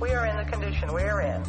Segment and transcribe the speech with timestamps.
[0.00, 1.42] We are in the condition we are in,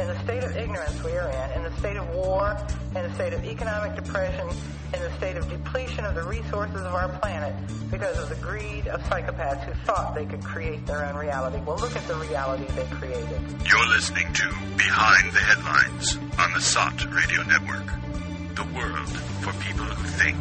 [0.00, 2.56] in the state of ignorance we are in, in the state of war,
[2.96, 4.48] in the state of economic depression,
[4.94, 7.54] in the state of depletion of the resources of our planet
[7.90, 11.58] because of the greed of psychopaths who thought they could create their own reality.
[11.64, 13.40] Well, look at the reality they created.
[13.66, 17.86] You're listening to Behind the Headlines on the SOTT Radio Network.
[18.54, 19.08] The world
[19.42, 20.38] for people who think.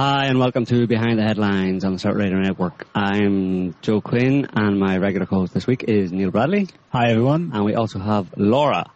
[0.00, 2.86] Hi, and welcome to Behind the Headlines on the SOTT Radio Network.
[2.94, 6.68] I'm Joe Quinn, and my regular co-host this week is Neil Bradley.
[6.90, 7.50] Hi, everyone.
[7.52, 8.92] And we also have Laura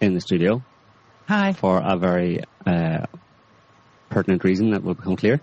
[0.00, 0.62] in the studio.
[1.28, 1.52] Hi.
[1.52, 3.04] For a very uh,
[4.08, 5.42] pertinent reason that will become clear.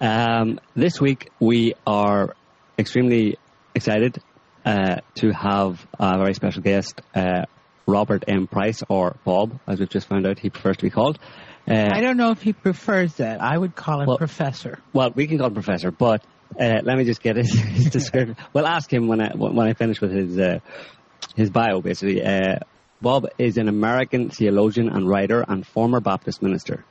[0.00, 2.34] Um, this week we are
[2.78, 3.36] extremely
[3.74, 4.22] excited
[4.64, 7.44] uh, to have a very special guest, uh,
[7.86, 8.46] Robert M.
[8.46, 11.18] Price, or Bob, as we've just found out he prefers to be called.
[11.68, 13.40] Uh, I don't know if he prefers that.
[13.40, 14.78] I would call him well, professor.
[14.92, 16.24] Well, we can call him professor, but
[16.58, 18.36] uh, let me just get his, his description.
[18.52, 20.60] We'll ask him when I when I finish with his uh,
[21.34, 21.80] his bio.
[21.80, 22.60] Basically, uh,
[23.00, 26.84] Bob is an American theologian and writer and former Baptist minister.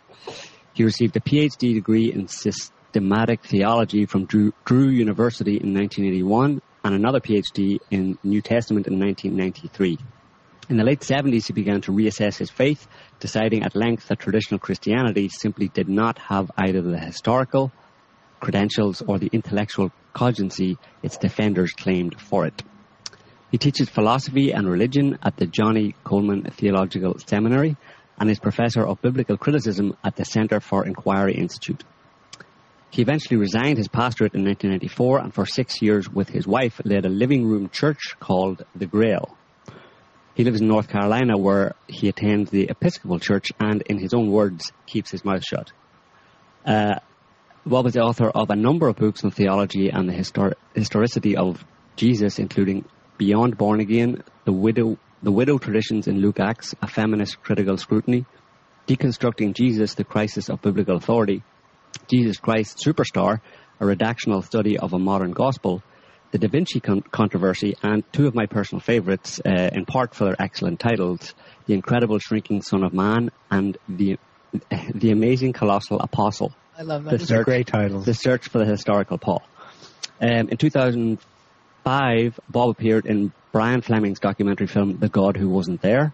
[0.74, 6.94] He received a PhD degree in systematic theology from Drew, Drew University in 1981 and
[6.94, 9.98] another PhD in New Testament in 1993.
[10.68, 12.88] In the late 70s, he began to reassess his faith,
[13.20, 17.72] deciding at length that traditional Christianity simply did not have either the historical
[18.40, 22.64] credentials or the intellectual cogency its defenders claimed for it.
[23.52, 27.78] He teaches philosophy and religion at the Johnnie Colemon Theological Seminary
[28.18, 31.84] and is professor of biblical criticism at the Center for Inquiry Institute.
[32.90, 37.06] He eventually resigned his pastorate in 1994 and for six years with his wife led
[37.06, 39.35] a living room church called The Grail.
[40.36, 44.30] He lives in North Carolina where he attends the Episcopal Church and, in his own
[44.30, 45.72] words, keeps his mouth shut.
[46.66, 47.00] Uh,
[47.66, 51.38] Bob is the author of a number of books on theology and the histor- historicity
[51.38, 51.64] of
[51.96, 52.86] Jesus, including
[53.18, 58.26] Beyond Born Again, The Widow, The Widow Traditions in Luke Acts, A Feminist Critical Scrutiny,
[58.88, 61.44] Deconstructing Jesus, The Crisis of Biblical Authority,
[62.08, 63.40] Jesus Christ Superstar,
[63.80, 65.82] a redactional study of a modern gospel,
[66.36, 70.26] the Da Vinci con- controversy, and two of my personal favourites, uh, in part for
[70.26, 71.34] their excellent titles,
[71.66, 74.18] The Incredible Shrinking Son of Man and The,
[74.94, 76.54] the Amazing Colossal Apostle.
[76.78, 77.12] I love that.
[77.12, 78.04] The Those search, great titles.
[78.04, 79.44] The Search for the Historical Paul.
[80.20, 86.14] Um, in 2005, Bob appeared in Brian Flemming's documentary film The God Who Wasn't There,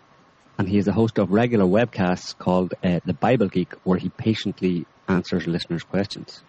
[0.60, 4.10] and he is the host of regular webcasts called uh, The Bible Geek, where he
[4.10, 6.44] patiently answers listeners' questions.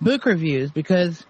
[0.00, 1.24] book reviews because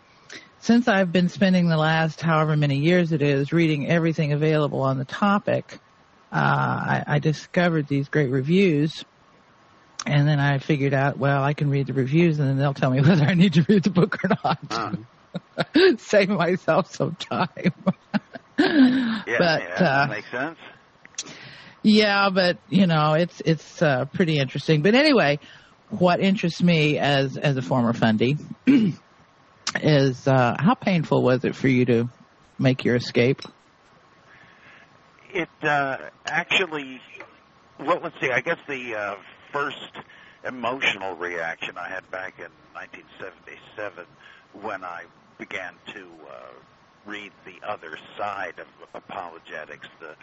[0.61, 4.99] since I've been spending the last however many years it is reading everything available on
[4.99, 5.79] the topic,
[6.33, 9.05] uh, I, I discovered these great reviews.
[10.07, 12.91] And then I figured out, well, I can read the reviews and then they'll tell
[12.91, 14.59] me whether I need to read the book or not.
[14.71, 14.93] Uh,
[15.99, 17.73] Save myself some time.
[18.59, 20.59] yeah, but, yeah, uh, makes sense.
[21.83, 24.83] Yeah, but you know, it's it's uh, pretty interesting.
[24.83, 25.39] But anyway,
[25.91, 28.37] what interests me as as a former fundy
[29.83, 32.09] is uh, how painful was it for you to
[32.59, 33.43] make your escape?
[35.33, 37.01] It uh, actually,
[37.79, 38.31] well, let's see.
[38.31, 39.15] I guess the uh,
[39.53, 39.93] first
[40.47, 44.07] emotional reaction I had back in 1977
[44.63, 45.05] when I
[45.39, 46.53] began to uh,
[47.05, 50.15] read the other side of apologetics, the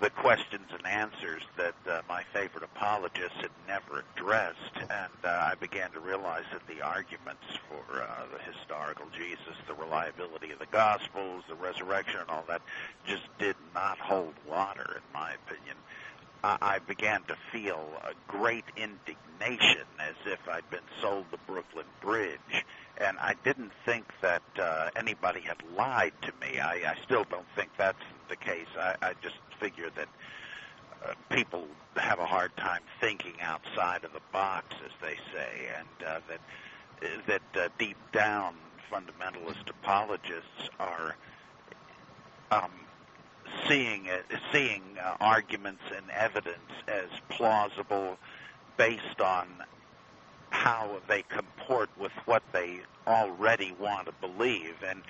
[0.00, 5.54] the questions and answers that uh, my favorite apologists had never addressed, and uh, I
[5.58, 10.66] began to realize that the arguments for uh, the historical Jesus, the reliability of the
[10.66, 12.62] Gospels, the resurrection, and all that
[13.06, 15.76] just did not hold water, in my opinion.
[16.46, 22.64] I began to feel a great indignation as if I'd been sold the Brooklyn Bridge
[22.98, 26.60] and I didn't think that uh, anybody had lied to me.
[26.60, 28.68] I, I still don't think that's the case.
[28.78, 30.08] I, I just figure that
[31.04, 31.66] uh, people
[31.96, 36.40] have a hard time thinking outside of the box, as they say, and uh, that
[37.26, 38.54] that uh, deep down
[38.90, 41.16] fundamentalist apologists are
[42.50, 42.70] um,
[43.68, 46.58] seeing it, seeing uh, arguments and evidence
[46.88, 48.16] as plausible
[48.76, 49.46] based on
[50.50, 54.76] how they comport with what they already want to believe.
[54.86, 55.02] And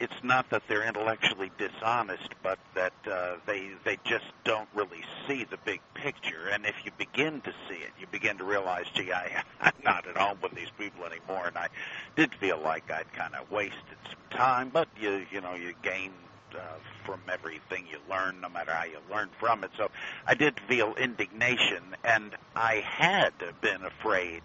[0.00, 5.44] it's not that they're intellectually dishonest but that uh, they they just don't really see
[5.44, 6.48] the big picture.
[6.52, 10.06] And if you begin to see it you begin to realize gee I, I'm not
[10.06, 11.68] at home with these people anymore and I
[12.16, 16.12] did feel like I'd kind of wasted some time but you you know you gain
[16.56, 16.60] uh,
[17.04, 19.70] from everything you learn, no matter how you learn from it.
[19.76, 19.90] So
[20.26, 24.42] I did feel indignation, and I had been afraid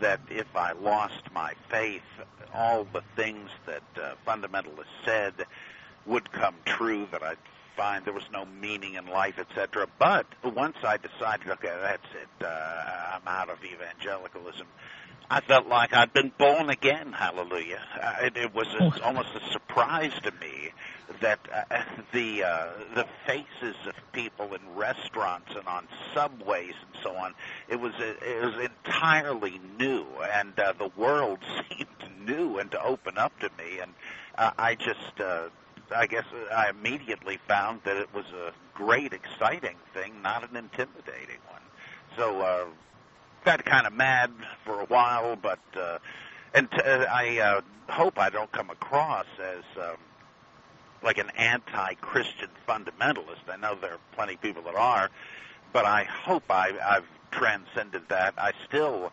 [0.00, 2.02] that if I lost my faith,
[2.54, 5.34] all the things that uh, fundamentalists said
[6.06, 7.38] would come true, that I'd
[7.76, 9.86] find there was no meaning in life, etc.
[9.98, 14.66] But once I decided, okay, that's it, uh, I'm out of evangelicalism,
[15.30, 17.12] I felt like I'd been born again.
[17.12, 17.80] Hallelujah!
[18.00, 20.70] Uh, it, it was a, almost a surprise to me
[21.20, 21.82] that uh,
[22.12, 27.34] the uh, the faces of people in restaurants and on subways and so on
[27.68, 28.54] it was it was
[28.84, 31.38] entirely new and uh, the world
[31.68, 33.92] seemed new and to open up to me and
[34.36, 35.48] uh, I just uh,
[35.94, 36.24] I guess
[36.54, 41.62] I immediately found that it was a great exciting thing not an intimidating one
[42.16, 42.64] so uh,
[43.44, 44.30] got kind of mad
[44.64, 45.98] for a while but uh,
[46.54, 49.96] and t- uh, I uh, hope I don't come across as um,
[51.02, 53.48] like an anti-Christian fundamentalist.
[53.52, 55.10] I know there are plenty of people that are,
[55.72, 58.34] but I hope I, I've transcended that.
[58.38, 59.12] I still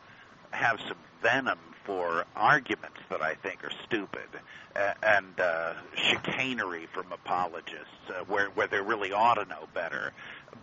[0.51, 4.27] have some venom for arguments that I think are stupid
[4.75, 10.13] uh, and uh, chicanery from apologists, uh, where where they really ought to know better.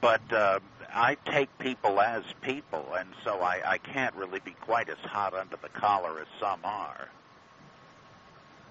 [0.00, 0.60] But uh,
[0.92, 5.34] I take people as people, and so I, I can't really be quite as hot
[5.34, 7.08] under the collar as some are.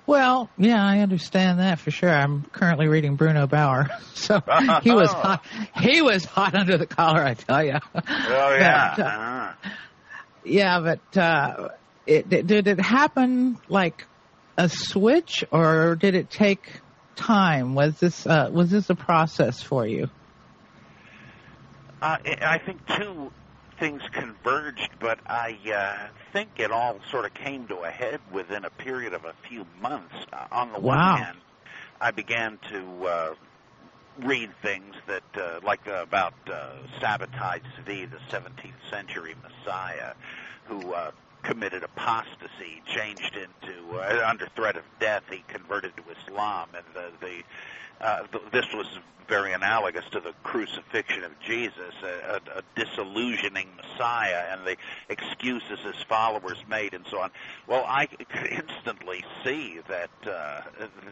[0.06, 2.10] Well, yeah, I understand that for sure.
[2.10, 4.42] I'm currently reading Bruno Bauer, so
[4.82, 5.46] he was hot.
[5.82, 7.78] He was hot under the collar, I tell you.
[7.94, 8.00] Oh
[8.60, 8.94] yeah.
[8.96, 9.54] but, uh, uh-huh.
[10.46, 11.70] Yeah, but uh,
[12.08, 14.06] it, did it happen like
[14.58, 16.82] a switch, or did it take
[17.16, 17.76] time?
[17.76, 20.10] Was this uh, was this a process for you?
[22.02, 23.32] Uh, I think two
[23.80, 28.66] things converged, but I uh, think it all sort of came to a head within
[28.66, 30.16] a period of a few months.
[30.32, 31.14] Uh, on the wow.
[31.14, 31.38] one hand,
[32.00, 33.34] I began to uh,
[34.24, 40.14] read things that, uh, like uh, about uh, Sabbatai Tzvi, the 17th century Messiah,
[40.66, 41.12] who uh,
[41.44, 47.12] committed apostasy, changed into uh, under threat of death, he converted to Islam, and the,
[47.26, 47.44] the
[48.02, 48.88] uh, th- this was
[49.28, 54.78] very analogous to the crucifixion of Jesus, a, a, a disillusioning Messiah, and the
[55.10, 57.32] excuses his followers made, and so on.
[57.68, 60.62] Well, I could instantly see that uh,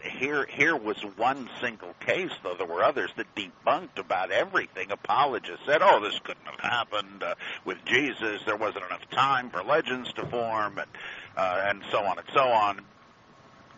[0.02, 4.92] here here was one single case, though there were others that debunked about everything.
[4.92, 8.42] Apologists said, "Oh, this couldn't have happened uh, with Jesus.
[8.46, 10.90] There wasn't enough time for legends to form," and
[11.36, 12.82] uh, and so on and so on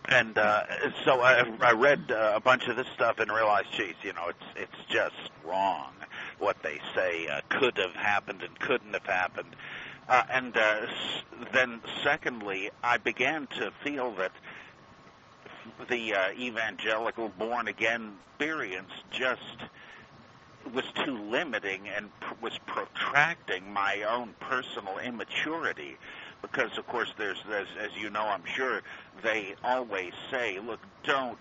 [0.07, 0.63] and uh,
[1.03, 4.29] so I, I read uh, a bunch of this stuff and realized, geez, you know,
[4.29, 5.91] it's it's just wrong
[6.39, 9.55] what they say uh, could have happened and couldn't have happened.
[10.07, 10.87] Uh, and uh,
[11.51, 14.31] then, secondly, I began to feel that
[15.89, 19.41] the uh, evangelical born again experience just
[20.71, 25.97] was too limiting and pr- was protracting my own personal immaturity
[26.41, 28.81] because of course there's, there's as you know I'm sure
[29.23, 31.37] they always say look don't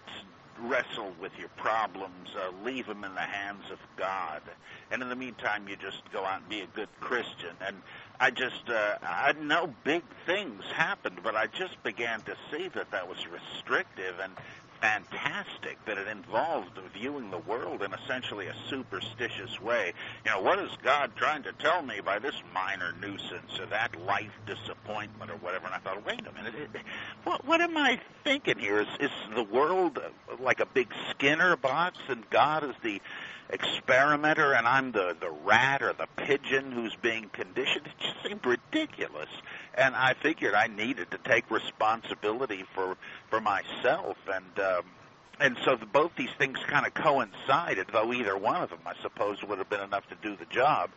[0.63, 2.31] wrestle with your problems.
[2.37, 4.43] Uh, leave them in the hands of God.
[4.91, 7.55] And in the meantime you just go out and be a good Christian.
[7.61, 7.77] And
[8.21, 12.91] I just uh, I know big things happened, but I just began to see that
[12.91, 14.17] that was restrictive.
[14.23, 14.33] And
[14.81, 19.93] fantastic that it involved viewing the world in essentially a superstitious way.
[20.25, 24.01] You know, what is God trying to tell me by this minor nuisance or that
[24.07, 25.67] life disappointment or whatever?
[25.67, 26.83] And I thought, wait a minute, it,
[27.25, 28.81] what, what am I thinking here?
[28.81, 29.99] Is, is the world
[30.41, 33.01] like a big Skinner box and God is the
[33.49, 37.87] experimenter and I'm the, the rat or the pigeon who's being conditioned?
[37.87, 39.29] It just seemed ridiculous
[39.77, 42.97] and I figured I needed to take responsibility for
[43.31, 44.85] for myself, and um,
[45.39, 47.89] and so the, both these things kind of coincided.
[47.93, 50.91] Though either one of them, I suppose, would have been enough to do the job.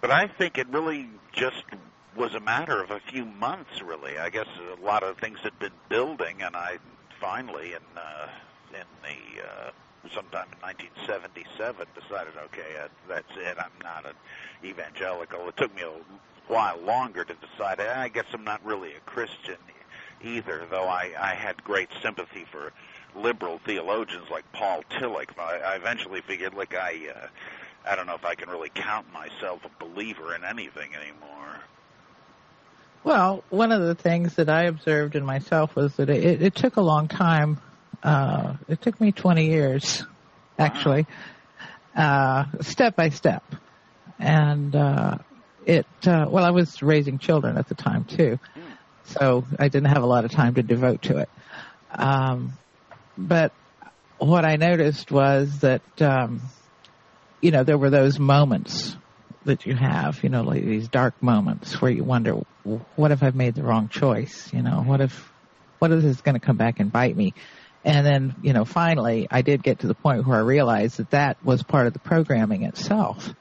[0.00, 1.64] But I think it really just
[2.16, 3.80] was a matter of a few months.
[3.82, 6.78] Really, I guess a lot of things had been building, and I
[7.20, 8.28] finally, in uh,
[8.70, 9.70] in the uh,
[10.12, 13.56] sometime in 1977, decided, okay, uh, that's it.
[13.58, 14.14] I'm not an
[14.64, 15.48] evangelical.
[15.48, 15.92] It took me a
[16.48, 17.80] while longer to decide.
[17.80, 19.56] I guess I'm not really a Christian
[20.24, 22.72] either, though I, I had great sympathy for
[23.14, 25.38] liberal theologians like Paul Tillich.
[25.38, 27.26] I, I eventually figured, like I, uh,
[27.88, 31.60] I don't know if I can really count myself a believer in anything anymore.
[33.04, 36.76] Well, one of the things that I observed in myself was that it, it took
[36.76, 37.60] a long time.
[38.02, 40.04] Uh, it took me 20 years,
[40.58, 41.06] actually,
[41.96, 42.46] wow.
[42.54, 43.42] uh, step by step.
[44.18, 45.18] And, uh,
[45.66, 48.38] it uh, well, I was raising children at the time too,
[49.04, 51.28] so I didn't have a lot of time to devote to it.
[51.94, 52.52] Um,
[53.16, 53.52] but
[54.18, 56.40] what I noticed was that um,
[57.40, 58.96] you know there were those moments
[59.44, 62.34] that you have, you know, like these dark moments where you wonder,
[62.96, 64.52] what if I've made the wrong choice?
[64.52, 65.32] You know, what if
[65.78, 67.34] what if this is going to come back and bite me?
[67.84, 71.10] And then, you know, finally, I did get to the point where I realized that
[71.10, 73.34] that was part of the programming itself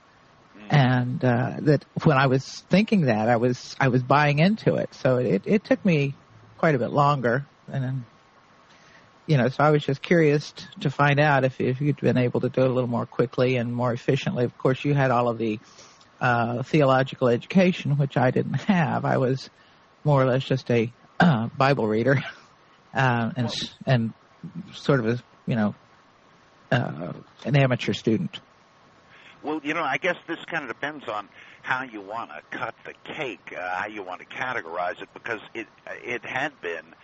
[0.71, 4.95] and uh, that when I was thinking that, I was I was buying into it.
[4.95, 6.15] So it it took me
[6.57, 8.05] quite a bit longer, and then,
[9.27, 12.39] you know, so I was just curious to find out if if you'd been able
[12.39, 14.45] to do it a little more quickly and more efficiently.
[14.45, 15.59] Of course, you had all of the
[16.21, 19.03] uh, theological education, which I didn't have.
[19.03, 19.49] I was
[20.05, 22.23] more or less just a uh, Bible reader,
[22.93, 23.53] uh, and
[23.85, 24.13] and
[24.73, 25.75] sort of a you know
[26.71, 27.11] uh,
[27.43, 28.39] an amateur student.
[29.43, 31.27] Well, you know, I guess this kind of depends on
[31.63, 35.41] how you want to cut the cake, uh, how you want to categorize it, because
[35.53, 35.67] it
[36.03, 36.95] it had been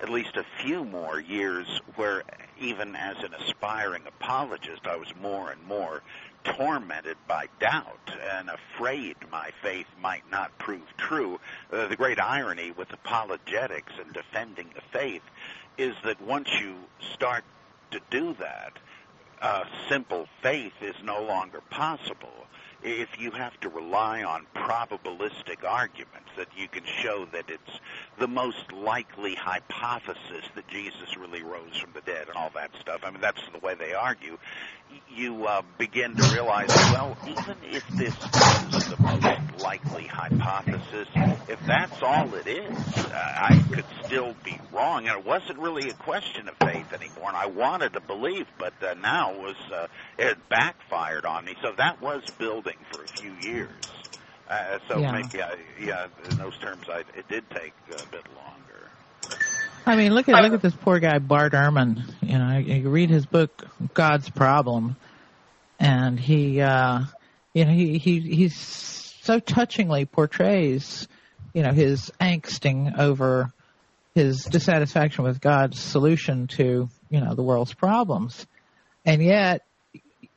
[0.00, 2.22] at least a few more years where
[2.60, 6.02] even as an aspiring apologist, I was more and more
[6.44, 11.38] tormented by doubt and afraid my faith might not prove true.
[11.70, 15.22] Uh, the great irony with apologetics and defending the faith
[15.76, 16.76] is that once you
[17.12, 17.44] start
[17.90, 18.78] to do that,
[19.40, 22.46] uh, simple faith is no longer possible
[22.82, 27.80] if you have to rely on probabilistic arguments that you can show that it's
[28.18, 33.00] the most likely hypothesis that Jesus really rose from the dead and all that stuff.
[33.04, 34.38] I mean, that's the way they argue.
[35.08, 41.08] You uh, begin to realize, well, even if this is the most likely hypothesis,
[41.48, 42.78] if that's all it is,
[43.12, 45.08] uh, I could still be wrong.
[45.08, 47.28] And it wasn't really a question of faith anymore.
[47.28, 49.86] And I wanted to believe, but uh, now it was uh,
[50.18, 51.54] it backfired on me.
[51.62, 53.68] So that was building for a few years.
[54.48, 55.12] Uh, so yeah.
[55.12, 58.59] maybe, I, yeah, in those terms, I, it did take a bit longer.
[59.86, 62.02] I mean, look at look at this poor guy Bart Ehrman.
[62.22, 64.96] You know, you read his book God's Problem,
[65.78, 67.00] and he, uh,
[67.54, 68.56] you know, he he he's
[69.22, 71.08] so touchingly portrays,
[71.54, 73.52] you know, his angsting over
[74.14, 78.46] his dissatisfaction with God's solution to you know the world's problems,
[79.04, 79.62] and yet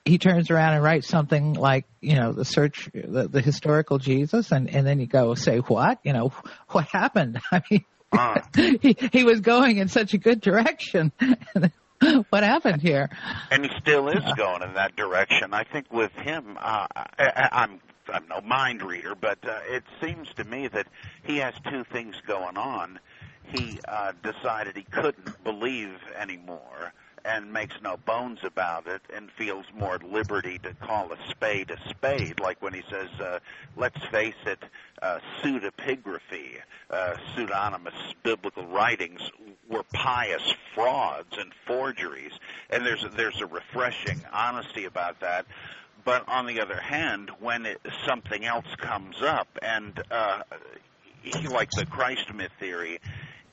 [0.05, 4.51] he turns around and writes something like, you know, the search, the, the historical Jesus,
[4.51, 5.99] and and then you go say what?
[6.03, 6.29] You know,
[6.69, 7.39] what happened?
[7.51, 7.85] I mean,
[8.81, 11.11] he he was going in such a good direction.
[12.29, 13.09] what happened here?
[13.51, 15.53] And he still is going in that direction.
[15.53, 20.27] I think with him, uh, I, I'm I'm no mind reader, but uh, it seems
[20.35, 20.87] to me that
[21.23, 22.99] he has two things going on.
[23.55, 26.93] He uh, decided he couldn't believe anymore
[27.25, 31.71] and makes no bones about it and feels more at liberty to call a spade
[31.71, 33.39] a spade, like when he says, uh,
[33.77, 34.63] let's face it,
[35.01, 36.57] uh, pseudepigraphy,
[36.89, 39.21] uh, pseudonymous biblical writings
[39.69, 42.33] were pious frauds and forgeries.
[42.69, 45.45] And there's there's a refreshing honesty about that.
[46.05, 50.41] But on the other hand, when it, something else comes up, and uh,
[51.49, 52.99] like the Christ myth theory,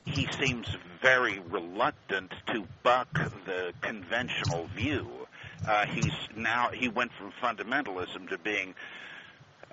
[0.04, 0.66] he seems
[1.00, 5.26] very reluctant to buck the conventional view.
[5.64, 8.74] Uh, he's now he went from fundamentalism to being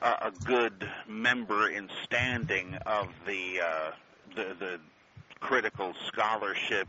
[0.01, 3.91] a good member in standing of the uh,
[4.35, 4.79] the, the
[5.39, 6.87] critical scholarship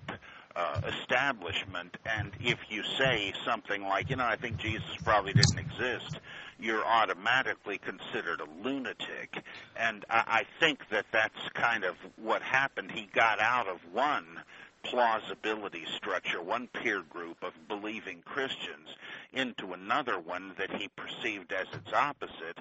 [0.58, 1.96] uh, establishment.
[2.04, 6.18] And if you say something like, you know, I think Jesus probably didn't exist,
[6.58, 9.44] you're automatically considered a lunatic.
[9.76, 12.90] And I, I think that that's kind of what happened.
[12.90, 14.42] He got out of one
[14.82, 18.88] plausibility structure, one peer group of believing Christians,
[19.32, 22.58] into another one that he perceived as its opposite,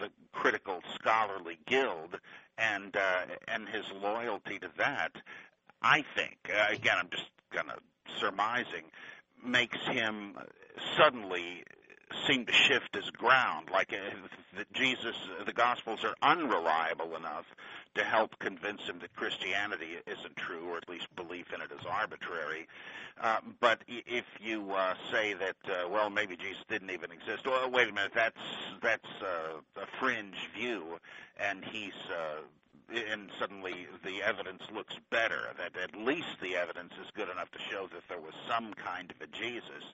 [0.00, 2.18] the critical scholarly guild,
[2.58, 5.12] and uh, and his loyalty to that.
[5.80, 7.80] I think, uh, again, I'm just kind of
[8.20, 8.84] surmising,
[9.44, 10.36] makes him
[10.96, 11.64] suddenly
[12.26, 13.96] seem to shift his ground, like uh,
[14.56, 15.14] that Jesus,
[15.44, 17.44] the Gospels are unreliable enough
[17.94, 21.84] to help convince him that Christianity isn't true, or at least belief in it is
[21.86, 22.66] arbitrary.
[23.20, 27.70] Uh, but if you uh, say that, uh, well, maybe Jesus didn't even exist, well,
[27.70, 28.36] wait a minute, that's
[28.80, 30.98] that's uh, a fringe view,
[31.38, 32.40] and he's uh,
[32.88, 35.54] and suddenly the evidence looks better.
[35.58, 39.10] That at least the evidence is good enough to show that there was some kind
[39.10, 39.84] of a Jesus,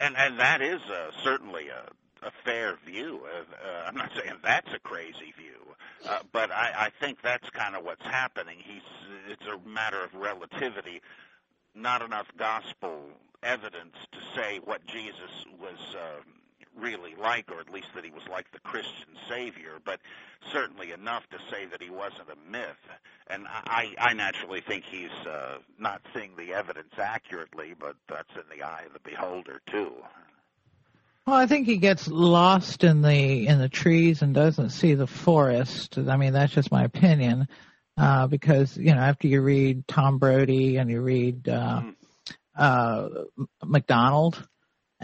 [0.00, 1.84] and and that is uh, certainly a
[2.26, 3.20] a fair view.
[3.26, 5.74] Uh, I'm not saying that's a crazy view,
[6.08, 8.58] uh, but I, I think that's kind of what's happening.
[8.64, 8.82] He's
[9.28, 11.02] it's a matter of relativity,
[11.74, 13.02] not enough gospel
[13.42, 15.94] evidence to say what Jesus was.
[15.94, 16.22] Uh,
[16.78, 20.00] really like, or at least that he was like the Christian Savior, but
[20.52, 22.76] certainly enough to say that he wasn't a myth.
[23.28, 28.56] And I, I naturally think he's uh, not seeing the evidence accurately, but that's in
[28.56, 29.92] the eye of the beholder too.
[31.26, 35.06] Well, I think he gets lost in the in the trees and doesn't see the
[35.06, 35.96] forest.
[35.96, 37.48] I mean, that's just my opinion.
[37.96, 41.94] Uh, because you know, after you read Tom Brodie and you read uh, mm.
[42.56, 43.08] uh,
[43.64, 44.46] MacDonald,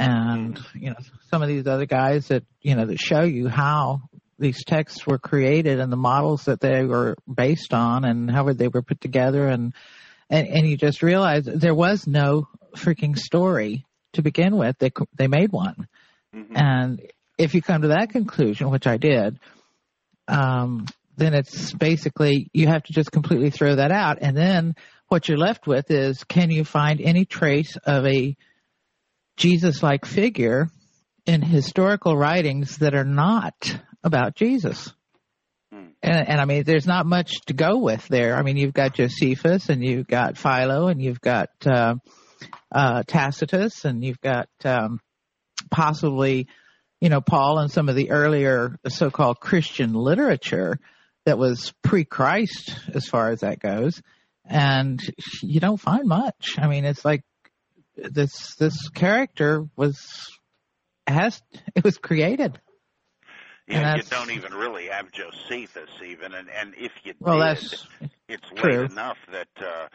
[0.01, 0.97] and you know
[1.31, 4.01] some of these other guys that you know that show you how
[4.39, 8.69] these texts were created and the models that they were based on and how they
[8.69, 9.47] were put together.
[9.47, 9.75] And
[10.31, 14.79] and, and you just realize there was no freaking story to begin with.
[14.79, 15.87] They they made one.
[16.35, 16.57] Mm-hmm.
[16.57, 17.03] and
[17.39, 19.41] if you come to that conclusion which I did
[20.29, 24.19] um then it's basically you have to just completely throw that out.
[24.21, 24.77] And then
[25.09, 28.37] what you're left with is can you find any trace of a
[29.41, 30.69] Jesus like figure
[31.25, 34.93] in historical writings that are not about Jesus.
[35.73, 35.89] Hmm.
[36.03, 38.37] And, and, I mean, there's not much to go with there.
[38.37, 41.95] I mean, you've got Josephus and you've got Philo and you've got uh,
[42.71, 45.01] uh, Tacitus and you've got um,
[45.71, 46.47] possibly,
[47.01, 50.79] you know, Paul and some of the earlier so-called Christian literature
[51.25, 54.03] that was pre-Christ as far as that goes.
[54.45, 55.01] And
[55.43, 56.57] you don't find much.
[56.59, 57.23] I mean, it's like
[57.97, 60.31] this this character was
[61.07, 61.41] has
[61.75, 62.61] it was created.
[63.69, 68.49] Yeah, you don't even really have Josephus even, and and if you well, did, it's
[68.57, 68.81] true.
[68.81, 69.87] late enough that uh,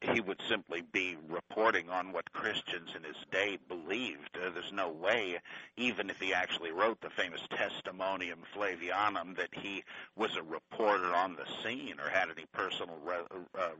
[0.00, 4.30] he would simply be reporting on what Christians in his day believed.
[4.34, 5.38] Uh, there's no way,
[5.76, 9.84] even if he actually wrote the famous Testimonium Flavianum, that he
[10.16, 13.70] was a reporter on the scene or had any personal re- uh,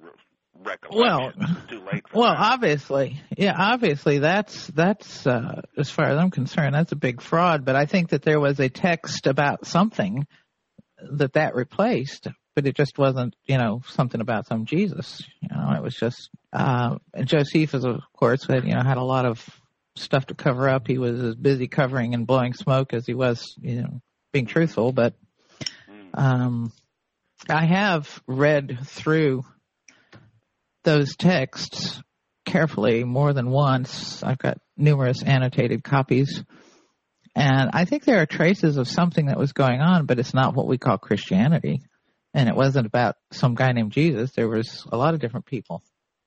[0.91, 1.33] well,
[1.69, 2.05] too late.
[2.13, 2.53] well, that.
[2.53, 7.65] obviously, yeah, obviously that's that's uh, as far as I'm concerned, that's a big fraud.
[7.65, 10.27] But I think that there was a text about something
[11.13, 15.23] that that replaced, but it just wasn't, you know, something about some Jesus.
[15.41, 16.31] You know, it was just.
[16.53, 19.45] Uh, Josephus, of course, had you know had a lot of
[19.97, 20.87] stuff to cover up.
[20.87, 24.01] He was as busy covering and blowing smoke as he was, you know,
[24.33, 24.93] being truthful.
[24.93, 25.15] But
[25.87, 26.09] hmm.
[26.15, 26.73] um,
[27.49, 29.45] I have read through
[30.89, 32.03] those texts
[32.47, 34.23] carefully more than once.
[34.23, 36.43] I've got numerous annotated copies.
[37.37, 40.55] And I think there are traces of something that was going on, but it's not
[40.55, 41.83] what we call Christianity.
[42.33, 44.33] And it wasn't about some guy named Jesus.
[44.33, 45.83] There was a lot of different people.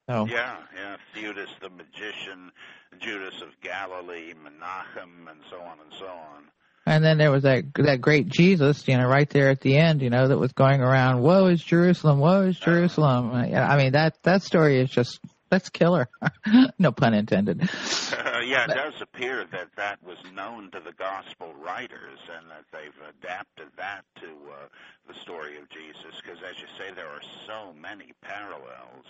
[0.08, 0.98] So Yeah, yeah.
[1.16, 2.52] Theudas the magician,
[3.00, 6.44] Judas of Galilee, Menachem, and so on and so on.
[6.86, 10.02] And then there was that that great Jesus, you know, right there at the end,
[10.02, 12.20] you know, that was going around, "Woe is Jerusalem!
[12.20, 15.20] Woe is Jerusalem!" I mean, that that story is just
[15.52, 16.10] that's killer.
[16.80, 17.62] no pun intended.
[17.62, 22.64] Uh, yeah, it does appear that that was known to the gospel writers, and that
[22.72, 24.68] they've adapted that to uh,
[25.08, 26.20] the story of Jesus.
[26.24, 29.06] Because, as you say, there are so many parallels.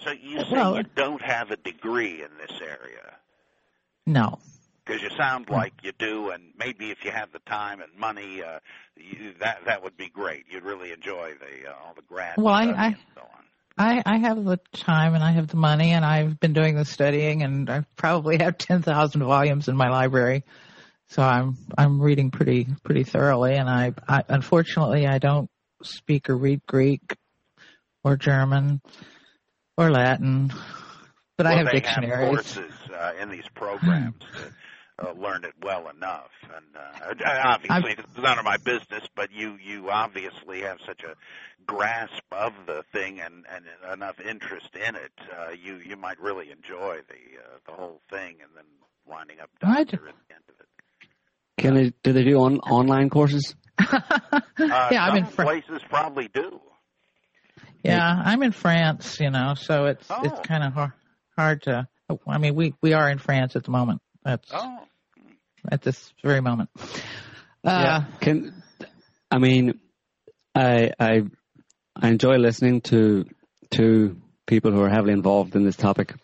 [0.00, 3.16] So you say well, you don't have a degree in this area.
[4.06, 4.38] No,
[4.84, 8.42] because you sound like you do, and maybe if you have the time and money,
[8.42, 8.58] uh,
[8.96, 10.44] you, that that would be great.
[10.50, 12.34] You'd really enjoy the uh, all the grad.
[12.36, 13.22] Well, I, I, so
[13.78, 16.84] I I have the time and I have the money, and I've been doing the
[16.84, 20.44] studying, and I probably have ten thousand volumes in my library.
[21.08, 25.48] so I'm I'm reading pretty pretty thoroughly, and I, I unfortunately I don't
[25.82, 27.16] speak or read Greek
[28.04, 28.80] or German
[29.76, 30.52] or Latin,
[31.36, 32.54] but well, I have they dictionaries.
[32.54, 34.52] Have courses uh, in these programs to
[35.02, 39.04] uh, learn it well enough, and uh, obviously it's none of my business.
[39.14, 41.14] But you you obviously have such a
[41.66, 45.12] grasp of the thing and and enough interest in it.
[45.36, 48.64] Uh, you you might really enjoy the uh, the whole thing, and then
[49.06, 50.66] winding up doctor at the end of it.
[51.58, 53.54] Can they do they do on online courses?
[53.78, 54.00] Uh,
[54.58, 56.60] yeah, I'm in some Fr- places probably do.
[57.82, 60.20] Yeah, I'm in France, you know, so it's Oh.
[60.22, 60.92] it's kind of hard,
[61.36, 61.88] hard to.
[62.28, 64.00] I mean, we we are in France at the moment.
[64.24, 64.84] That's Oh,
[65.70, 66.70] at this very moment.
[67.64, 68.62] Uh, Can
[69.30, 69.80] I mean,
[70.54, 71.22] I I
[71.96, 73.24] I enjoy listening to
[73.72, 76.14] to people who are heavily involved in this topic,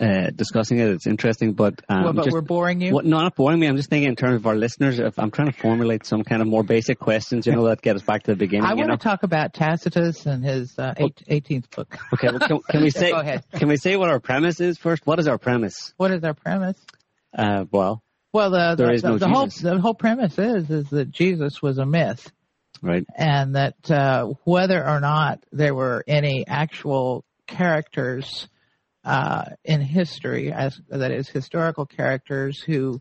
[0.00, 0.88] uh, discussing it.
[0.88, 2.92] It's interesting, but um, well, but just, we're boring you.
[2.92, 3.66] what, no, not boring me.
[3.66, 4.98] I'm just thinking in terms of our listeners.
[4.98, 7.96] If I'm trying to formulate some kind of more basic questions, you know, that get
[7.96, 8.66] us back to the beginning.
[8.66, 8.96] I you want know?
[8.96, 11.96] to talk about Tacitus and his uh, eight, 18th book.
[12.12, 13.44] Okay, well, can, can we say Go ahead.
[13.52, 15.06] can we say what our premise is first?
[15.06, 15.94] What is our premise?
[15.96, 16.78] What is our premise?
[17.36, 18.02] Uh, well,
[18.34, 21.78] Well, the the, the, no the whole the whole premise is is that Jesus was
[21.78, 22.32] a myth,
[22.82, 23.06] right.
[23.16, 28.48] and that uh, whether or not there were any actual characters
[29.04, 33.00] uh, in history, as that is historical characters who,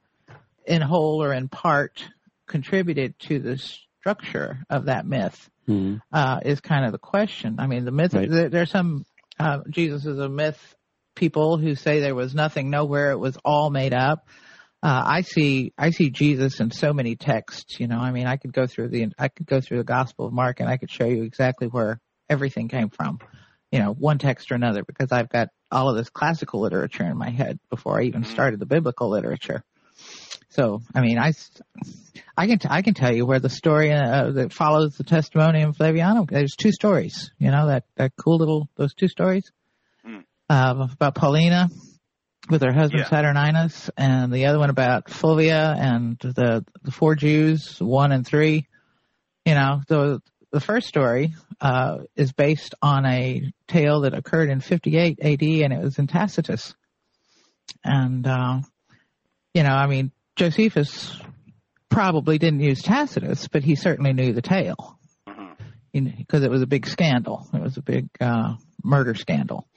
[0.68, 2.08] in whole or in part,
[2.46, 6.00] contributed to the structure of that myth, Mhm.
[6.12, 7.56] uh, is kind of the question.
[7.58, 8.14] I mean, the myth.
[8.14, 8.30] Right.
[8.30, 9.04] There, there's some
[9.40, 10.76] uh, Jesus is a myth.
[11.16, 14.28] People who say there was nothing nowhere, it was all made up.
[14.84, 17.80] Uh, I see, I see Jesus in so many texts.
[17.80, 20.26] You know, I mean, I could go through the, I could go through the Gospel
[20.26, 23.20] of Mark, and I could show you exactly where everything came from.
[23.72, 27.18] You know, one text or another, because I've got all of this classical literature in
[27.18, 29.64] my head before I even started the biblical literature.
[30.50, 31.32] So, I mean, I,
[32.36, 35.74] I can, t- I can tell you where the story uh, that follows the testimonium
[35.74, 36.30] Flavianum.
[36.30, 37.32] There's two stories.
[37.40, 39.50] You know that that cool little those two stories
[40.06, 40.26] Mm.
[40.50, 41.70] uh, about Paulina
[42.50, 43.10] with her husband Yeah.
[43.10, 48.68] Saturninus, and the other one about Fulvia and the the four Jews, one and three.
[49.46, 54.60] You know, the the first story uh, is based on a tale that occurred in
[54.60, 56.76] 58 AD, and it was in Tacitus.
[57.84, 58.60] And uh,
[59.54, 61.18] you know, I mean, Josephus
[61.90, 64.98] probably didn't use Tacitus, but he certainly knew the tale
[65.94, 67.48] because it was a big scandal.
[67.54, 69.68] It was a big uh, murder scandal.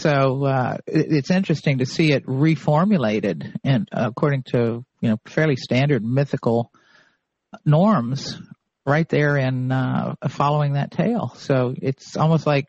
[0.00, 5.56] So uh, it, it's interesting to see it reformulated and according to you know fairly
[5.56, 6.72] standard mythical
[7.66, 8.40] norms
[8.86, 11.34] right there in uh, following that tale.
[11.36, 12.66] So it's almost like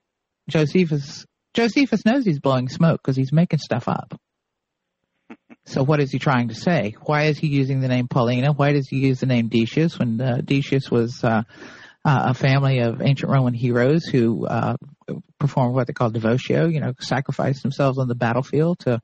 [0.50, 4.20] Josephus Josephus knows he's blowing smoke because he's making stuff up.
[5.66, 6.96] So what is he trying to say?
[7.04, 8.52] Why is he using the name Paulina?
[8.52, 11.44] Why does he use the name Decius when uh, Decius was uh,
[12.04, 14.46] uh, a family of ancient Roman heroes who
[15.40, 19.02] performed what they call devotio, you know, sacrifice themselves on the battlefield to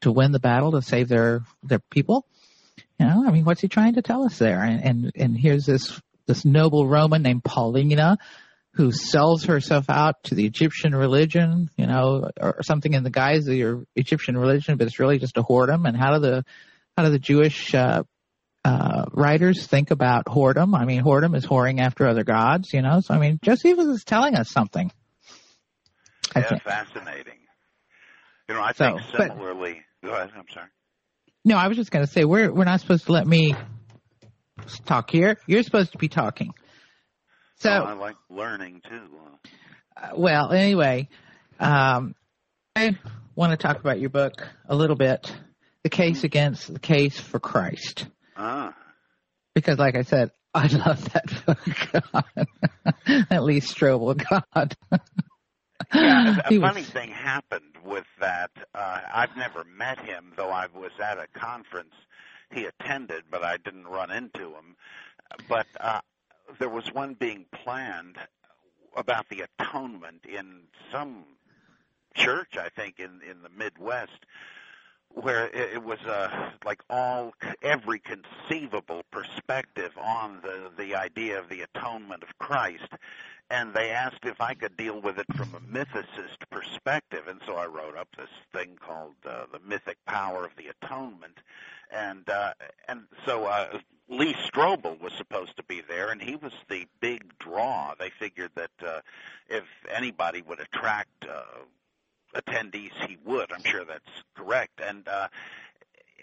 [0.00, 2.26] to win the battle to save their their people.
[2.98, 4.62] You know, I mean, what's he trying to tell us there?
[4.62, 8.18] And and, and here's this this noble Roman named Paulina
[8.74, 13.48] who sells herself out to the Egyptian religion, you know, or something in the guise
[13.48, 15.88] of your Egyptian religion, but it's really just a whoredom.
[15.88, 16.44] And how do the
[16.96, 18.04] how do the Jewish uh,
[18.64, 20.78] uh, writers think about whoredom?
[20.78, 23.00] I mean, whoredom is whoring after other gods, you know.
[23.00, 24.92] So I mean, Josephus is telling us something.
[26.44, 27.38] I Yeah, fascinating.
[28.48, 29.82] You know, I So, think but- similarly.
[30.04, 30.30] Go ahead.
[30.36, 30.68] I'm sorry.
[31.44, 33.54] No, I was just going to say we're we're not supposed to let me
[34.84, 35.38] talk here.
[35.46, 36.52] You're supposed to be talking.
[37.60, 39.08] So, Oh, I like learning too.
[39.96, 41.08] Uh, uh, well, anyway,
[41.58, 42.14] um,
[42.76, 42.96] I
[43.34, 45.32] want to talk about your book a little bit.
[45.84, 48.74] The case against the case for Christ, ah,
[49.54, 52.26] because, like I said, I love that book.
[53.30, 54.22] At least Strobel,
[54.54, 54.76] God.
[55.94, 56.38] yeah.
[56.50, 58.50] A, a was- funny thing happened with that.
[58.74, 61.94] Uh, I've never met him, though I was at a conference
[62.50, 64.76] he attended, but I didn't run into him.
[65.48, 66.00] But uh,
[66.58, 68.16] there was one being planned
[68.96, 71.24] about the atonement in some
[72.14, 74.24] church, I think, in in the Midwest,
[75.10, 81.48] where it, it was uh, like all every conceivable perspective on the the idea of
[81.48, 82.88] the atonement of Christ.
[83.50, 87.56] And they asked if I could deal with it from a mythicist perspective, and so
[87.56, 91.38] I wrote up this thing called uh, "The Mythic Power of the Atonement,"
[91.90, 92.52] and uh,
[92.88, 97.38] and so uh, Lee Strobel was supposed to be there, and he was the big
[97.38, 97.94] draw.
[97.98, 99.00] They figured that uh,
[99.48, 101.42] if anybody would attract uh,
[102.34, 103.52] attendees, he would.
[103.52, 104.80] I'm sure that's correct.
[104.82, 105.28] And uh,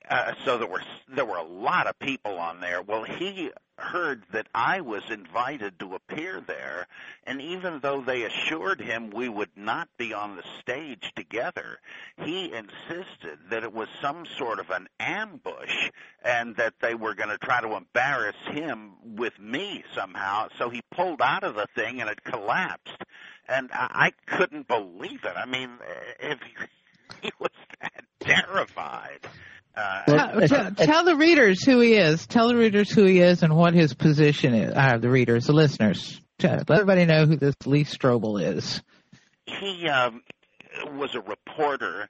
[0.10, 2.82] uh, so there were there were a lot of people on there.
[2.82, 6.88] Well, he heard that I was invited to appear there,
[7.26, 11.80] and even though they assured him we would not be on the stage together,
[12.18, 15.92] he insisted that it was some sort of an ambush
[16.24, 20.48] and that they were going to try to embarrass him with me somehow.
[20.58, 23.04] So he pulled out of the thing and it collapsed,
[23.48, 25.34] and I, I couldn't believe it.
[25.36, 25.70] I mean,
[26.20, 26.40] if
[27.22, 29.20] he was that terrified.
[29.76, 32.26] Uh, tell, tell, tell, the readers who he is.
[32.28, 34.74] Tell the readers who he is and what his position is.
[34.74, 36.22] Uh, the readers, the listeners.
[36.40, 38.82] Tell, let everybody know who this Lee Strobel is.
[39.46, 40.24] He um,
[40.94, 42.10] was a reporter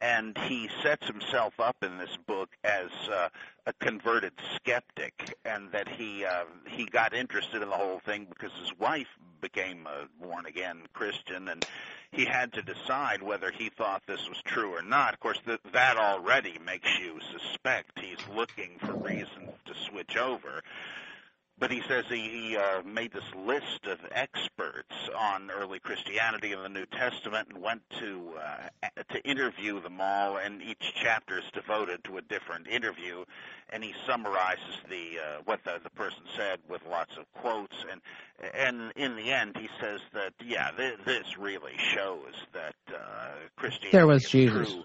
[0.00, 3.28] and he sets himself up in this book as uh,
[3.66, 8.52] a converted skeptic, and that he uh, he got interested in the whole thing because
[8.60, 9.08] his wife
[9.40, 11.64] became a born again Christian, and
[12.12, 15.14] he had to decide whether he thought this was true or not.
[15.14, 20.62] Of course, th- that already makes you suspect he's looking for reasons to switch over
[21.58, 26.62] but he says he, he uh, made this list of experts on early Christianity in
[26.62, 31.44] the New Testament and went to uh, to interview them all, and each chapter is
[31.54, 33.24] devoted to a different interview,
[33.70, 38.00] and he summarizes the uh, what the, the person said with lots of quotes, and
[38.54, 43.96] and in the end he says that yeah, th- this really shows that uh, Christianity
[43.96, 44.68] there was Jesus.
[44.68, 44.84] True.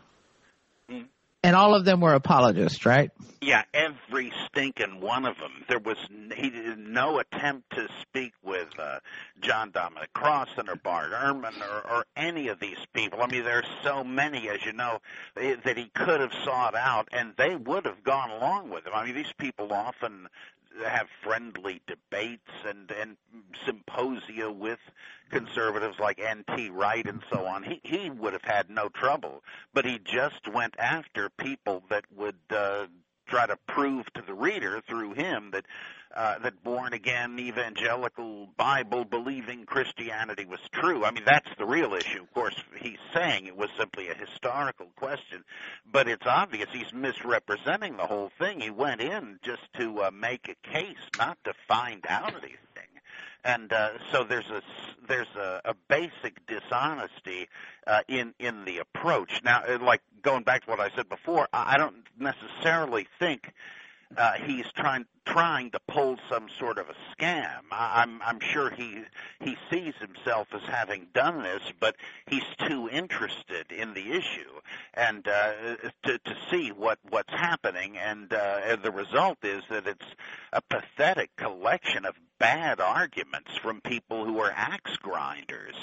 [0.89, 1.01] Hmm?
[1.43, 3.09] And all of them were apologists, right?
[3.41, 5.65] Yeah, every stinking one of them.
[5.67, 5.97] There was
[6.35, 8.99] he did no attempt to speak with uh,
[9.39, 13.23] John Dominic Crossan or Bart Ehrman or, or any of these people.
[13.23, 14.99] I mean, there's so many, as you know,
[15.35, 18.93] eh, that he could have sought out, and they would have gone along with him.
[18.93, 20.27] I mean, these people often
[20.85, 23.17] have friendly debates and and
[23.65, 24.79] symposia with
[25.29, 26.69] conservatives like N.T.
[26.69, 27.63] Wright and so on.
[27.63, 32.39] He he would have had no trouble, but he just went after people that would
[32.49, 32.87] uh,
[33.27, 35.65] try to prove to the reader through him that
[36.15, 41.05] uh, that born again evangelical Bible believing Christianity was true.
[41.05, 42.21] I mean, that's the real issue.
[42.21, 45.43] Of course, he's saying it was simply a historical question,
[45.91, 48.59] but it's obvious he's misrepresenting the whole thing.
[48.59, 52.57] He went in just to uh, make a case, not to find out anything
[53.43, 54.61] and uh, so there's a
[55.07, 57.47] there's a, a basic dishonesty
[57.87, 59.41] uh, in in the approach.
[59.43, 63.53] Now, uh, like going back to what I said before, I don't necessarily think
[64.17, 67.61] uh, he's trying trying to pull some sort of a scam.
[67.71, 69.03] I'm I'm sure he
[69.39, 71.95] he sees himself as having done this, but
[72.27, 74.59] he's too interested in the issue
[74.93, 75.53] and uh,
[76.03, 77.97] to to see what what's happening.
[77.97, 80.05] And, uh, and the result is that it's
[80.53, 85.75] a pathetic collection of bad arguments from people who are axe grinders.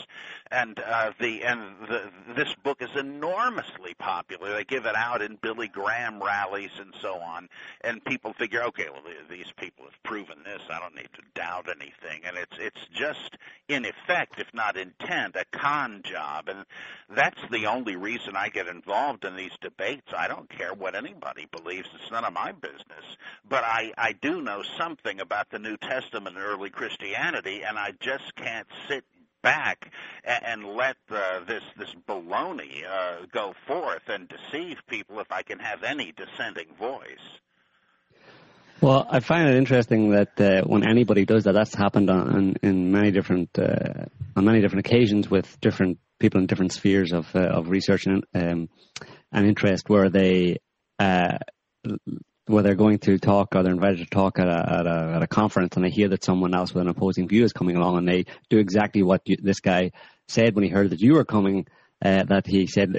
[0.50, 4.54] And uh, the and the, this book is enormously popular.
[4.54, 7.48] They give it out in Billy Graham rallies and so on,
[7.82, 10.62] and people figure, okay, well these people have proven this.
[10.70, 12.22] I don't need to doubt anything.
[12.24, 13.36] And it's it's just
[13.68, 16.48] in effect, if not intent, a con job.
[16.48, 16.64] And
[17.14, 20.12] that's the only reason I get involved in these debates.
[20.16, 21.88] I don't care what anybody believes.
[21.94, 23.04] It's none of my business.
[23.46, 28.34] But I I do know something about the New Testament early Christianity, and I just
[28.34, 29.04] can't sit
[29.42, 29.90] back
[30.24, 35.42] and, and let uh, this this baloney uh, go forth and deceive people if I
[35.42, 37.28] can have any dissenting voice.
[38.80, 42.92] Well, I find it interesting that uh, when anybody does that, that's happened on, in
[42.92, 44.06] many different uh,
[44.36, 48.24] on many different occasions with different people in different spheres of uh, of research and
[48.34, 48.68] um,
[49.32, 50.58] and interest, where they
[50.98, 51.38] uh,
[52.48, 55.22] where they're going to talk or they're invited to talk at a, at a at
[55.22, 57.98] a conference, and they hear that someone else with an opposing view is coming along,
[57.98, 59.92] and they do exactly what you, this guy
[60.28, 61.66] said when he heard that you were coming.
[62.04, 62.94] Uh, that he said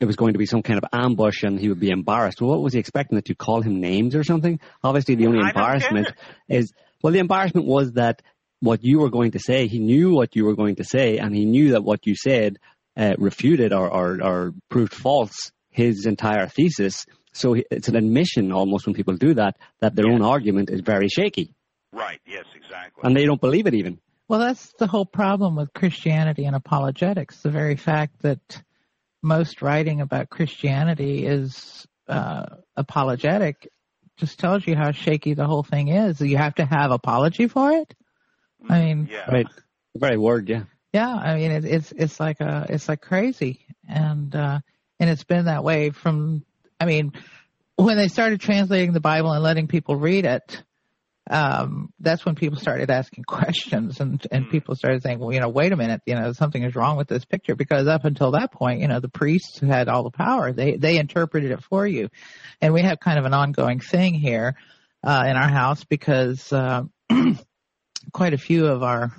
[0.00, 2.40] it was going to be some kind of ambush and he would be embarrassed.
[2.40, 4.58] Well, what was he expecting that you call him names or something?
[4.82, 6.12] Obviously, the only embarrassment
[6.48, 8.22] is well, the embarrassment was that
[8.60, 11.34] what you were going to say, he knew what you were going to say, and
[11.34, 12.58] he knew that what you said
[12.96, 17.04] uh, refuted or, or, or proved false his entire thesis.
[17.34, 21.08] So it's an admission almost when people do that that their own argument is very
[21.08, 21.54] shaky.
[21.92, 22.20] Right.
[22.26, 22.44] Yes.
[22.54, 23.02] Exactly.
[23.04, 23.98] And they don't believe it even.
[24.28, 27.42] Well, that's the whole problem with Christianity and apologetics.
[27.42, 28.62] The very fact that
[29.22, 33.68] most writing about Christianity is uh, apologetic
[34.16, 36.20] just tells you how shaky the whole thing is.
[36.20, 37.94] You have to have apology for it.
[38.68, 39.30] I mean, yeah.
[39.30, 39.46] right,
[39.96, 40.64] very word, yeah.
[40.92, 44.60] Yeah, I mean it, it's it's like a it's like crazy, and uh,
[45.00, 46.44] and it's been that way from.
[46.80, 47.12] I mean,
[47.76, 50.62] when they started translating the Bible and letting people read it,
[51.30, 55.48] um, that's when people started asking questions and, and people started saying, well, you know,
[55.48, 58.52] wait a minute, you know, something is wrong with this picture because up until that
[58.52, 60.52] point, you know, the priests had all the power.
[60.52, 62.08] They, they interpreted it for you.
[62.60, 64.56] And we have kind of an ongoing thing here,
[65.02, 66.84] uh, in our house because, uh,
[68.12, 69.12] quite a few of our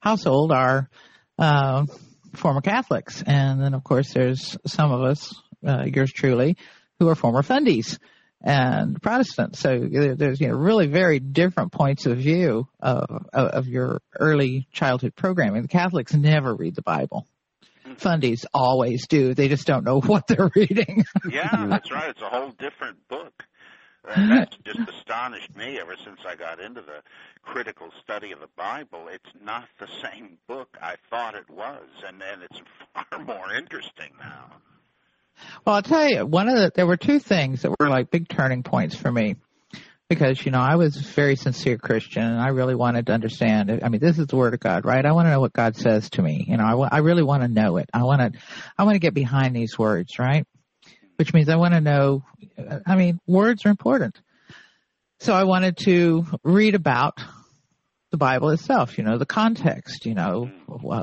[0.00, 0.90] household are,
[1.38, 1.86] uh,
[2.34, 3.22] former Catholics.
[3.26, 5.34] And then of course there's some of us,
[5.66, 6.58] uh, yours truly,
[6.98, 7.98] who are former Fundies
[8.40, 9.58] and Protestants.
[9.58, 15.14] So there's you know really very different points of view of, of your early childhood
[15.16, 15.62] programming.
[15.62, 17.26] The Catholics never read the Bible.
[17.86, 17.94] Mm-hmm.
[17.94, 19.34] Fundies always do.
[19.34, 21.04] They just don't know what they're reading.
[21.30, 22.10] yeah, that's right.
[22.10, 23.44] It's a whole different book.
[24.08, 27.02] And that's just astonished me ever since I got into the
[27.42, 29.08] critical study of the Bible.
[29.10, 32.60] It's not the same book I thought it was, and and it's
[33.10, 34.52] far more interesting now.
[35.64, 38.28] Well, I'll tell you, one of the, there were two things that were like big
[38.28, 39.36] turning points for me.
[40.08, 43.80] Because, you know, I was a very sincere Christian and I really wanted to understand.
[43.82, 45.04] I mean, this is the Word of God, right?
[45.04, 46.46] I want to know what God says to me.
[46.46, 47.90] You know, I, I really want to know it.
[47.92, 48.38] I want to,
[48.78, 50.46] I want to get behind these words, right?
[51.16, 52.22] Which means I want to know,
[52.86, 54.20] I mean, words are important.
[55.18, 57.18] So I wanted to read about
[58.16, 60.50] the Bible itself, you know, the context, you know,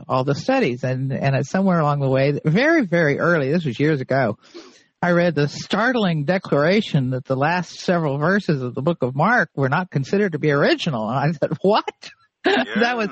[0.09, 0.83] all the studies.
[0.83, 4.39] And, and somewhere along the way, very, very early, this was years ago,
[4.99, 9.51] I read the startling declaration that the last several verses of the book of Mark
[9.55, 11.07] were not considered to be original.
[11.07, 12.09] And I said, what?
[12.45, 12.63] Yeah.
[12.79, 13.09] that was,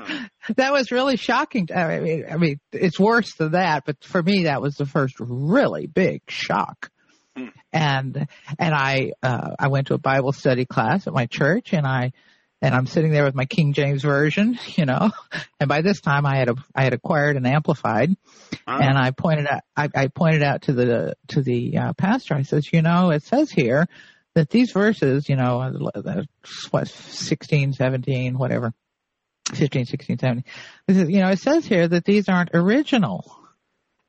[0.56, 1.68] that was really shocking.
[1.72, 5.14] I mean, I mean, it's worse than that, but for me, that was the first
[5.20, 6.90] really big shock.
[7.36, 7.46] Hmm.
[7.72, 8.26] And,
[8.58, 12.12] and I, uh, I went to a Bible study class at my church and I,
[12.62, 15.10] and I'm sitting there with my King James version, you know,
[15.60, 18.16] and by this time I had a, I had acquired an amplified,
[18.66, 18.78] uh-huh.
[18.80, 22.34] and I pointed out I, I, pointed out to the to the uh, pastor.
[22.34, 23.86] I says, you know, it says here
[24.34, 25.92] that these verses, you know,
[26.70, 28.72] what 16, 17, whatever,
[29.52, 30.44] 15, 16, 17.
[31.10, 33.41] you know, it says here that these aren't original.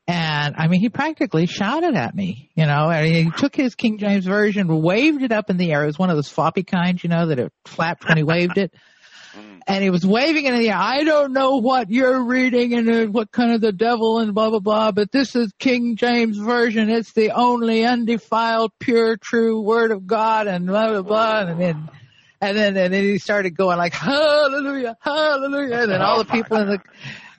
[0.06, 3.98] And I mean, he practically shouted at me, you know, and he took his King
[3.98, 5.84] James version, waved it up in the air.
[5.84, 8.58] It was one of those floppy kinds, you know, that it flapped when he waved
[8.58, 8.74] it.
[9.34, 9.62] Mm.
[9.66, 10.78] And he was waving it in the air.
[10.78, 14.52] I don't know what you're reading and uh, what kind of the devil and blah,
[14.52, 16.92] blah, blah, but this is King James version.
[16.92, 21.40] It's the only undefiled, pure, true word of God and blah, blah, blah.
[21.48, 21.90] And then,
[22.42, 25.78] and then, and then he started going like, hallelujah, hallelujah.
[25.78, 26.80] And then all the people in the,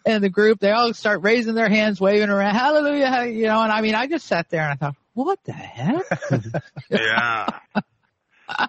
[0.05, 3.73] in the group, they all start raising their hands, waving around, hallelujah, you know, and
[3.73, 6.05] I mean, I just sat there and I thought, what the heck?
[6.91, 7.47] yeah.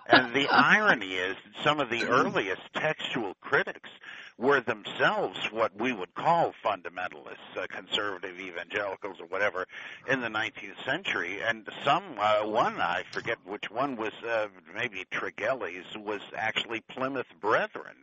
[0.07, 3.89] and the irony is some of the earliest textual critics
[4.37, 9.65] were themselves what we would call fundamentalists, uh, conservative evangelicals or whatever
[10.09, 11.41] in the 19th century.
[11.41, 17.27] And some, uh, one, I forget which one was, uh, maybe Tregelles, was actually Plymouth
[17.39, 17.95] Brethren.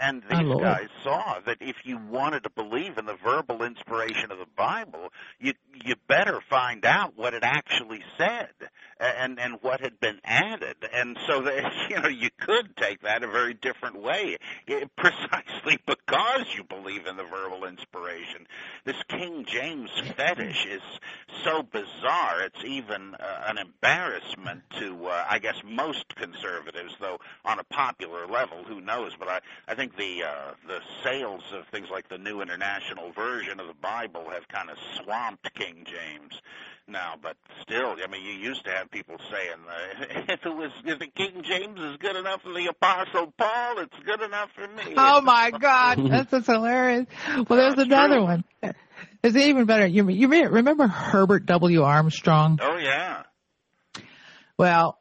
[0.00, 4.38] And these guys saw that if you wanted to believe in the verbal inspiration of
[4.38, 5.52] the Bible, you
[5.84, 8.50] you better find out what it actually said
[9.04, 10.76] and and what had been added.
[10.92, 14.36] And so that you know you could take that a very different way,
[14.66, 18.46] it, precisely because you believe in the verbal inspiration.
[18.84, 20.82] This King James fetish is
[21.44, 26.94] so bizarre; it's even uh, an embarrassment to, uh, I guess, most conservatives.
[27.00, 29.12] Though on a popular level, who knows?
[29.18, 33.60] But I I think the uh, the sales of things like the New International Version
[33.60, 36.40] of the Bible have kind of swamped King James
[36.88, 40.70] now, but still, I mean, you used to have people saying, uh, if it was,
[40.84, 44.66] if the King James is good enough for the Apostle Paul, it's good enough for
[44.68, 44.94] me.
[45.06, 47.06] Oh my God, that's just hilarious.
[47.28, 48.24] Well, there's that's another true.
[48.24, 48.44] one.
[49.22, 49.86] It's even better.
[49.86, 51.82] You you remember Herbert W.
[51.82, 52.58] Armstrong?
[52.62, 53.22] Oh yeah.
[54.58, 54.98] Well,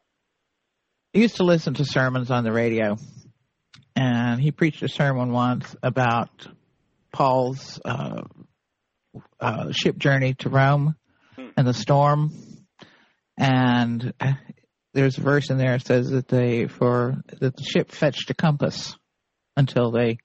[1.16, 2.98] I used to listen to sermons on the radio,
[3.96, 6.30] and he preached a sermon once about
[7.12, 8.24] Paul's uh,
[9.40, 10.96] uh, ship journey to Rome
[11.58, 12.32] and the storm.
[13.38, 14.14] And
[14.94, 18.34] there's a verse in there that says that they for that the ship fetched a
[18.34, 18.96] compass
[19.58, 20.18] until they,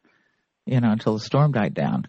[0.67, 2.07] you know, until the storm died down.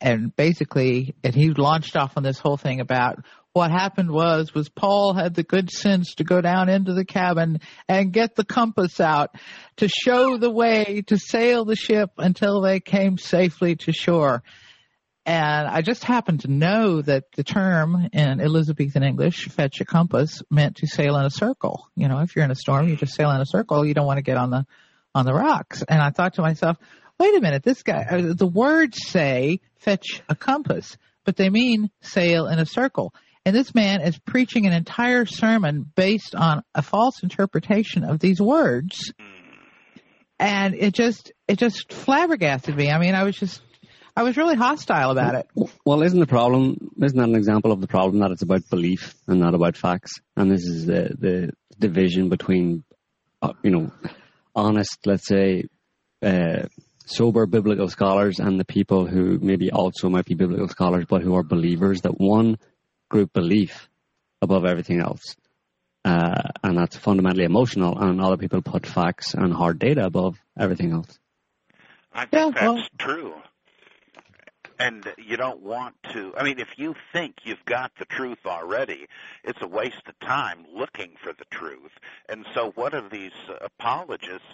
[0.00, 3.18] And basically, and he launched off on this whole thing about
[3.52, 7.58] what happened was was Paul had the good sense to go down into the cabin
[7.88, 9.34] and get the compass out
[9.76, 14.42] to show the way to sail the ship until they came safely to shore.
[15.26, 20.42] And I just happened to know that the term in Elizabethan English, fetch a compass,
[20.50, 21.88] meant to sail in a circle.
[21.94, 23.84] You know, if you're in a storm, you just sail in a circle.
[23.84, 24.66] You don't want to get on the,
[25.14, 25.82] on the rocks.
[25.82, 26.78] And I thought to myself,
[27.18, 31.90] wait a minute, this guy, uh, the words say fetch a compass, but they mean
[32.00, 33.12] sail in a circle.
[33.44, 38.40] And this man is preaching an entire sermon based on a false interpretation of these
[38.40, 39.12] words.
[40.38, 42.90] and it just it just flabbergasted me.
[42.90, 43.60] I mean, I was just
[44.16, 45.46] I was really hostile about it.
[45.84, 46.90] Well, isn't the problem?
[47.02, 50.20] Isn't that an example of the problem that it's about belief and not about facts?
[50.36, 52.84] And this is the the division between,
[53.40, 53.92] uh, you know,
[54.54, 55.64] honest, let's say,
[56.22, 56.64] uh,
[57.06, 61.34] sober biblical scholars and the people who maybe also might be biblical scholars but who
[61.36, 62.02] are believers.
[62.02, 62.58] That one
[63.08, 63.88] group belief
[64.42, 65.36] above everything else.
[66.04, 70.92] Uh, and that's fundamentally emotional, and other people put facts and hard data above everything
[70.92, 71.18] else.
[72.10, 73.34] I think yeah, that's true
[74.80, 79.06] and you don't want to i mean if you think you've got the truth already
[79.44, 81.92] it's a waste of time looking for the truth.
[82.28, 84.46] And so what do these apologists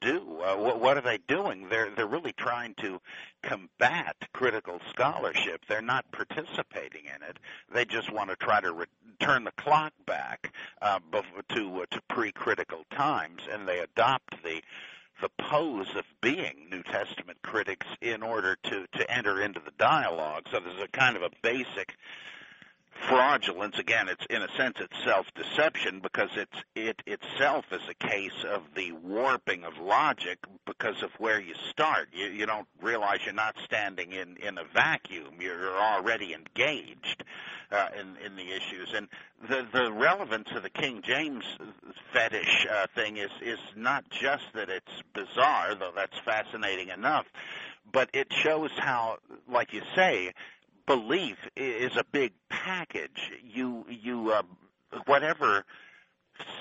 [0.00, 0.40] do?
[0.42, 1.68] Uh, what, what are they doing?
[1.68, 3.00] They're they're really trying to
[3.42, 5.62] combat critical scholarship.
[5.68, 7.38] They're not participating in it.
[7.72, 8.86] They just want to try to re-
[9.20, 10.98] turn the clock back uh,
[11.50, 14.62] to uh, to pre-critical times and they adopt the
[15.20, 20.44] the pose of being New Testament critics in order to, to enter into the dialogue.
[20.50, 21.94] So there's a kind of a basic
[23.08, 23.78] fraudulence.
[23.78, 28.62] Again it's in a sense it's self-deception because it's it itself is a case of
[28.74, 32.08] the warping of logic because of where you start.
[32.12, 35.34] You you don't realize you're not standing in in a vacuum.
[35.40, 37.24] You're already engaged
[37.70, 38.92] uh, in in the issues.
[38.94, 39.08] And
[39.48, 41.44] the the relevance of the King James
[42.12, 47.26] fetish uh, thing is is not just that it's bizarre though that's fascinating enough
[47.90, 49.18] but it shows how
[49.50, 50.32] like you say
[50.96, 53.32] belief is a big package.
[53.42, 54.42] You you uh,
[55.06, 55.64] whatever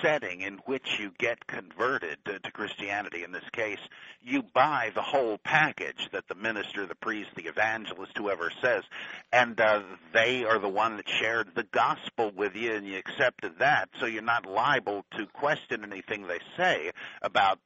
[0.01, 3.79] setting in which you get converted to, to Christianity, in this case,
[4.23, 8.83] you buy the whole package that the minister, the priest, the evangelist, whoever says,
[9.31, 9.81] and uh,
[10.13, 14.05] they are the one that shared the gospel with you, and you accepted that, so
[14.05, 17.59] you're not liable to question anything they say about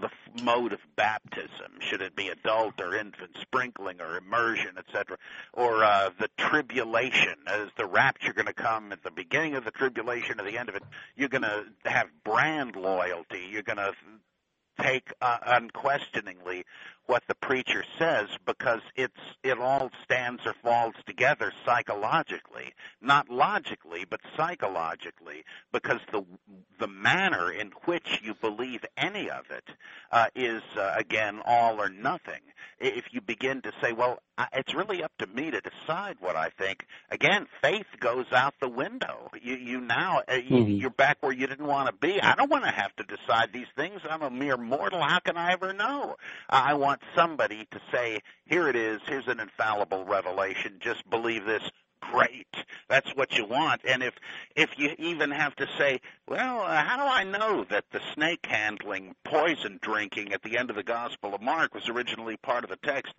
[0.00, 0.10] the
[0.42, 1.80] mode of baptism.
[1.80, 5.16] Should it be adult or infant sprinkling or immersion, etc.,
[5.52, 7.34] or uh, the tribulation?
[7.48, 10.68] Is the rapture going to come at the beginning of the tribulation or the end
[10.68, 10.82] of it?
[11.16, 11.53] You're going to
[11.84, 13.48] have brand loyalty.
[13.50, 13.92] You're going to
[14.80, 16.64] take uh, unquestioningly
[17.06, 22.72] what the preacher says because it's it all stands or falls together psychologically.
[23.00, 25.44] Not logically but psychologically.
[25.72, 26.24] Because the
[26.80, 29.64] the manner in which you believe any of it
[30.10, 32.40] uh, is uh, again all or nothing.
[32.80, 34.20] If you begin to say well
[34.52, 38.68] it's really up to me to decide what I think again faith goes out the
[38.68, 39.30] window.
[39.40, 40.70] You you now uh, you, mm-hmm.
[40.72, 42.20] you're back where you didn't want to be.
[42.20, 44.00] I don't want to have to decide these things.
[44.08, 45.02] I'm a mere mortal.
[45.02, 46.16] How can I ever know?
[46.48, 51.44] I want want somebody to say, here it is, here's an infallible revelation, just believe
[51.44, 51.62] this.
[52.00, 52.46] Great.
[52.88, 53.80] That's what you want.
[53.88, 54.14] And if
[54.54, 58.46] if you even have to say, well, uh, how do I know that the snake
[58.46, 62.70] handling, poison drinking at the end of the Gospel of Mark was originally part of
[62.70, 63.14] the text?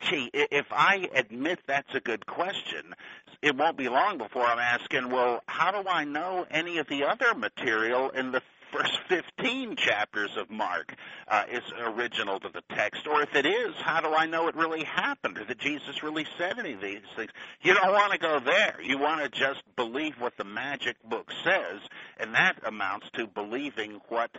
[0.00, 2.94] gee, if I admit that's a good question,
[3.40, 7.04] it won't be long before I'm asking, well, how do I know any of the
[7.04, 8.42] other material in the
[8.72, 10.94] first 15 chapters of Mark
[11.28, 13.06] uh, is original to the text?
[13.06, 16.26] Or if it is, how do I know it really happened or that Jesus really
[16.38, 17.30] said any of these things?
[17.62, 18.76] You don't want to go there.
[18.82, 21.80] You want to just believe what the magic book says,
[22.18, 24.30] and that amounts to believing what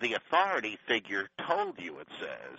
[0.00, 2.58] the authority figure told you it says.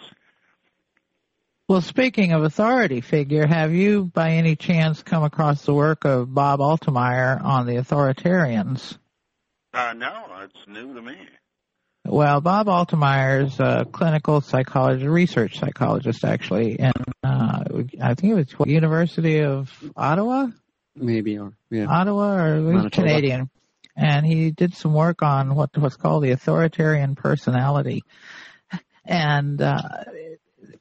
[1.68, 6.34] Well, speaking of authority figure, have you by any chance come across the work of
[6.34, 8.98] Bob Altemeyer on the authoritarians?
[9.78, 11.16] Uh, no, it's new to me.
[12.04, 17.64] Well, Bob Altemeyer is a clinical psychologist, research psychologist, actually, and uh,
[18.02, 20.48] I think it was what, University of Ottawa,
[20.96, 23.52] maybe, or yeah, Ottawa, or he's Canadian,
[23.96, 28.02] and he did some work on what what's called the authoritarian personality,
[29.06, 29.82] and uh,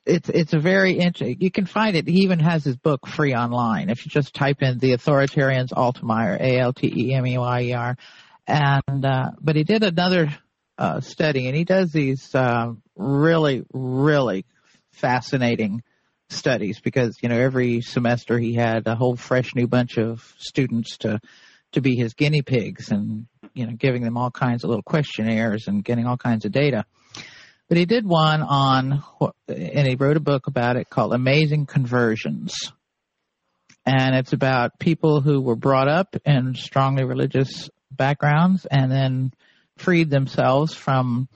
[0.06, 1.36] it's it's a very interesting.
[1.40, 2.08] You can find it.
[2.08, 3.90] He even has his book free online.
[3.90, 7.60] If you just type in the authoritarians Altemeyer, A L T E M E Y
[7.62, 7.98] E R
[8.46, 10.28] and uh, but he did another
[10.78, 14.44] uh, study, and he does these uh, really, really
[14.92, 15.82] fascinating
[16.28, 20.98] studies because you know every semester he had a whole fresh new bunch of students
[20.98, 21.20] to
[21.72, 25.66] to be his guinea pigs, and you know giving them all kinds of little questionnaires
[25.66, 26.84] and getting all kinds of data.
[27.68, 29.02] But he did one on,
[29.48, 32.72] and he wrote a book about it called Amazing Conversions.
[33.84, 39.32] And it's about people who were brought up in strongly religious backgrounds and then
[39.76, 41.28] freed themselves from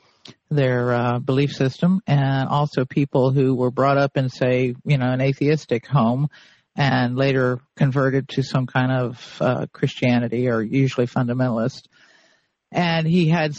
[0.51, 5.11] their uh, belief system and also people who were brought up in say you know
[5.11, 6.29] an atheistic home
[6.77, 11.83] and later converted to some kind of uh, christianity or usually fundamentalist
[12.73, 13.57] and he had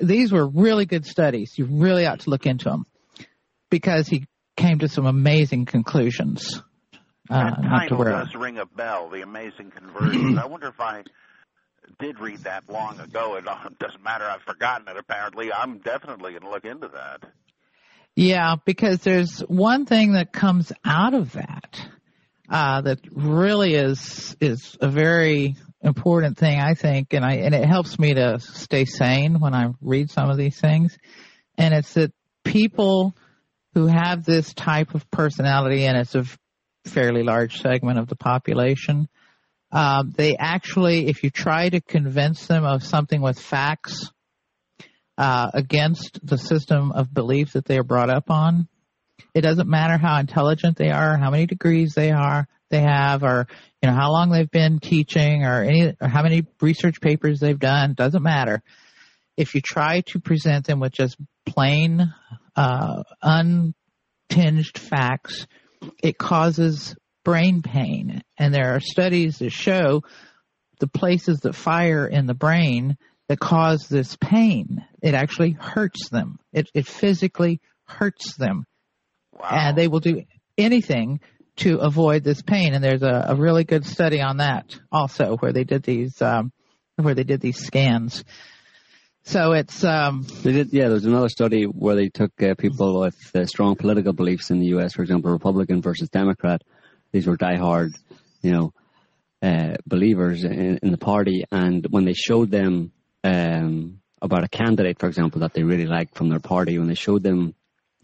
[0.00, 1.54] these were really good studies.
[1.56, 2.86] You really ought to look into them
[3.70, 6.62] because he came to some amazing conclusions.
[7.30, 9.08] Uh, that title does ring a bell.
[9.08, 10.38] The Amazing Conversions.
[10.38, 11.02] I wonder if I
[11.98, 13.36] did read that long ago.
[13.36, 13.44] It
[13.78, 14.24] doesn't matter.
[14.24, 14.96] I've forgotten it.
[14.96, 17.24] Apparently, I'm definitely going to look into that.
[18.14, 21.80] Yeah, because there's one thing that comes out of that
[22.50, 27.64] uh, that really is is a very important thing, I think, and I and it
[27.64, 30.96] helps me to stay sane when I read some of these things.
[31.56, 32.12] And it's that
[32.44, 33.16] people
[33.74, 36.26] who have this type of personality, and it's a
[36.84, 39.08] fairly large segment of the population,
[39.72, 44.10] um, they actually, if you try to convince them of something with facts
[45.16, 48.68] uh, against the system of belief that they are brought up on,
[49.34, 53.46] it doesn't matter how intelligent they are, how many degrees they are, they have, or
[53.82, 57.58] you know how long they've been teaching, or any, or how many research papers they've
[57.58, 57.94] done.
[57.94, 58.62] Doesn't matter.
[59.36, 61.16] If you try to present them with just
[61.46, 62.12] plain,
[62.56, 65.46] uh, untinged facts,
[66.02, 66.94] it causes
[67.24, 68.22] brain pain.
[68.38, 70.02] And there are studies that show
[70.80, 72.96] the places that fire in the brain
[73.28, 74.84] that cause this pain.
[75.00, 76.38] It actually hurts them.
[76.52, 78.66] It, it physically hurts them.
[79.32, 79.48] Wow.
[79.50, 80.22] And they will do
[80.58, 81.20] anything
[81.56, 82.74] to avoid this pain.
[82.74, 86.52] And there's a, a really good study on that also where they did these, um,
[86.96, 88.24] where they did these scans.
[89.24, 90.88] So it's um they did yeah.
[90.88, 94.66] There's another study where they took uh, people with uh, strong political beliefs in the
[94.66, 94.94] U.S.
[94.94, 96.62] For example, Republican versus Democrat.
[97.12, 97.94] These were diehard,
[98.42, 98.72] you know,
[99.42, 102.92] uh, believers in, in, the party, and when they showed them
[103.24, 106.94] um, about a candidate, for example, that they really liked from their party, when they
[106.94, 107.54] showed them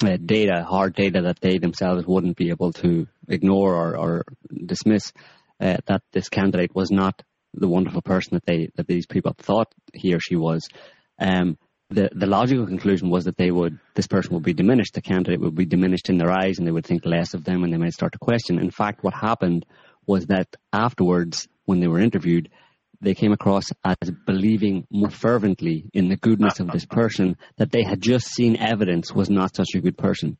[0.05, 4.25] uh, data, hard data that they themselves wouldn't be able to ignore or, or
[4.67, 5.13] dismiss,
[5.61, 7.23] uh, that this candidate was not
[7.55, 10.69] the wonderful person that they that these people thought he or she was.
[11.19, 11.59] Um,
[11.91, 15.41] the the logical conclusion was that they would this person would be diminished, the candidate
[15.41, 17.79] would be diminished in their eyes, and they would think less of them, and they
[17.79, 18.59] might start to question.
[18.59, 19.65] In fact, what happened
[20.07, 22.51] was that afterwards, when they were interviewed,
[23.01, 27.85] they came across as believing more fervently in the goodness of this person that they
[27.85, 30.37] had just seen evidence was not such a good person.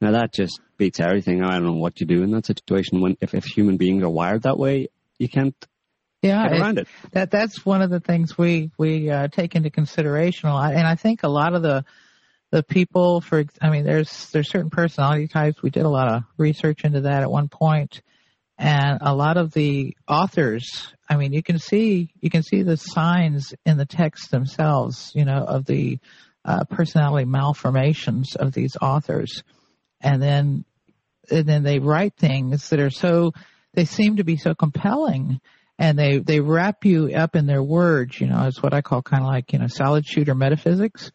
[0.00, 1.42] Now that just beats everything.
[1.42, 4.08] I don't know what you do in that situation when if, if human beings are
[4.10, 4.88] wired that way,
[5.18, 5.54] you can't
[6.22, 6.88] yeah, get around it.
[7.12, 10.86] That that's one of the things we we uh, take into consideration a lot, and
[10.86, 11.84] I think a lot of the
[12.50, 15.62] the people for I mean, there's there's certain personality types.
[15.62, 18.02] We did a lot of research into that at one point,
[18.60, 22.76] and a lot of the authors i mean you can see you can see the
[22.76, 25.98] signs in the text themselves you know of the
[26.44, 29.42] uh, personality malformations of these authors
[30.00, 30.64] and then
[31.30, 33.32] and then they write things that are so
[33.72, 35.40] they seem to be so compelling
[35.80, 39.02] and they they wrap you up in their words you know it's what i call
[39.02, 41.10] kind of like you know solid shooter metaphysics.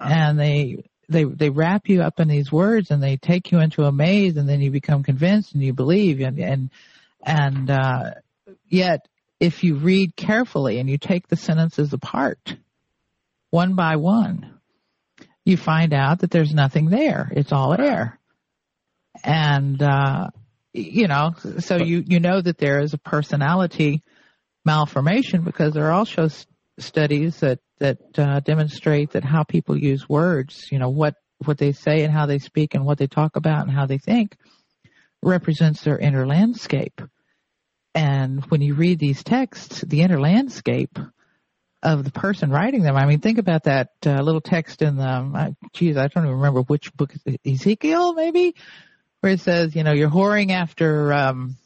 [0.00, 3.82] And they they they wrap you up in these words and they take you into
[3.82, 6.70] a maze and then you become convinced and you believe and and
[7.20, 8.12] and uh,
[8.68, 9.08] yet
[9.40, 12.56] if you read carefully and you take the sentences apart
[13.50, 14.58] one by one
[15.48, 17.32] you find out that there's nothing there.
[17.34, 18.20] It's all air.
[19.24, 20.28] And uh,
[20.80, 24.02] you know so you you know that there is a personality
[24.64, 26.28] malformation because there are also
[26.78, 31.14] studies that that uh, demonstrate that how people use words, you know, what
[31.44, 33.98] what they say and how they speak and what they talk about and how they
[33.98, 34.36] think
[35.22, 37.00] represents their inner landscape.
[37.94, 40.98] And when you read these texts, the inner landscape
[41.82, 42.96] of the person writing them.
[42.96, 46.36] I mean, think about that uh, little text in the, uh, geez, I don't even
[46.36, 47.14] remember which book,
[47.46, 48.56] Ezekiel maybe,
[49.20, 51.56] where it says, you know, you're whoring after, um,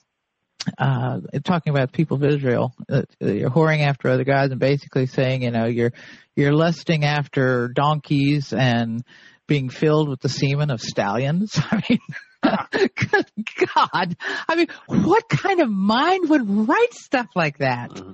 [0.79, 5.43] uh, talking about people of Israel, uh, you're whoring after other gods and basically saying,
[5.43, 5.93] you know, you're,
[6.37, 9.05] you're lusting after donkeys and
[9.47, 11.53] being filled with the semen of stallions.
[11.57, 11.99] I mean,
[12.73, 13.27] good
[13.75, 14.17] God.
[14.49, 17.91] I mean, what kind of mind would write stuff like that?
[17.91, 18.13] Mm-hmm.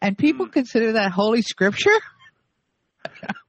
[0.00, 0.52] And people mm-hmm.
[0.52, 1.90] consider that holy scripture?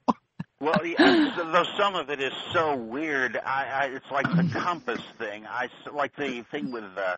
[0.62, 5.01] Well, yeah, though some of it is so weird, I, I it's like the compass
[5.18, 5.45] thing.
[5.47, 7.16] I like the thing with uh,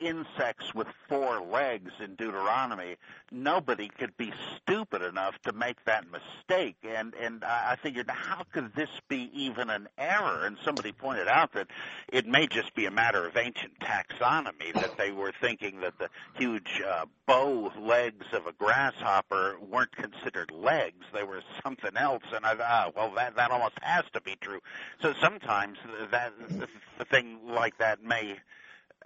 [0.00, 2.96] insects with four legs in Deuteronomy,
[3.30, 6.76] nobody could be stupid enough to make that mistake.
[6.84, 10.46] And and I figured, how could this be even an error?
[10.46, 11.68] And somebody pointed out that
[12.08, 16.08] it may just be a matter of ancient taxonomy that they were thinking that the
[16.34, 22.24] huge uh, bow legs of a grasshopper weren't considered legs; they were something else.
[22.32, 24.60] And I thought, ah, well, that that almost has to be true.
[25.00, 25.78] So sometimes
[26.10, 26.32] that
[26.98, 28.36] the thing like that may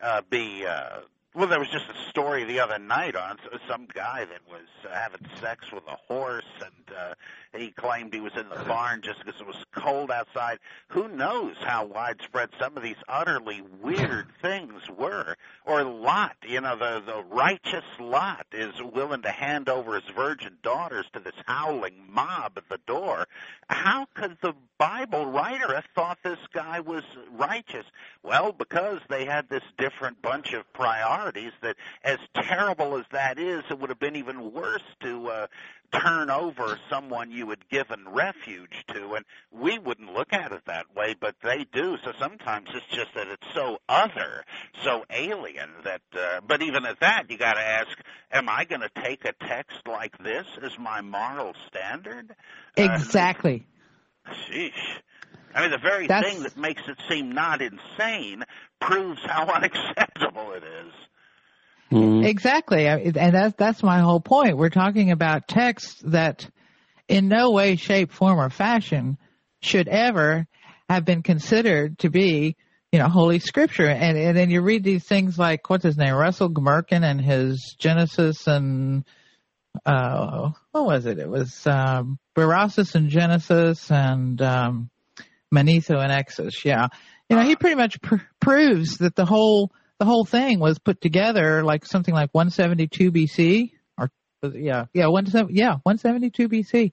[0.02, 1.00] uh, be uh,
[1.34, 3.38] Well, there was just a story the other night on
[3.68, 7.14] some guy that was uh, having sex with a horse, and uh,
[7.56, 10.58] he claimed he was in the barn just because it was cold outside.
[10.88, 15.36] Who knows how widespread some of these utterly weird things were?
[15.64, 20.58] Or Lot, you know, the the righteous Lot is willing to hand over his virgin
[20.62, 23.26] daughters to this howling mob at the door.
[23.68, 27.02] How could the Bible writer thought this guy was
[27.32, 27.84] righteous?
[28.22, 33.64] Well, because they had this different bunch of priorities that as terrible as that is,
[33.70, 35.46] it would have been even worse to uh,
[35.92, 39.14] turn over someone you had given refuge to.
[39.14, 41.96] And we wouldn't look at it that way but they do.
[42.04, 44.44] So sometimes it's just that it's so other
[44.84, 47.88] so alien that uh, but even at that you got to ask
[48.30, 52.34] am i going to take a text like this as my moral standard?
[52.76, 53.66] Exactly.
[53.66, 53.77] uh,
[54.28, 55.00] sheesh
[55.54, 56.28] I mean, the very That's...
[56.28, 58.44] thing that makes it seem not insane
[58.80, 60.92] proves how unacceptable it is.
[61.90, 62.26] Mm-hmm.
[62.26, 62.86] Exactly.
[62.86, 64.58] And that's, that's my whole point.
[64.58, 66.48] We're talking about texts that
[67.08, 69.16] in no way, shape, form, or fashion
[69.62, 70.46] should ever
[70.90, 72.56] have been considered to be,
[72.92, 73.88] you know, holy scripture.
[73.88, 76.14] And, and then you read these things like, what's his name?
[76.14, 79.04] Russell Gmirkin and his Genesis and,
[79.86, 81.18] uh, what was it?
[81.18, 84.90] It was, um, Berossus and Genesis and, um,
[85.52, 86.64] Manetho and Exodus.
[86.64, 86.88] Yeah.
[87.28, 91.00] You know, he pretty much pr- proves that the whole, the whole thing was put
[91.00, 94.10] together like something like 172 BC or
[94.54, 96.92] yeah, yeah, one yeah, 172 BC.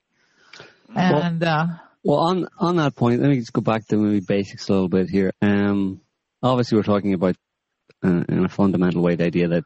[0.94, 1.66] And well, uh
[2.02, 4.88] well on on that point, let me just go back to maybe basics a little
[4.88, 5.32] bit here.
[5.40, 6.00] Um
[6.42, 7.36] obviously we're talking about
[8.04, 9.64] uh, in a fundamental way the idea that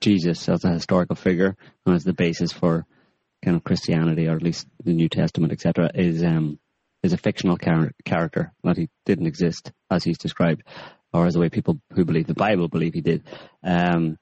[0.00, 2.86] Jesus as a historical figure and as the basis for
[3.44, 6.58] kind of Christianity or at least the New Testament, etc., is um
[7.02, 10.62] is a fictional char- character that he didn't exist as he's described
[11.12, 13.24] or as the way people who believe the Bible believe he did.
[13.64, 14.18] Um,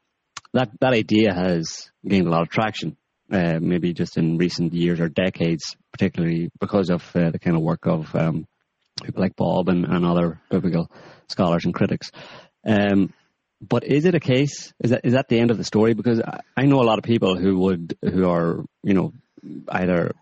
[0.54, 2.96] that that idea has gained a lot of traction,
[3.30, 7.62] uh, maybe just in recent years or decades, particularly because of uh, the kind of
[7.62, 8.46] work of um,
[9.02, 10.90] people like Bob and, and, other biblical
[11.28, 12.10] scholars and critics.
[12.66, 13.12] Um,
[13.60, 14.72] but is it a case?
[14.80, 15.94] Is that is that the end of the story?
[15.94, 19.12] Because I, I know a lot of people who would who are you know
[19.68, 20.14] either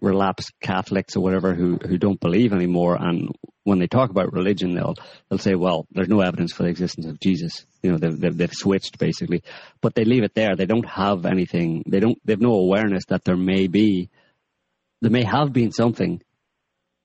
[0.00, 3.30] relapsed Catholics or whatever who who don't believe anymore, and
[3.62, 4.96] when they talk about religion, they'll
[5.28, 8.36] they'll say, "Well, there's no evidence for the existence of Jesus." You know, they've they've,
[8.36, 9.42] they've switched basically,
[9.80, 10.56] but they leave it there.
[10.56, 11.84] They don't have anything.
[11.86, 12.18] They don't.
[12.24, 14.10] They've no awareness that there may be,
[15.00, 16.22] there may have been something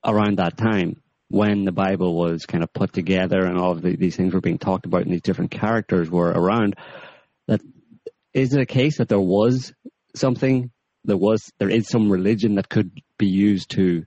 [0.04, 3.96] around that time when the Bible was kind of put together and all of the,
[3.96, 6.76] these things were being talked about and these different characters were around.
[7.48, 7.62] That
[8.34, 9.72] is it a case that there was
[10.16, 10.72] something
[11.06, 14.06] there was there is some religion that could be used to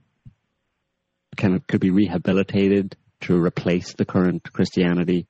[1.35, 5.27] kind of could be rehabilitated to replace the current Christianity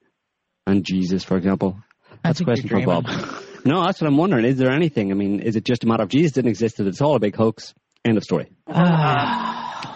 [0.66, 1.78] and Jesus, for example?
[2.22, 3.06] That's a question for Bob.
[3.64, 4.44] no, that's what I'm wondering.
[4.44, 5.10] Is there anything?
[5.10, 7.20] I mean, is it just a matter of Jesus didn't exist and it's all a
[7.20, 7.74] big hoax?
[8.04, 8.50] End of story.
[8.66, 9.94] Uh,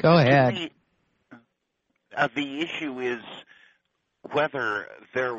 [0.00, 0.70] Go ahead.
[2.20, 3.22] Uh, the issue is
[4.32, 5.34] whether there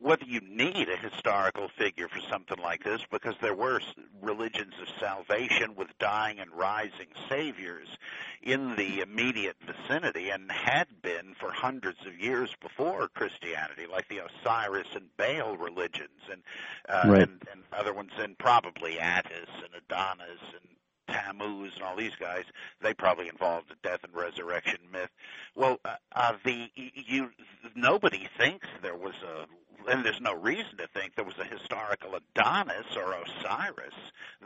[0.00, 3.80] whether you need a historical figure for something like this because there were
[4.22, 7.88] religions of salvation with dying and rising saviors
[8.42, 14.22] in the immediate vicinity and had been for hundreds of years before Christianity like the
[14.24, 16.42] Osiris and Baal religions and
[16.88, 17.22] uh, right.
[17.22, 20.68] and, and other ones and probably Attis and Adonis and
[21.12, 22.44] Tammuz and all these guys,
[22.80, 25.10] they probably involved a death and resurrection myth.
[25.54, 27.30] Well, uh, uh, the you
[27.74, 29.46] nobody thinks there was a
[29.88, 33.94] and there's no reason to think there was a historical Adonis or Osiris,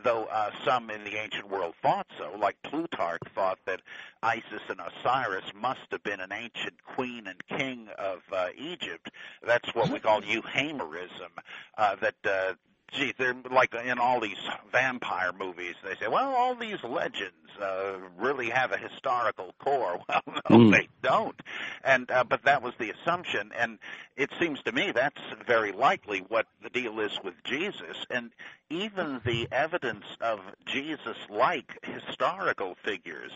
[0.03, 2.31] though uh, some in the ancient world thought so.
[2.39, 3.81] Like Plutarch thought that
[4.23, 9.11] Isis and Osiris must have been an ancient queen and king of uh, Egypt.
[9.45, 11.31] That's what we call Euhemerism.
[11.77, 12.53] Uh, that uh,
[12.91, 14.37] gee, they're like in all these
[14.71, 15.75] vampire movies.
[15.83, 19.99] They say, well, all these legends uh, really have a historical core.
[20.07, 20.71] Well, no, mm.
[20.71, 21.39] they don't.
[21.83, 23.79] And uh, but that was the assumption, and
[24.15, 28.05] it seems to me that's very likely what the deal is with Jesus.
[28.09, 28.31] And
[28.69, 33.31] even the evidence of Jesus-like historical figures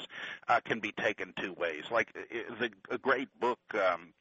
[0.48, 1.84] uh, can be taken two ways.
[1.92, 3.60] Like the a great book.
[3.74, 4.14] Um,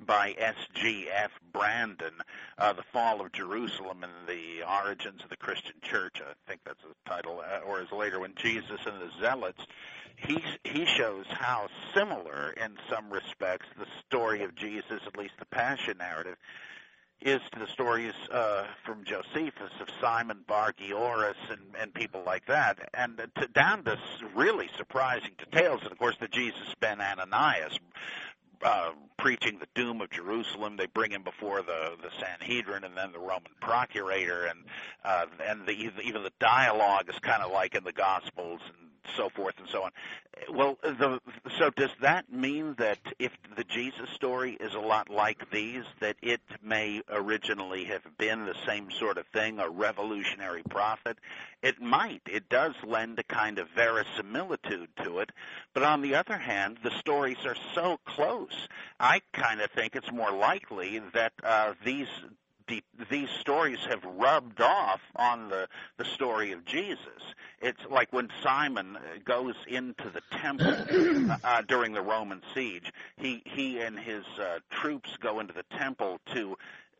[0.00, 1.30] by S.G.F.
[1.52, 2.14] Brandon,
[2.58, 6.20] uh, The Fall of Jerusalem and the Origins of the Christian Church.
[6.20, 9.64] I think that's the title, uh, or is later when Jesus and the Zealots.
[10.16, 15.46] He he shows how similar, in some respects, the story of Jesus, at least the
[15.46, 16.36] Passion narrative,
[17.20, 22.46] is to the stories uh, from Josephus of Simon Bar Gioris and, and people like
[22.46, 23.98] that, and to, down to
[24.34, 25.80] really surprising details.
[25.82, 27.78] And of course, the Jesus Ben Ananias
[28.62, 30.76] uh, preaching the doom of Jerusalem.
[30.76, 34.64] They bring him before the the Sanhedrin and then the Roman procurator, and
[35.04, 38.85] uh, and the even the dialogue is kind of like in the Gospels and
[39.16, 39.90] so forth and so on.
[40.52, 41.20] Well, the,
[41.58, 46.16] so does that mean that if the Jesus story is a lot like these, that
[46.22, 51.18] it may originally have been the same sort of thing, a revolutionary prophet?
[51.62, 52.22] It might.
[52.26, 55.32] It does lend a kind of verisimilitude to it.
[55.72, 58.68] But on the other hand, the stories are so close.
[59.00, 62.08] I kind of think it's more likely that uh, these
[63.10, 67.34] these stories have rubbed off on the the story of Jesus.
[67.60, 72.92] It's like when Simon goes into the temple uh, during the Roman siege.
[73.16, 76.56] He he and his uh, troops go into the temple to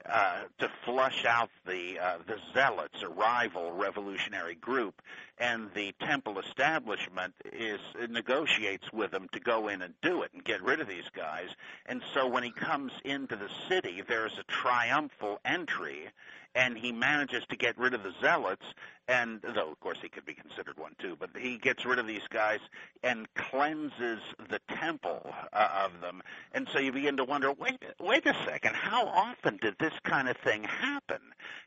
[0.09, 5.03] uh, to flush out the uh, the zealots, a rival revolutionary group,
[5.39, 10.45] and the temple establishment is negotiates with them to go in and do it and
[10.45, 11.49] get rid of these guys.
[11.87, 16.09] And so when he comes into the city, there's a triumphal entry,
[16.55, 18.65] and he manages to get rid of the zealots
[19.09, 21.17] and though of course he could be considered one too.
[21.19, 22.61] But he gets rid of these guys
[23.03, 26.23] and cleanses the temple uh, of them.
[26.53, 28.75] And so you begin to wonder wait wait a second.
[28.75, 31.21] How often did this kind of thing happen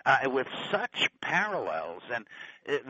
[0.05, 2.03] uh, with such parallels?
[2.13, 2.25] And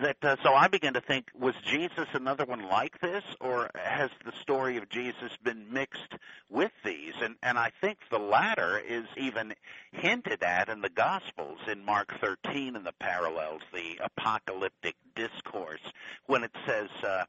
[0.02, 3.24] that uh, so I begin to think was Jesus another one like this?
[3.39, 6.16] Or has the story of Jesus been mixed
[6.50, 7.14] with these?
[7.22, 9.54] And and I think the latter is even
[9.91, 14.00] hinted at in the gospels in Mark 13 and the parallels the
[14.39, 15.81] apocalyptic discourse
[16.27, 17.25] when it says uh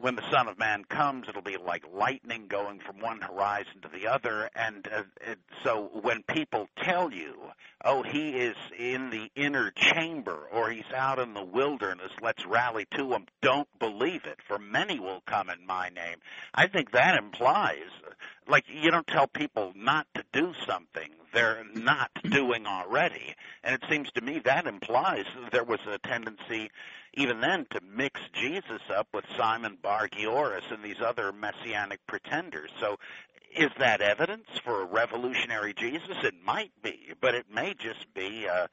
[0.00, 3.88] when the Son of Man comes, it'll be like lightning going from one horizon to
[3.88, 4.48] the other.
[4.54, 7.34] And uh, it, so when people tell you,
[7.84, 12.86] oh, he is in the inner chamber or he's out in the wilderness, let's rally
[12.96, 16.18] to him, don't believe it, for many will come in my name.
[16.54, 17.90] I think that implies,
[18.48, 23.34] like, you don't tell people not to do something they're not doing already.
[23.62, 26.70] And it seems to me that implies there was a tendency
[27.14, 32.70] even then to mix Jesus up with Simon Bar Gioris and these other messianic pretenders.
[32.80, 32.96] So
[33.56, 36.16] is that evidence for a revolutionary Jesus?
[36.22, 38.66] It might be, but it may just be uh,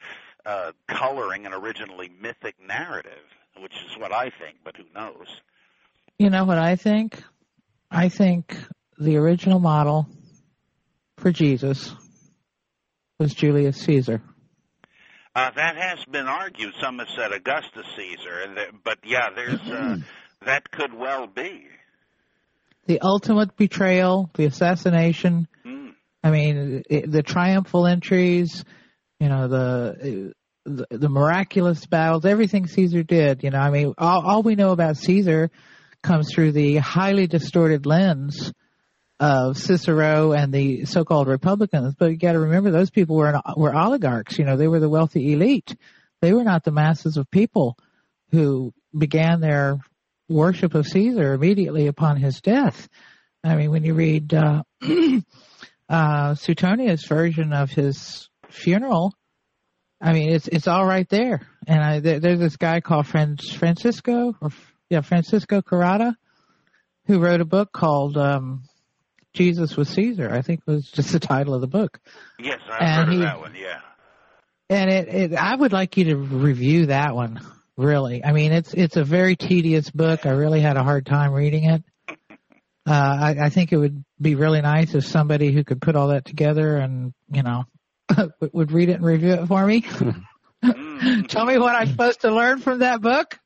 [0.46, 3.24] uh, coloring an originally mythic narrative,
[3.60, 5.42] which is what I think, but who knows?
[6.20, 7.22] You know what I think?
[7.90, 8.58] I think
[8.98, 10.08] the original model
[11.18, 11.94] for Jesus
[13.20, 14.22] was Julius Caesar.
[15.36, 16.74] Uh, that has been argued.
[16.82, 19.98] Some have said Augustus Caesar, but yeah, there's uh,
[20.46, 21.68] that could well be
[22.86, 25.48] the ultimate betrayal, the assassination.
[25.66, 25.94] Mm.
[26.24, 28.64] I mean, the triumphal entries,
[29.20, 30.34] you know, the,
[30.66, 33.44] the, the miraculous battles, everything Caesar did.
[33.44, 35.52] You know, I mean, all, all we know about Caesar
[36.02, 38.54] comes through the highly distorted lens
[39.20, 41.96] of Cicero and the so-called Republicans.
[41.98, 44.38] But you got to remember those people were were oligarchs.
[44.38, 45.76] You know, they were the wealthy elite.
[46.22, 47.78] They were not the masses of people
[48.32, 49.80] who began their
[50.28, 52.90] worship of Caesar immediately upon his death.
[53.44, 54.64] I mean, when you read uh,
[55.90, 59.14] uh, Suetonius' version of his funeral,
[60.02, 61.48] I mean, it's it's all right there.
[61.68, 64.50] And I, there, there's this guy called Francisco, or
[64.90, 66.16] yeah, Francisco Carotta,
[67.06, 68.64] who wrote a book called um,
[69.36, 70.32] Jesus was Caesar.
[70.32, 72.00] I think was just the title of the book.
[72.40, 73.56] Yes, I've and heard he, of that one.
[73.56, 73.80] Yeah.
[74.70, 77.40] And it, it, I would like you to review that one.
[77.78, 80.26] Really, I mean, it's it's a very tedious book.
[80.26, 81.84] I really had a hard time reading it.
[82.88, 86.10] Uh, I, I think it would be really nice if somebody who could put all
[86.10, 87.64] that together and you know
[88.54, 89.82] would read it and review it for me.
[91.28, 93.40] Tell me what I'm supposed to learn from that book.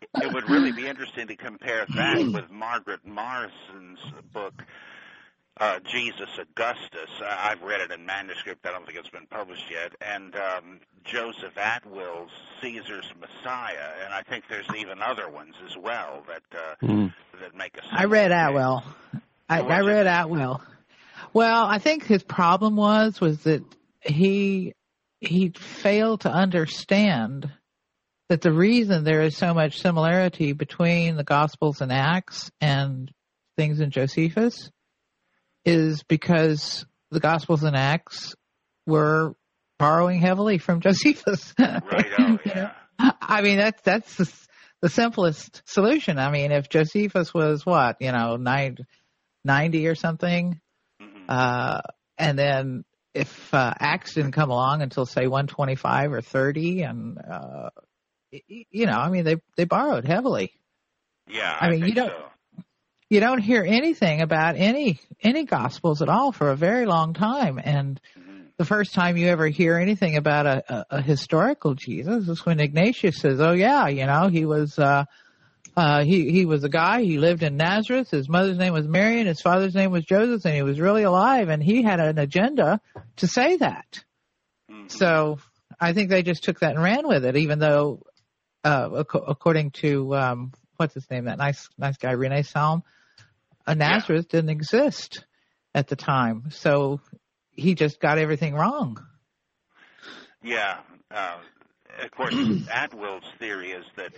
[0.00, 4.00] It would really be interesting to compare that with Margaret Morrison's
[4.32, 4.62] book,
[5.58, 7.10] uh, Jesus Augustus.
[7.22, 8.66] I've read it in manuscript.
[8.66, 9.94] I don't think it's been published yet.
[10.00, 12.30] And um, Joseph Atwill's
[12.60, 13.90] Caesar's Messiah.
[14.04, 17.14] And I think there's even other ones as well that uh, mm.
[17.40, 17.80] that make a.
[17.90, 18.82] I read Atwill.
[19.48, 20.60] I, I read Atwill.
[21.32, 23.62] Well, I think his problem was was that
[24.02, 24.74] he
[25.20, 27.50] he failed to understand
[28.28, 33.10] that the reason there is so much similarity between the Gospels and Acts and
[33.56, 34.70] things in Josephus
[35.64, 38.34] is because the Gospels and Acts
[38.86, 39.34] were
[39.78, 41.54] borrowing heavily from Josephus.
[41.58, 42.06] right.
[42.18, 42.72] Oh, yeah.
[42.98, 44.32] I mean, that's that's the,
[44.80, 46.18] the, simplest solution.
[46.18, 48.78] I mean, if Josephus was what you know, nine,
[49.44, 50.60] 90 or something,
[51.00, 51.24] mm-hmm.
[51.28, 51.82] uh,
[52.16, 57.68] and then if uh, Acts didn't come along until say 125 or 30, and uh,
[58.30, 60.52] you know, I mean, they they borrowed heavily.
[61.28, 62.10] Yeah, I, I mean, you don't.
[62.10, 62.62] So.
[63.10, 67.60] you don't hear anything about any any gospels at all for a very long time
[67.62, 68.00] and
[68.58, 72.60] the first time you ever hear anything about a, a, a historical Jesus is when
[72.60, 75.04] Ignatius says, "Oh yeah, you know, he was uh
[75.76, 79.18] uh he he was a guy, he lived in Nazareth, his mother's name was Mary
[79.18, 82.18] and his father's name was Joseph and he was really alive and he had an
[82.18, 82.80] agenda
[83.16, 84.02] to say that."
[84.88, 85.38] So,
[85.80, 88.02] I think they just took that and ran with it even though
[88.66, 92.82] uh according to um what's his name that nice nice guy Rene Salm
[93.66, 95.24] a Nazareth didn't exist
[95.74, 96.44] at the time.
[96.50, 97.00] So
[97.50, 99.04] he just got everything wrong.
[100.42, 100.78] Yeah.
[101.10, 101.38] Uh,
[102.02, 102.34] of course,
[102.70, 104.12] Atwill's theory is that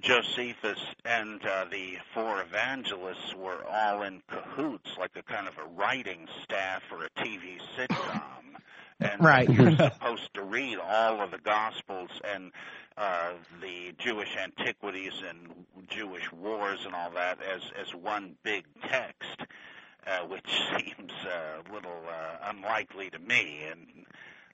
[0.00, 5.68] Josephus and uh, the four evangelists were all in cahoots, like a kind of a
[5.74, 8.55] writing staff for a TV sitcom.
[9.00, 9.48] And Right.
[9.50, 12.52] you're supposed to read all of the Gospels and
[12.96, 19.42] uh, the Jewish antiquities and Jewish wars and all that as as one big text,
[20.06, 20.46] uh, which
[20.78, 23.64] seems uh, a little uh, unlikely to me.
[23.70, 24.06] And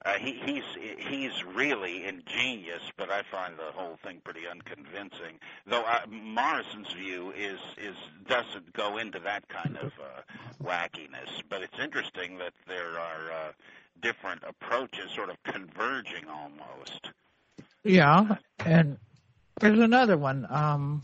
[0.05, 0.63] uh, he, he's
[0.97, 5.39] he's really ingenious, but I find the whole thing pretty unconvincing.
[5.65, 7.95] Though uh, Morrison's view is is
[8.27, 10.21] doesn't go into that kind of uh,
[10.61, 13.51] wackiness, but it's interesting that there are uh,
[14.01, 17.09] different approaches, sort of converging almost.
[17.83, 18.97] Yeah, and
[19.59, 20.47] there's another one.
[20.49, 21.03] Um,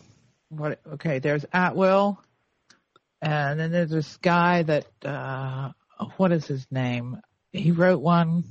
[0.49, 0.79] what?
[0.93, 2.17] Okay, there's Atwill,
[3.21, 5.71] and then there's this guy that uh,
[6.17, 7.19] what is his name?
[7.51, 8.43] He wrote one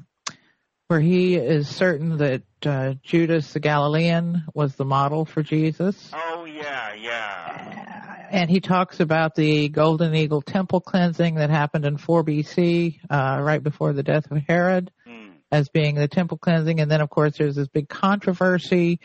[0.89, 6.45] where he is certain that uh, Judas the Galilean was the model for Jesus, Oh
[6.47, 7.98] yeah, yeah.
[8.31, 13.41] And he talks about the Golden Eagle temple cleansing that happened in 4 BC, uh,
[13.43, 14.91] right before the death of Herod.
[15.07, 15.31] Hmm.
[15.51, 19.01] as being the temple cleansing, and then of course there's this big controversy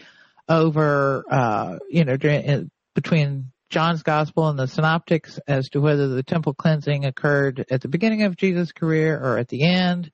[0.50, 6.24] over, uh, you know, during, between John's gospel and the synoptics as to whether the
[6.24, 10.12] temple cleansing occurred at the beginning of Jesus' career or at the end.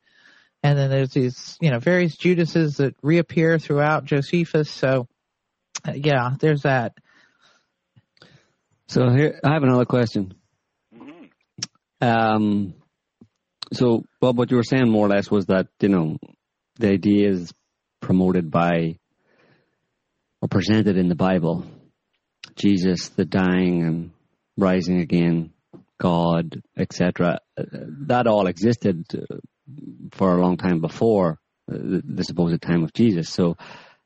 [0.64, 4.70] And then there's these, you know, various Judases that reappear throughout Josephus.
[4.70, 5.08] So,
[5.88, 6.94] uh, yeah, there's that.
[8.90, 10.34] So here, I have another question.
[10.92, 11.30] Mhm.
[12.02, 12.74] Um,
[13.72, 16.18] so, Bob, what you were saying more or less was that you know
[16.80, 17.54] the ideas
[18.02, 18.98] promoted by
[20.42, 21.66] or presented in the Bible,
[22.56, 24.12] Jesus, the dying and
[24.58, 25.54] rising again,
[26.00, 27.42] God, etc.
[27.58, 29.36] That all existed uh,
[30.14, 31.38] for a long time before
[31.72, 33.30] uh, the, the supposed time of Jesus.
[33.30, 33.56] So,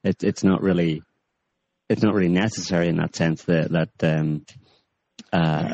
[0.04, 1.04] it's it's not really
[1.88, 4.46] it's not really necessary in that sense that that um,
[5.34, 5.74] uh,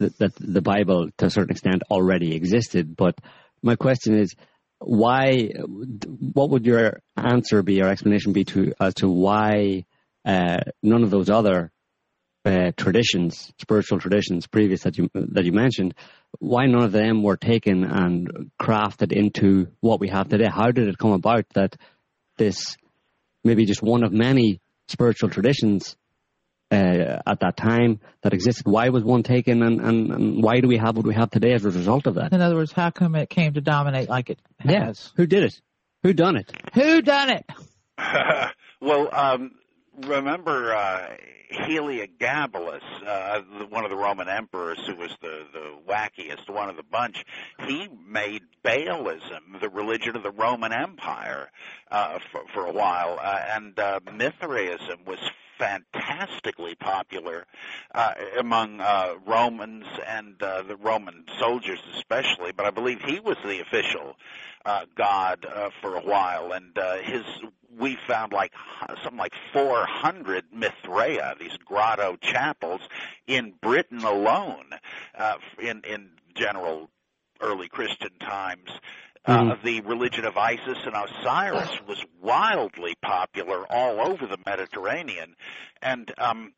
[0.00, 2.96] that, that the Bible, to a certain extent, already existed.
[2.96, 3.14] But
[3.62, 4.34] my question is,
[4.80, 5.52] why?
[6.32, 9.84] What would your answer be, or explanation be to as to why
[10.24, 11.70] uh, none of those other
[12.44, 15.94] uh, traditions, spiritual traditions, previous that you that you mentioned,
[16.38, 20.48] why none of them were taken and crafted into what we have today?
[20.48, 21.76] How did it come about that
[22.36, 22.76] this
[23.44, 25.96] maybe just one of many spiritual traditions
[26.70, 28.66] uh, at that time that existed.
[28.66, 31.52] Why was one taken, and, and, and why do we have what we have today
[31.52, 32.32] as a result of that?
[32.32, 35.12] In other words, how come it came to dominate like it has?
[35.16, 35.60] Who did it?
[36.02, 36.52] Who done it?
[36.74, 37.50] Who done it?
[38.80, 39.52] well, um,
[40.06, 41.16] remember uh,
[41.52, 46.76] Heliogabalus, uh, the, one of the Roman emperors who was the, the wackiest one of
[46.76, 47.24] the bunch.
[47.66, 51.50] He made Baalism the religion of the Roman Empire
[51.90, 55.18] uh, for, for a while, uh, and uh, Mithraism was
[55.58, 57.46] fantastically popular
[57.94, 63.36] uh, among uh, Romans and uh, the Roman soldiers especially, but I believe he was
[63.44, 64.16] the official
[64.64, 67.24] uh, god uh, for a while, and uh, his
[67.78, 68.52] we found like
[69.02, 72.80] something like 400 Mithraea, these grotto chapels
[73.26, 74.66] in Britain alone,
[75.16, 76.90] uh, in in general
[77.40, 78.70] early Christian times.
[79.28, 85.36] Uh, the religion of Isis and Osiris was wildly popular all over the Mediterranean,
[85.82, 86.54] and um,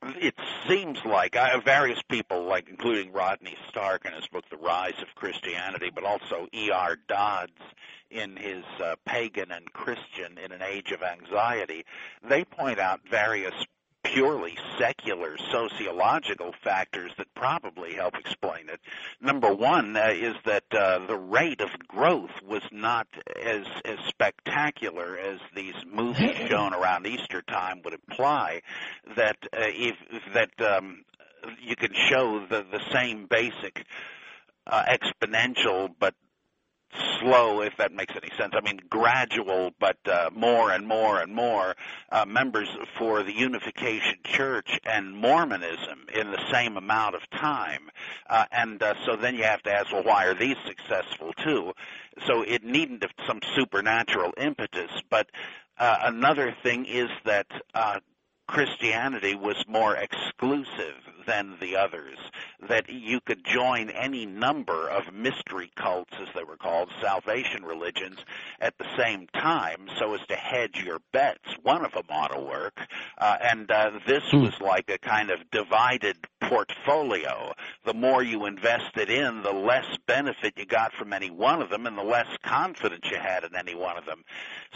[0.00, 0.36] it
[0.68, 5.12] seems like uh, various people, like including Rodney Stark in his book *The Rise of
[5.16, 6.98] Christianity*, but also E.R.
[7.08, 7.50] Dodds
[8.12, 11.84] in his uh, *Pagan and Christian in an Age of Anxiety*,
[12.22, 13.54] they point out various
[14.04, 18.80] purely secular sociological factors that probably help explain it.
[19.20, 23.06] Number one uh, is that uh, the rate of growth was not
[23.42, 28.62] as as spectacular as these movies shown around Easter time would imply.
[29.16, 29.96] That uh, if
[30.34, 31.04] that um,
[31.60, 33.86] you can show the the same basic
[34.66, 36.14] uh, exponential but
[37.20, 38.54] slow, if that makes any sense.
[38.56, 41.74] I mean, gradual, but uh, more and more and more
[42.10, 42.68] uh, members
[42.98, 47.90] for the Unification Church and Mormonism in the same amount of time.
[48.28, 51.72] Uh, and uh, so then you have to ask, well, why are these successful too?
[52.26, 54.90] So it needn't have some supernatural impetus.
[55.08, 55.30] But
[55.78, 58.00] uh, another thing is that uh,
[58.52, 60.96] Christianity was more exclusive
[61.26, 62.18] than the others,
[62.68, 68.18] that you could join any number of mystery cults, as they were called, salvation religions,
[68.60, 71.56] at the same time so as to hedge your bets.
[71.62, 72.78] One of them ought to work.
[73.16, 74.42] Uh, and uh, this hmm.
[74.42, 77.54] was like a kind of divided portfolio.
[77.86, 81.86] The more you invested in, the less benefit you got from any one of them
[81.86, 84.24] and the less confidence you had in any one of them.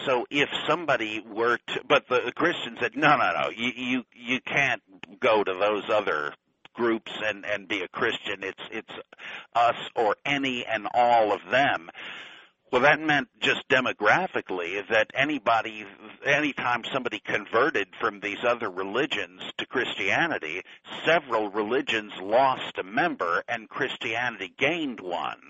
[0.04, 4.40] So if somebody were to, but the Christians said, no, no, no, you, you, you
[4.40, 4.82] can't
[5.20, 6.34] go to those other
[6.76, 8.44] groups and and be a Christian.
[8.44, 8.92] It's it's
[9.54, 11.90] us or any and all of them.
[12.72, 15.86] Well, that meant just demographically that anybody,
[16.24, 20.62] anytime somebody converted from these other religions to Christianity,
[21.04, 25.40] several religions lost a member and Christianity gained one.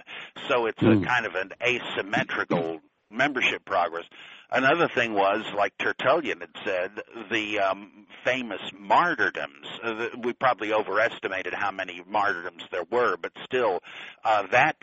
[0.46, 0.92] So it's mm.
[0.92, 1.04] a hmm.
[1.04, 4.04] kind of an asymmetrical membership progress.
[4.50, 6.90] Another thing was, like Tertullian had said,
[7.30, 9.66] the um, famous martyrdoms.
[9.82, 13.80] Uh, we probably overestimated how many martyrdoms there were, but still,
[14.24, 14.76] uh, that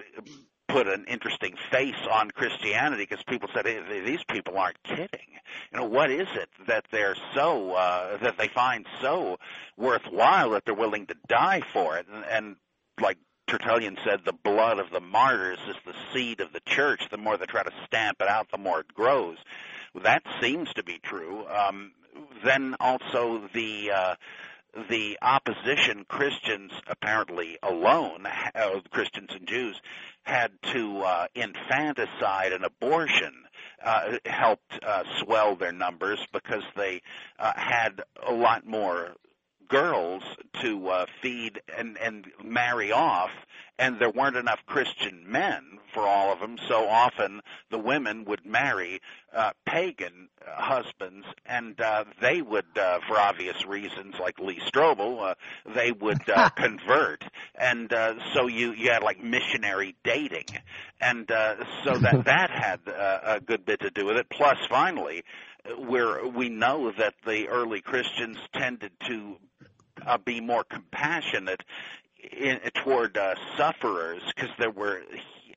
[0.67, 5.39] put an interesting face on Christianity because people said hey, these people aren't kidding.
[5.71, 9.37] You know, what is it that they're so uh, that they find so
[9.77, 12.07] worthwhile that they're willing to die for it?
[12.11, 12.55] And, and
[12.99, 17.01] like Tertullian said, the blood of the martyrs is the seed of the church.
[17.11, 19.37] The more they try to stamp it out, the more it grows.
[20.01, 21.45] That seems to be true.
[21.47, 21.91] Um,
[22.43, 24.15] then also the uh,
[24.89, 29.79] the opposition Christians apparently alone, uh, Christians and Jews,
[30.23, 33.33] had to uh, infanticide and abortion
[33.83, 37.01] uh, helped uh, swell their numbers because they
[37.37, 39.15] uh, had a lot more
[39.73, 40.21] girls
[40.61, 43.31] to uh, feed and and marry off
[43.79, 48.45] and there weren't enough Christian men for all of them so often the women would
[48.45, 49.01] marry
[49.35, 55.31] uh, pagan uh, husbands and uh, they would uh, for obvious reasons like Lee Strobel
[55.31, 55.35] uh,
[55.75, 57.23] they would uh, convert.
[57.55, 60.45] And uh, so you you had like missionary dating.
[61.01, 64.29] And uh, so that that had uh, a good bit to do with it.
[64.29, 65.23] Plus finally
[65.77, 69.37] where we know that the early Christians tended to
[70.05, 71.61] uh, be more compassionate
[72.31, 75.01] in, toward uh, sufferers because there were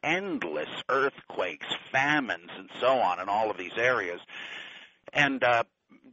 [0.02, 4.20] endless earthquakes, famines, and so on in all of these areas.
[5.12, 5.64] And uh,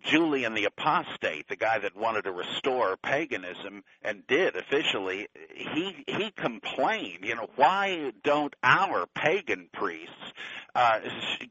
[0.04, 6.32] Julian the Apostate, the guy that wanted to restore paganism and did officially, he he
[6.32, 10.14] complained, you know, why don't our pagan priests
[10.76, 10.99] uh,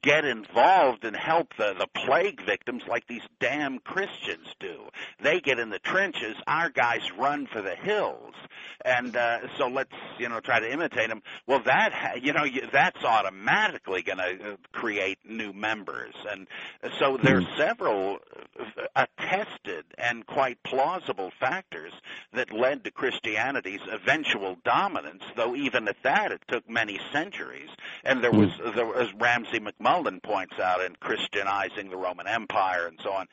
[0.02, 4.88] get involved and help the the plague victims like these damn Christians do?
[5.22, 8.34] They get in the trenches, our guys run for the hills,
[8.84, 11.22] and uh, so let's you know try to imitate them.
[11.46, 16.46] Well, that you know that's automatically going to uh, create new members, and
[16.98, 17.56] so there's hmm.
[17.56, 18.18] several
[18.96, 21.92] attested and quite plausible factors
[22.32, 27.70] that led to Christianity's eventual dominance, though even at that it took many centuries.
[28.04, 28.76] And there was, hmm.
[28.76, 33.26] there, as Ramsay MacMullen points out in Christianizing the Roman Empire and so on,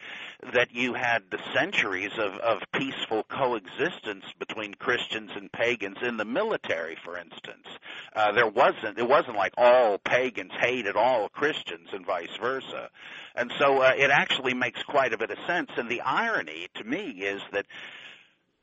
[0.54, 6.26] that you had the centuries of, of peaceful coexistence between Christians and pagans in the
[6.26, 7.68] military, for instance.
[8.16, 12.90] Uh, there wasn't, it wasn't like all pagans hated all Christians and vice versa.
[13.36, 15.70] And so uh, it actually makes quite a bit of sense.
[15.78, 17.66] And the irony to me is that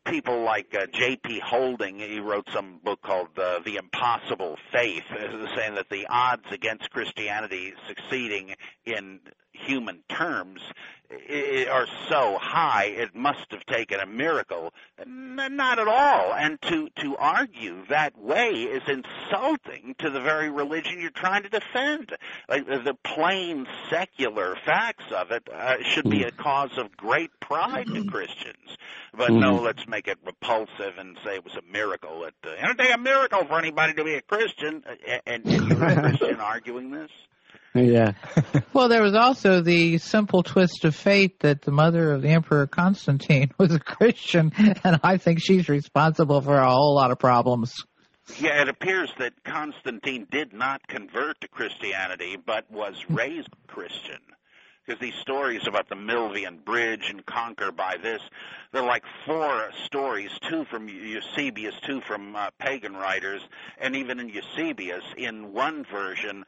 [0.05, 1.41] people like uh, J.P.
[1.41, 5.05] Holding, he wrote some book called uh, The Impossible Faith,
[5.55, 8.55] saying that the odds against Christianity succeeding
[8.85, 9.21] in
[9.57, 10.61] human terms
[11.71, 14.73] are so high it must have taken a miracle.
[15.07, 16.33] Not at all.
[16.33, 21.49] And to to argue that way is insulting to the very religion you're trying to
[21.49, 22.13] defend.
[22.49, 27.87] Like the plain secular facts of it uh, should be a cause of great pride
[27.87, 28.77] to Christians.
[29.17, 29.65] But no mm-hmm.
[29.65, 33.45] let's make it repulsive and say it was a miracle it uh, take a miracle
[33.45, 34.83] for anybody to be a Christian.
[35.27, 37.11] And, and you're a Christian arguing this
[37.85, 38.13] yeah.
[38.73, 42.67] well, there was also the simple twist of fate that the mother of the Emperor
[42.67, 44.53] Constantine was a Christian,
[44.85, 47.75] and I think she's responsible for a whole lot of problems.
[48.41, 54.19] Yeah, it appears that Constantine did not convert to Christianity, but was raised Christian.
[54.85, 58.21] because these stories about the Milvian Bridge and conquer by this,
[58.73, 63.43] they're like four stories, two from Eusebius, two from uh, pagan writers,
[63.79, 66.45] and even in Eusebius, in one version,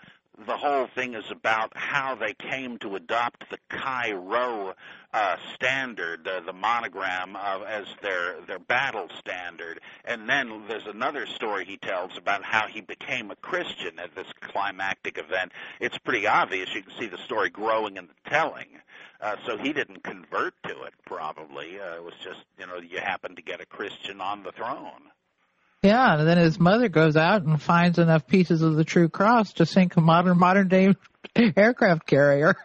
[0.46, 4.74] the whole thing is about how they came to adopt the Chi-Rho
[5.12, 9.80] uh, standard, uh, the monogram of, as their their battle standard.
[10.04, 14.26] And then there's another story he tells about how he became a Christian at this
[14.40, 15.52] climactic event.
[15.80, 16.74] It's pretty obvious.
[16.74, 18.66] You can see the story growing in the telling.
[19.20, 20.94] Uh, so he didn't convert to it.
[21.04, 24.52] Probably uh, it was just you know you happened to get a Christian on the
[24.52, 25.10] throne.
[25.82, 29.52] Yeah, and then his mother goes out and finds enough pieces of the true cross
[29.54, 30.94] to sink a modern modern day
[31.56, 32.56] aircraft carrier.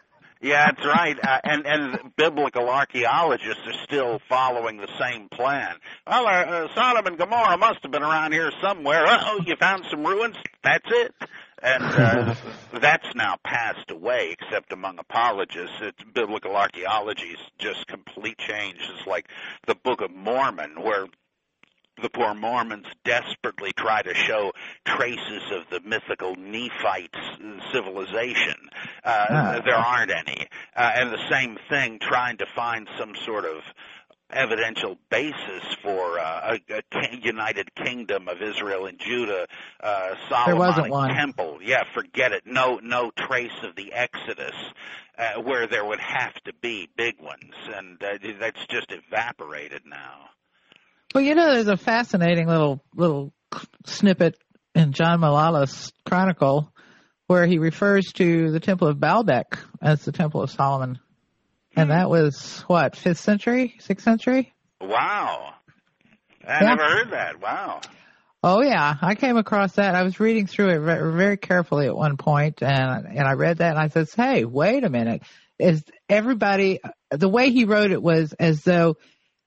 [0.41, 1.17] Yeah, that's right.
[1.23, 5.75] Uh, and and biblical archaeologists are still following the same plan.
[6.05, 9.05] Well, uh, uh, Sodom and Gomorrah must have been around here somewhere.
[9.07, 10.35] Oh, you found some ruins.
[10.61, 11.15] That's it.
[11.61, 12.35] And uh,
[12.81, 15.77] that's now passed away, except among apologists.
[15.81, 18.79] It's biblical archaeology's just complete change.
[18.97, 19.29] It's like
[19.65, 21.05] the Book of Mormon, where
[22.01, 24.51] the poor Mormons desperately try to show
[24.85, 27.15] traces of the mythical Nephite
[27.71, 28.55] civilization.
[29.03, 29.61] Uh, ah.
[29.63, 30.47] There aren't any.
[30.75, 33.61] Uh, and the same thing, trying to find some sort of
[34.33, 39.47] evidential basis for uh, a, a United Kingdom of Israel and Judah,
[39.81, 41.59] uh, Solomonic temple.
[41.61, 42.43] Yeah, forget it.
[42.45, 44.55] No, no trace of the Exodus,
[45.17, 50.29] uh, where there would have to be big ones, and uh, that's just evaporated now.
[51.13, 53.33] Well, you know, there's a fascinating little little
[53.85, 54.35] snippet
[54.73, 56.73] in John Malalas' Chronicle
[57.27, 60.97] where he refers to the Temple of Baalbek as the Temple of Solomon,
[61.75, 64.53] and that was what fifth century, sixth century.
[64.81, 65.53] Wow,
[66.47, 66.75] I yeah.
[66.75, 67.39] never heard that.
[67.39, 67.81] Wow.
[68.41, 69.93] Oh yeah, I came across that.
[69.93, 73.75] I was reading through it very carefully at one point, and and I read that,
[73.75, 75.21] and I said, "Hey, wait a minute!
[75.59, 76.79] Is everybody
[77.11, 78.95] the way he wrote it was as though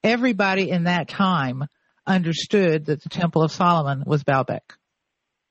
[0.07, 1.65] everybody in that time
[2.07, 4.61] understood that the Temple of Solomon was Baalbek.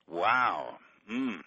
[0.08, 0.78] Wow.
[1.12, 1.40] Mm.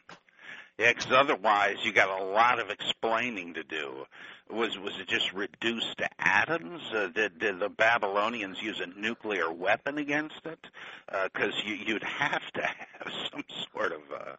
[0.78, 4.06] Yeah, because otherwise you got a lot of explaining to do.
[4.52, 6.82] Was was it just reduced to atoms?
[6.94, 10.60] Uh, did, did the Babylonians use a nuclear weapon against it?
[11.08, 13.44] Because uh, you, you'd have to have some
[13.74, 14.36] sort of uh,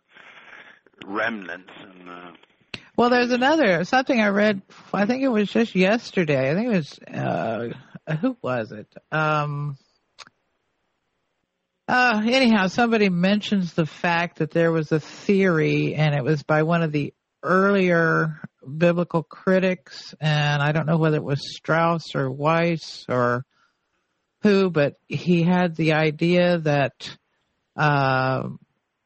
[1.07, 1.73] remnants.
[1.81, 2.31] And, uh...
[2.97, 4.63] Well, there's another something I read.
[4.93, 6.51] I think it was just yesterday.
[6.51, 7.69] I think it was uh,
[8.17, 8.93] who was it?
[9.13, 9.77] Um,
[11.89, 16.63] uh, anyhow, somebody mentions the fact that there was a theory, and it was by
[16.63, 18.41] one of the earlier
[18.79, 23.45] biblical critics, and I don't know whether it was Strauss or Weiss or
[24.43, 27.17] who, but he had the idea that
[27.77, 28.49] uh,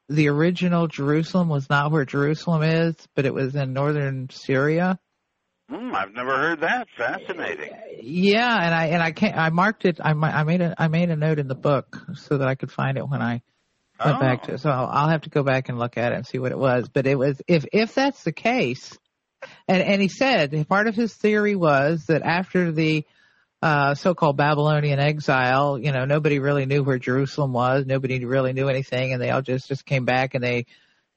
[0.08, 4.98] the original Jerusalem was not where Jerusalem is, but it was in northern Syria.
[5.68, 6.88] Hmm, I've never heard that.
[6.96, 7.70] Fascinating.
[8.02, 9.36] Yeah, and I and I can't.
[9.36, 9.98] I marked it.
[10.00, 12.70] I I made a I made a note in the book so that I could
[12.70, 13.42] find it when I
[14.04, 14.20] went oh.
[14.20, 14.54] back to.
[14.54, 14.60] It.
[14.60, 16.58] So I'll, I'll have to go back and look at it and see what it
[16.58, 16.88] was.
[16.88, 18.98] But it was if if that's the case,
[19.66, 23.06] and and he said part of his theory was that after the
[23.62, 27.86] uh, so-called Babylonian exile, you know, nobody really knew where Jerusalem was.
[27.86, 30.66] Nobody really knew anything, and they all just just came back and they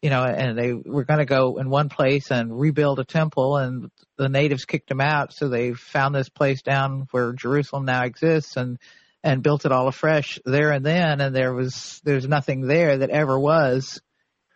[0.07, 3.57] you know, and they were going to go in one place and rebuild a temple,
[3.57, 5.33] and the natives kicked them out.
[5.33, 8.79] So they found this place down where Jerusalem now exists, and
[9.21, 11.19] and built it all afresh there and then.
[11.19, 13.99] And there was there's nothing there that ever was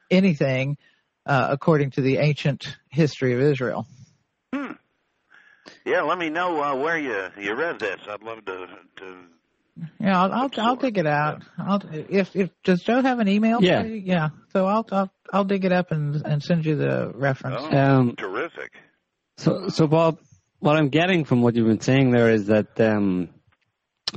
[0.09, 0.77] anything
[1.25, 3.85] uh, according to the ancient history of Israel.
[4.55, 4.75] Hmm.
[5.85, 7.99] Yeah, let me know uh, where you you read this.
[8.07, 8.67] I'd love to
[8.99, 9.15] to
[9.99, 11.43] yeah, I'll I'll, I'll dig it out.
[11.57, 13.63] I'll if if does Joe have an email?
[13.63, 14.29] Yeah, yeah.
[14.51, 17.57] So I'll I'll I'll dig it up and and send you the reference.
[17.59, 18.71] Oh, um, terrific.
[19.37, 20.19] So so Bob,
[20.59, 23.29] what I'm getting from what you've been saying there is that um,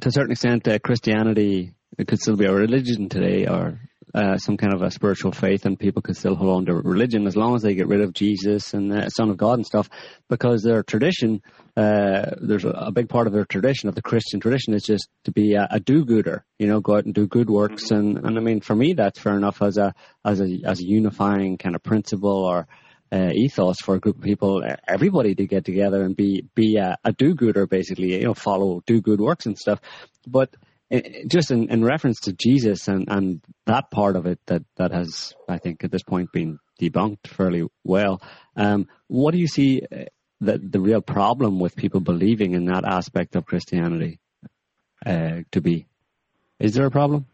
[0.00, 3.78] to a certain extent, uh, Christianity it could still be a religion today, or
[4.14, 7.26] uh, some kind of a spiritual faith, and people can still hold on to religion
[7.26, 9.90] as long as they get rid of Jesus and the Son of God and stuff,
[10.28, 11.42] because their tradition,
[11.76, 15.08] uh, there's a, a, big part of their tradition, of the Christian tradition, is just
[15.24, 18.38] to be a, a do-gooder, you know, go out and do good works, and, and
[18.38, 19.94] I mean, for me, that's fair enough as a
[20.24, 22.68] as a as a unifying kind of principle or
[23.10, 26.96] uh, ethos for a group of people, everybody to get together and be be a,
[27.04, 29.80] a do-gooder, basically, you know, follow do good works and stuff,
[30.26, 30.54] but
[31.26, 35.34] just in, in reference to Jesus and, and that part of it that, that has,
[35.48, 38.22] I think, at this point been debunked fairly well.
[38.56, 40.04] Um, what do you see uh,
[40.40, 44.20] the, the real problem with people believing in that aspect of Christianity
[45.04, 45.86] uh, to be?
[46.60, 47.26] Is there a problem?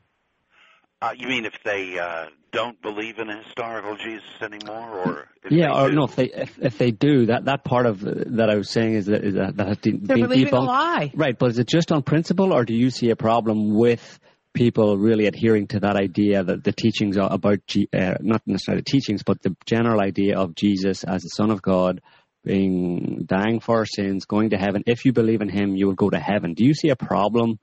[1.02, 5.50] Uh, you mean if they uh, don't believe in a historical Jesus anymore, or if
[5.50, 5.96] yeah, they or do?
[5.96, 8.68] no, if they if, if they do that that part of uh, that I was
[8.68, 10.66] saying is that is that, that has been They're been believing a debunked.
[10.66, 11.12] lie.
[11.14, 14.20] Right, but is it just on principle, or do you see a problem with
[14.52, 18.82] people really adhering to that idea that the teachings are about G, uh, not necessarily
[18.82, 22.02] teachings, but the general idea of Jesus as the Son of God,
[22.44, 24.82] being dying for our sins, going to heaven.
[24.86, 26.54] If you believe in Him, you will go to heaven.
[26.54, 27.58] Do you see a problem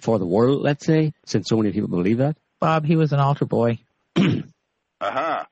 [0.00, 0.62] for the world?
[0.62, 2.36] Let's say, since so many people believe that.
[2.60, 3.78] Bob, he was an altar boy.
[5.00, 5.44] Uh-huh.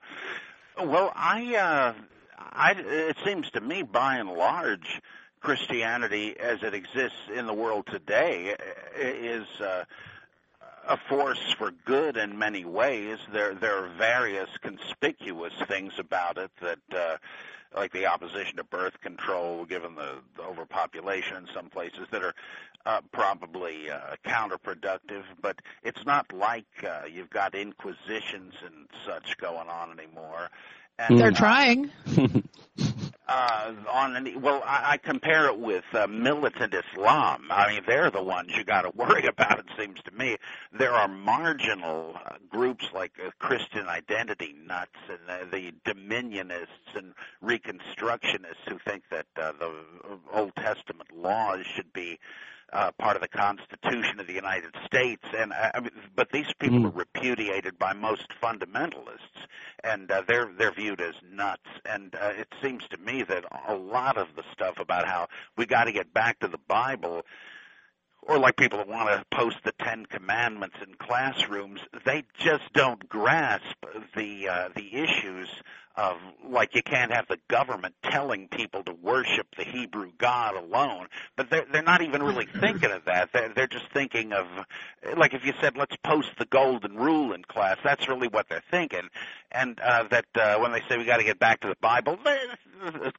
[0.77, 1.93] Well, I, uh,
[2.37, 5.01] I, it seems to me, by and large,
[5.39, 8.57] Christianity as it exists in the world today
[8.99, 9.85] is uh,
[10.85, 13.19] a force for good in many ways.
[13.31, 17.17] There, there are various conspicuous things about it that, uh,
[17.77, 22.33] like the opposition to birth control, given the, the overpopulation in some places, that are
[22.85, 25.23] uh, probably uh, counterproductive.
[25.41, 30.49] But it's not like uh, you've got inquisitions and such going on anymore.
[30.99, 31.91] And, They're uh, trying.
[33.27, 37.47] uh, on any, well, I, I compare it with uh, militant Islam.
[37.49, 39.59] I mean, they're the ones you got to worry about.
[39.59, 40.37] It seems to me
[40.77, 47.13] there are marginal uh, groups like uh, Christian identity nuts and uh, the Dominionists and
[47.43, 49.73] Reconstructionists who think that uh, the
[50.33, 52.56] Old Testament laws should be uh,
[52.97, 56.79] part of the Constitution of the United States, and uh, I mean, but these people
[56.79, 56.85] Mm.
[56.87, 59.39] are repudiated by most fundamentalists,
[59.83, 61.69] and uh, they're they're viewed as nuts.
[61.85, 65.27] And uh, it seems to me that a lot of the stuff about how
[65.57, 67.25] we got to get back to the Bible,
[68.21, 73.07] or like people that want to post the Ten Commandments in classrooms, they just don't
[73.07, 73.77] grasp
[74.15, 75.49] the uh, the issues
[75.97, 76.17] of
[76.47, 81.49] like you can't have the government telling people to worship the Hebrew God alone, but
[81.49, 83.33] they're they're not even really thinking of that.
[83.33, 84.45] They're they're just thinking of
[85.17, 88.63] like if you said let's post the golden rule in class, that's really what they're
[88.69, 89.09] thinking.
[89.51, 92.19] And uh, that uh, when they say we got to get back to the Bible,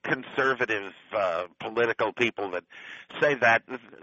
[0.03, 2.65] conservative uh, political people that
[3.21, 3.63] say that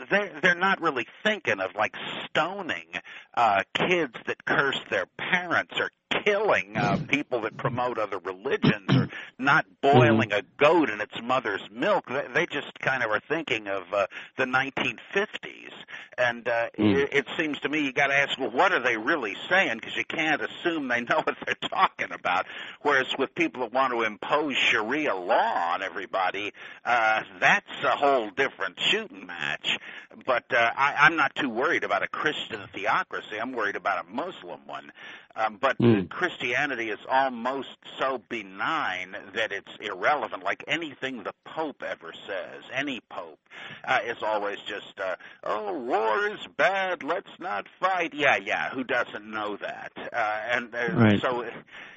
[0.10, 1.96] they're they're not really thinking of like
[2.26, 2.88] stoning
[3.36, 5.92] uh, kids that curse their parents or
[6.24, 11.62] killing uh, people that promote other religions or not boiling a goat in its mother's
[11.72, 12.06] milk.
[12.08, 15.72] They, they just kind of are thinking of uh, the 1950s,
[16.18, 16.96] and uh, Mm.
[16.96, 19.78] it, it seems to me you got to ask, well, what are they really saying?
[19.78, 22.46] Because you can't assume they know what they're talking about.
[22.82, 26.52] Whereas with people that want to impose Sharia law on everybody,
[26.84, 29.78] uh, that's a whole different shooting match.
[30.26, 33.40] But uh, I, I'm not too worried about a Christian theocracy.
[33.40, 34.92] I'm worried about a Muslim one.
[35.36, 36.10] Um, but Mm.
[36.10, 40.44] Christianity is almost so benign that it's irrelevant.
[40.44, 43.40] Like anything the Pope ever says, any Pope
[43.86, 47.04] uh, is always just, uh, "Oh, war is bad.
[47.04, 48.70] Let's not fight." Yeah, yeah.
[48.70, 49.92] Who doesn't know that?
[50.14, 51.22] Uh, and uh, Right.
[51.22, 51.54] so it,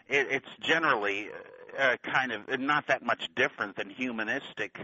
[0.09, 1.31] it's generally
[1.78, 4.78] uh, kind of not that much different than humanistic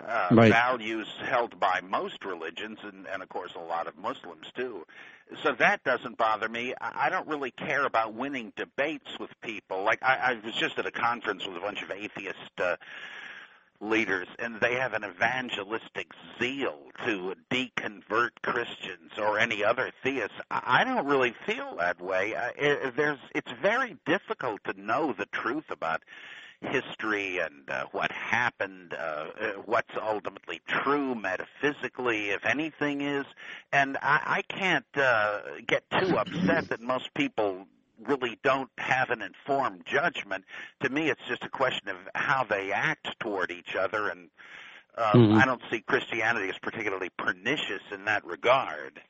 [0.00, 0.50] uh, Right.
[0.52, 4.86] values held by most religions, and, and of course a lot of Muslims too.
[5.42, 6.74] So that doesn't bother me.
[6.80, 9.82] I don't really care about winning debates with people.
[9.84, 12.76] Like I, I was just at a conference with a bunch of atheist uh,
[13.80, 20.36] leaders, and they have an evangelistic zeal to deconvert Christians or any other theists.
[20.50, 22.34] I I don't really feel that way.
[22.34, 26.02] I, I, there's, it's very difficult to know the truth about
[26.62, 33.26] history and uh, what happened, uh, uh, what's ultimately true metaphysically, if anything is.
[33.72, 37.66] And I, I can't uh, get too upset that most people
[38.06, 40.44] really don't have an informed judgment.
[40.80, 44.30] To me, it's just a question of how they act toward each other, and
[44.96, 45.40] um, Mhm.
[45.40, 49.00] I don't see Christianity as particularly pernicious in that regard.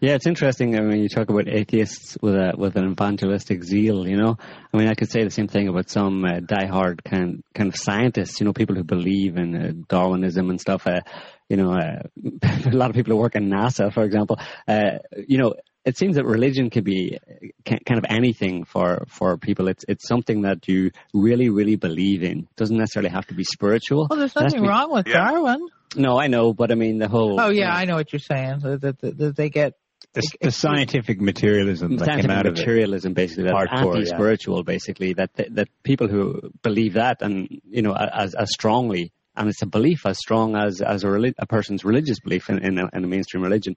[0.00, 0.76] Yeah, it's interesting.
[0.76, 4.06] I mean, you talk about atheists with a with an evangelistic zeal.
[4.06, 4.36] You know,
[4.72, 7.76] I mean, I could say the same thing about some uh, diehard kind kind of
[7.76, 8.40] scientists.
[8.40, 10.86] You know, people who believe in uh, Darwinism and stuff.
[10.86, 11.00] Uh,
[11.48, 12.02] you know, uh,
[12.66, 14.38] a lot of people who work in NASA, for example.
[14.66, 15.54] Uh, you know,
[15.88, 17.18] it seems that religion could be
[17.64, 19.68] kind of anything for for people.
[19.72, 22.36] It's it's something that you really really believe in.
[22.40, 24.06] It doesn't necessarily have to be spiritual.
[24.08, 25.24] Well, there's It has to nothing be- wrong with Yeah.
[25.30, 25.60] Darwin.
[25.96, 27.40] No, I know, but I mean the whole.
[27.40, 28.60] Oh yeah, uh, I know what you're saying.
[28.64, 29.72] That, that, that, that they get
[30.12, 32.58] The, the scientific materialism that came scientific out of it.
[32.58, 34.00] materialism, basically, that's Hardcore, yeah.
[34.00, 35.10] anti-spiritual, basically.
[35.14, 37.36] That that people who believe that, and
[37.76, 41.34] you know, as as strongly, and it's a belief as strong as as a, reli-
[41.38, 43.74] a person's religious belief in in a, in a mainstream religion.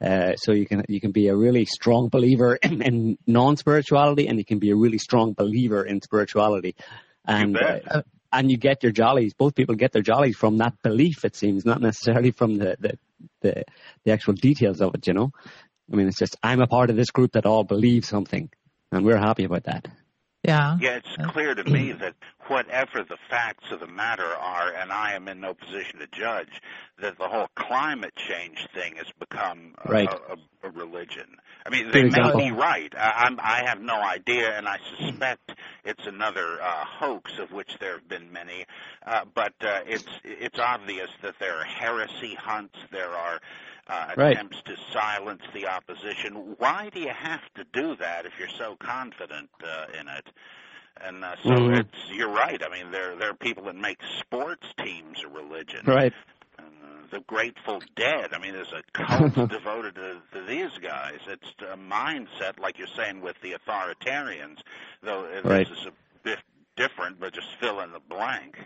[0.00, 4.38] Uh, so you can you can be a really strong believer in, in non-spirituality, and
[4.38, 6.74] you can be a really strong believer in spirituality.
[7.26, 8.02] And uh,
[8.32, 9.34] and you get your jollies.
[9.34, 11.24] Both people get their jollies from that belief.
[11.24, 12.98] It seems not necessarily from the the
[13.42, 13.64] the,
[14.04, 15.06] the actual details of it.
[15.06, 15.32] You know.
[15.92, 18.50] I mean, it's just I'm a part of this group that all believe something,
[18.92, 19.88] and we're happy about that.
[20.42, 20.78] Yeah.
[20.80, 22.14] Yeah, it's clear to me that
[22.46, 26.62] whatever the facts of the matter are, and I am in no position to judge,
[27.00, 30.08] that the whole climate change thing has become a, Right.
[30.08, 31.36] a, a religion.
[31.66, 32.92] I mean, they may be right.
[32.96, 35.52] I, I'm, I have no idea, and I suspect
[35.84, 38.64] it's another uh, hoax of which there have been many.
[39.06, 42.78] Uh, but uh, it's it's obvious that there are heresy hunts.
[42.90, 43.40] There are
[43.90, 44.32] uh, Right.
[44.32, 46.54] attempts to silence the opposition.
[46.58, 50.26] Why do you have to do that if you're so confident uh, in it?
[51.02, 51.78] And uh, so Mhm.
[51.80, 52.62] it's you're right.
[52.62, 55.84] I mean, there there are people that make sports teams a religion.
[55.86, 56.12] Right.
[56.58, 56.62] Uh,
[57.10, 58.32] the Grateful Dead.
[58.34, 61.20] I mean, there's a cult devoted to, to these guys.
[61.26, 64.58] It's a mindset, like you're saying with the authoritarians.
[65.02, 65.66] Though uh, Right.
[65.68, 65.92] this is a
[66.22, 66.38] bit
[66.76, 68.58] different, but just fill in the blank.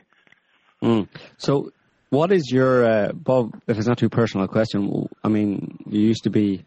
[0.83, 1.09] Mm.
[1.39, 1.73] So,
[2.15, 3.61] what is your uh, Bob?
[3.67, 6.65] If it's not too personal a question, I mean, you used to be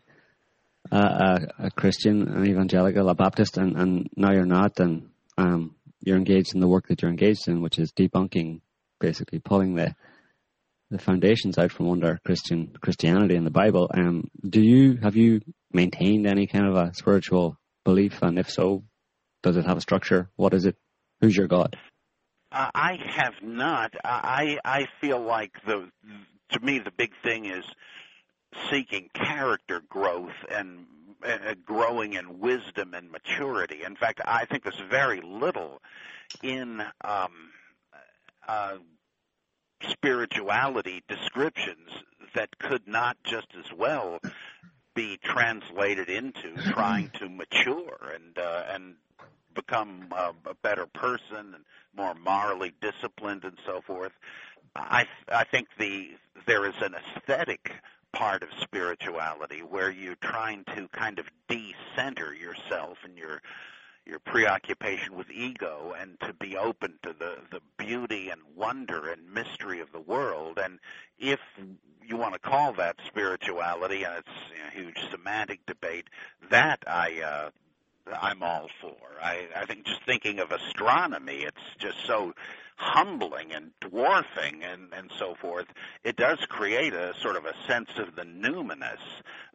[0.92, 5.76] a, a, a Christian, an evangelical, a Baptist, and, and now you're not, and um,
[6.02, 8.62] you're engaged in the work that you're engaged in, which is debunking,
[9.00, 9.96] basically pulling the
[10.90, 13.90] the foundations out from under Christian Christianity and the Bible.
[13.94, 15.42] Um, do you have you
[15.74, 18.84] maintained any kind of a spiritual belief, and if so,
[19.44, 20.30] does it have a structure?
[20.36, 20.78] What is it?
[21.20, 21.78] Who's your God?
[22.52, 23.94] I have not.
[24.04, 25.90] I I feel like the
[26.52, 27.66] to me the big thing is
[28.70, 30.86] seeking character growth and
[31.24, 33.84] uh, growing in wisdom and maturity.
[33.84, 35.82] In fact, I think there's very little
[36.42, 37.32] in um,
[38.48, 38.78] uh,
[39.90, 41.90] spirituality descriptions
[42.34, 44.20] that could not just as well
[44.96, 48.96] be translated into trying to mature and uh, and
[49.58, 51.66] become uh, a better person and
[51.96, 54.14] more morally disciplined and so forth.
[54.76, 56.12] I I think the
[56.46, 57.72] there is an aesthetic
[58.14, 63.42] part of spirituality where you're trying to kind of de-center yourself and your
[64.06, 69.34] your preoccupation with ego and to be open to the the beauty and wonder and
[69.34, 70.80] mystery of the world and
[71.20, 71.40] if
[72.06, 76.08] you want to call that spirituality and it's a huge semantic debate
[76.50, 77.50] that I uh
[78.14, 78.96] I'm all for.
[79.22, 82.34] I, I think just thinking of astronomy, it's just so
[82.78, 85.66] humbling and dwarfing and, and so forth.
[86.04, 89.00] It does create a sort of a sense of the numinous,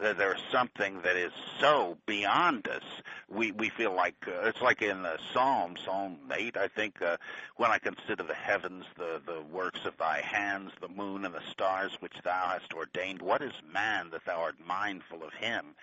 [0.00, 2.82] that there's something that is so beyond us.
[3.30, 7.16] We, we feel like, uh, it's like in the Psalm, Psalm 8, I think, uh,
[7.56, 11.48] when I consider the heavens, the, the works of thy hands, the moon and the
[11.48, 15.76] stars which thou hast ordained, what is man that thou art mindful of him?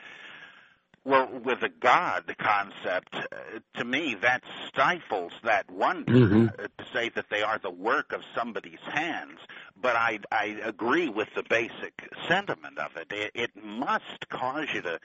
[1.05, 6.59] Well, with a God concept, uh, to me, that stifles that wonder Mhm.
[6.59, 9.39] uh, to say that they are the work of somebody's hands.
[9.75, 11.93] But I, I agree with the basic
[12.27, 13.11] sentiment of it.
[13.11, 14.99] It, it must cause you to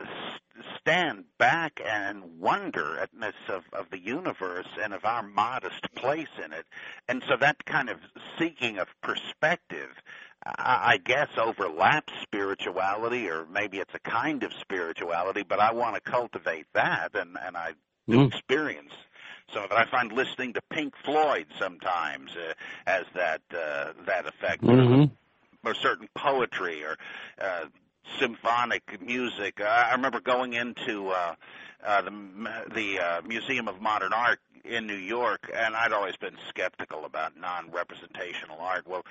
[0.00, 0.40] s-
[0.80, 6.28] stand back and wonder at this of, of the universe and of our modest place
[6.44, 6.66] in it.
[7.08, 8.00] And so that kind of
[8.38, 9.90] seeking of perspective
[10.58, 15.94] I I guess overlaps spirituality, or maybe it's a kind of spirituality, but I want
[15.96, 17.72] to cultivate that, and and I
[18.08, 18.28] do Mm.
[18.28, 18.92] experience
[19.52, 19.76] some of it.
[19.76, 22.52] I find listening to Pink Floyd sometimes uh,
[22.86, 25.10] has that uh, that effect, Mhm.
[25.64, 26.96] or certain poetry, or
[27.40, 27.66] uh,
[28.18, 29.60] symphonic music.
[29.60, 31.34] I I remember going into uh,
[31.84, 36.16] uh, the m- the uh, Museum of Modern Art in New York, and I'd always
[36.16, 38.86] been skeptical about non-representational art.
[38.86, 39.04] Well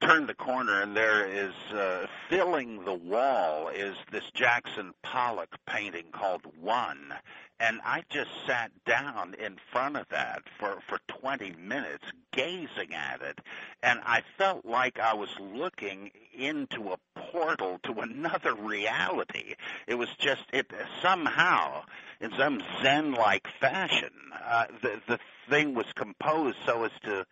[0.00, 6.06] turn the corner and there is uh, filling the wall is this Jackson Pollock painting
[6.12, 7.14] called One.
[7.60, 13.20] And I just sat down in front of that for for 20 minutes gazing at
[13.20, 13.40] it.
[13.82, 19.56] And I felt like I was looking into a portal to another reality.
[19.88, 20.70] It was just it
[21.02, 21.82] somehow
[22.20, 24.12] in some zen like fashion
[24.44, 25.18] uh, the the
[25.50, 27.26] thing was composed so as to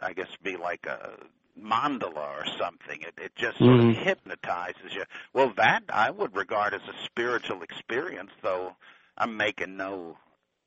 [0.00, 1.12] I guess be like a
[1.60, 3.00] mandala or something.
[3.02, 5.04] It, it just sort of hypnotizes you.
[5.32, 8.72] Well, that I would regard as a spiritual experience, though
[9.18, 10.16] I'm making no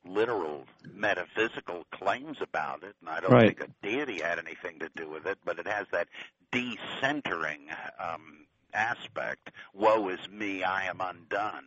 [0.06, 3.58] literal metaphysical claims about it, and I don't Right.
[3.58, 6.08] think a deity had anything to do with it, but it has that
[6.52, 7.68] decentering
[8.00, 9.50] um, aspect.
[9.74, 11.66] Woe is me, I am undone.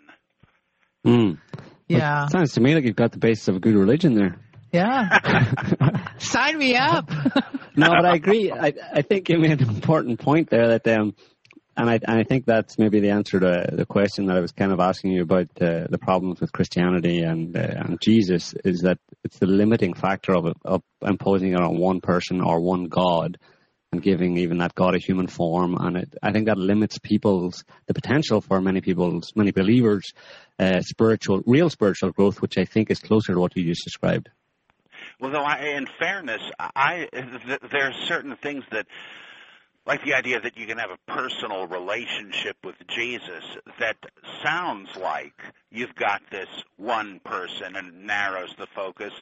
[1.04, 1.38] Mm.
[1.88, 2.26] Yeah.
[2.28, 4.36] Sounds to me like you've got the basis of a good religion there.
[4.72, 5.18] Yeah.
[6.18, 7.10] Sign me up.
[7.76, 8.50] no, but I agree.
[8.52, 11.14] I, I think you made an important point there that, um,
[11.76, 14.52] and I, and I think that's maybe the answer to the question that I was
[14.52, 18.80] kind of asking you about uh, the problems with Christianity and uh, and Jesus is
[18.80, 23.38] that it's the limiting factor of of imposing it on one person or one God
[23.92, 25.76] and giving even that God a human form.
[25.78, 30.12] And it, I think that limits people's, the potential for many people's, many believers,
[30.58, 34.28] uh, spiritual, real spiritual growth, which I think is closer to what you just described.
[35.20, 38.86] Well, though, I, in fairness, I th- there are certain things that
[39.88, 43.42] like the idea that you can have a personal relationship with Jesus
[43.80, 43.96] that
[44.44, 45.32] sounds like
[45.70, 49.12] you've got this one person and narrows the focus.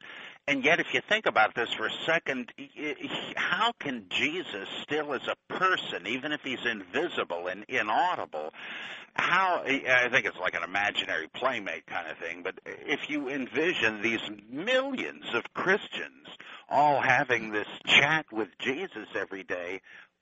[0.49, 2.53] And yet, if you think about this for a second,
[3.35, 8.53] how can Jesus still as a person, even if he's invisible and inaudible,
[9.15, 14.03] how, I think it's like an imaginary playmate kind of thing, but if you envision
[14.03, 16.29] these millions of Christians
[16.69, 19.81] all having this chat with Jesus every day,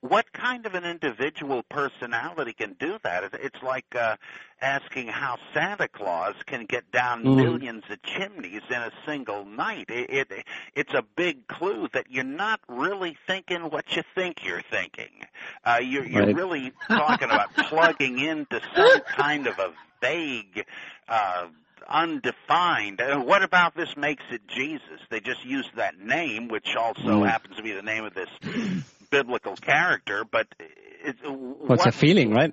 [0.09, 3.24] what kind of an individual personality can do that?
[3.32, 4.16] It's like uh,
[4.60, 7.36] asking how Santa Claus can get down mm.
[7.36, 9.86] millions of chimneys in a single night.
[9.89, 10.44] It, it
[10.74, 15.24] it's a big clue that you're not really thinking what you think you're thinking.
[15.64, 16.36] Uh, you're, you're right.
[16.36, 19.72] really talking about plugging into some kind of a
[20.02, 20.66] vague.
[21.09, 21.47] Uh,
[21.86, 22.98] undefined.
[23.01, 25.01] Uh, what about this makes it Jesus?
[25.10, 27.28] They just use that name, which also mm.
[27.28, 28.31] happens to be the name of this
[29.15, 32.53] biblical character, but it, what's a feeling, right?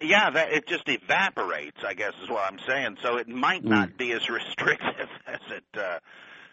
[0.00, 1.80] Yeah, that it just evaporates.
[1.84, 2.98] I guess is what I'm saying.
[3.02, 3.70] So it might mm.
[3.70, 5.98] not be as restrictive as it uh,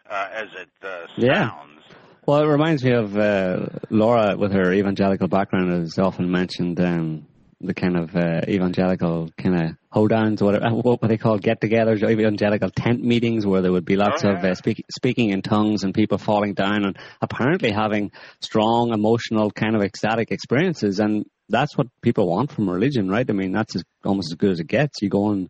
[0.10, 1.82] uh, as it uh, sounds.
[1.88, 1.96] Yeah.
[2.26, 6.80] Well, it reminds me of uh, Laura with her evangelical background, is often mentioned.
[6.80, 7.28] Um,
[7.62, 13.04] the kind of uh, evangelical kind of hoedowns, whatever, what they call get-togethers, evangelical tent
[13.04, 14.38] meetings, where there would be lots oh, yeah.
[14.38, 18.12] of uh, speak, speaking in tongues and people falling down and apparently having
[18.42, 21.00] strong emotional kind of ecstatic experiences.
[21.00, 23.30] And that's what people want from religion, right?
[23.30, 25.02] I mean, that's as, almost as good as it gets.
[25.02, 25.50] You go and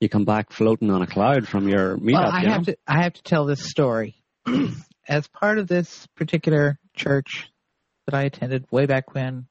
[0.00, 2.24] you come back floating on a cloud from your meetup.
[2.24, 2.72] Well, I have know?
[2.72, 4.16] to, I have to tell this story.
[5.08, 7.48] as part of this particular church
[8.06, 9.46] that I attended way back when,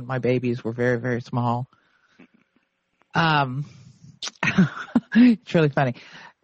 [0.00, 1.68] when my babies were very, very small.
[3.14, 3.66] Um,
[5.14, 5.94] it's really funny.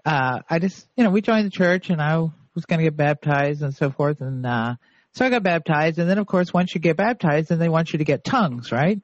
[0.04, 2.96] Uh, I just, you know, we joined the church and I was going to get
[2.96, 4.20] baptized and so forth.
[4.20, 4.74] And, uh,
[5.12, 5.98] so I got baptized.
[5.98, 8.70] And then of course, once you get baptized, then they want you to get tongues,
[8.70, 9.00] right?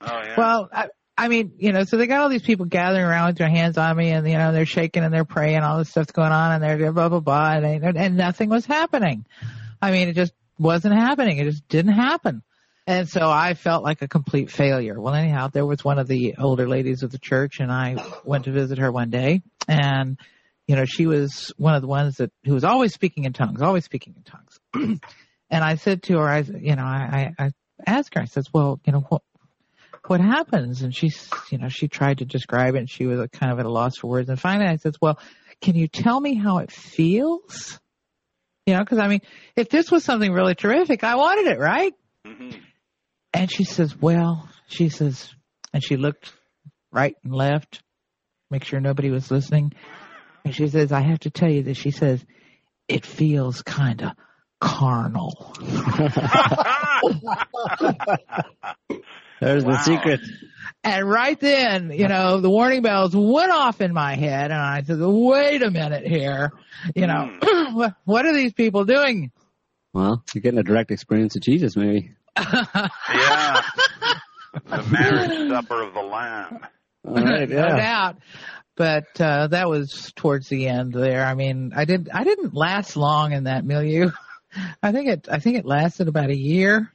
[0.00, 0.34] Oh, yeah.
[0.36, 3.38] Well, I, I mean, you know, so they got all these people gathering around with
[3.38, 6.12] their hands on me and, you know, they're shaking and they're praying, all this stuff's
[6.12, 7.52] going on and they're blah, blah, blah.
[7.52, 9.26] And, they, and nothing was happening.
[9.82, 11.36] I mean, it just wasn't happening.
[11.38, 12.42] It just didn't happen.
[12.90, 15.00] And so I felt like a complete failure.
[15.00, 17.94] Well, anyhow, there was one of the older ladies of the church and I
[18.24, 20.18] went to visit her one day and,
[20.66, 23.62] you know, she was one of the ones that, who was always speaking in tongues,
[23.62, 25.00] always speaking in tongues.
[25.50, 27.50] and I said to her, I, you know, I, I
[27.86, 29.22] asked her, I said, well, you know, what,
[30.08, 30.82] what happens?
[30.82, 33.66] And she's, you know, she tried to describe it and she was kind of at
[33.66, 34.28] a loss for words.
[34.28, 35.16] And finally I said, well,
[35.60, 37.78] can you tell me how it feels?
[38.66, 39.20] You know, cause I mean,
[39.54, 41.94] if this was something really terrific, I wanted it, right?
[42.26, 42.58] Mm-hmm.
[43.32, 45.32] And she says, well, she says,
[45.72, 46.32] and she looked
[46.90, 47.82] right and left,
[48.50, 49.72] make sure nobody was listening.
[50.44, 51.78] And she says, I have to tell you this.
[51.78, 52.24] She says,
[52.88, 54.12] it feels kind of
[54.60, 55.54] carnal.
[59.40, 59.72] There's wow.
[59.72, 60.20] the secret.
[60.82, 64.82] And right then, you know, the warning bells went off in my head and I
[64.82, 66.52] said, wait a minute here.
[66.94, 67.94] You know, mm.
[68.04, 69.30] what are these people doing?
[69.92, 73.62] Well, you're getting a direct experience of Jesus, maybe yeah.
[74.52, 76.60] The marriage supper of the Lamb.
[77.04, 77.68] Right, yeah.
[77.68, 78.16] no doubt.
[78.76, 81.24] But uh, that was towards the end there.
[81.24, 84.10] I mean, I did I didn't last long in that milieu.
[84.82, 86.90] I think it I think it lasted about a year.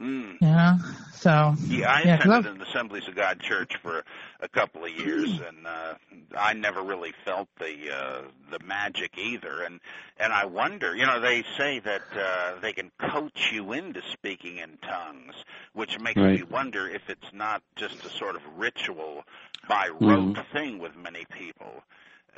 [0.00, 0.36] Mm.
[0.42, 0.78] Yeah.
[1.14, 4.04] So yeah, I yeah, attended an Assemblies of God church for
[4.40, 5.94] a couple of years, and uh,
[6.36, 9.62] I never really felt the uh, the magic either.
[9.62, 9.80] And
[10.18, 14.58] and I wonder, you know, they say that uh, they can coach you into speaking
[14.58, 15.34] in tongues,
[15.72, 16.40] which makes right.
[16.40, 19.24] me wonder if it's not just a sort of ritual
[19.66, 20.52] by rote mm-hmm.
[20.52, 21.82] thing with many people.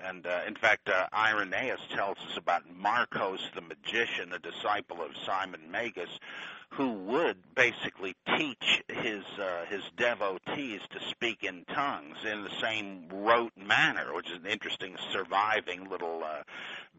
[0.05, 5.11] And uh, in fact, uh, Irenaeus tells us about Marcos the magician, a disciple of
[5.27, 6.21] Simon Magus,
[6.70, 13.09] who would basically teach his uh, his devotees to speak in tongues in the same
[13.11, 16.43] rote manner, which is an interesting surviving little uh,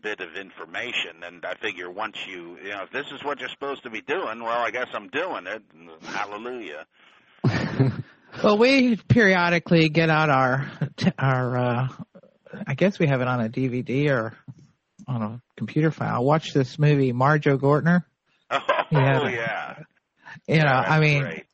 [0.01, 1.23] bit of information.
[1.23, 4.01] And I figure once you you know if this is what you're supposed to be
[4.01, 5.63] doing, well, I guess I'm doing it.
[6.03, 6.85] Hallelujah.
[8.43, 10.71] well, we periodically get out our
[11.17, 11.57] our.
[11.57, 11.87] Uh,
[12.65, 14.35] I guess we have it on a DVD or
[15.07, 16.23] on a computer file.
[16.23, 18.03] Watch this movie, Marjoe Gortner.
[18.91, 19.29] Oh yeah.
[19.29, 19.75] yeah.
[20.47, 21.45] You know, yeah, I mean, great.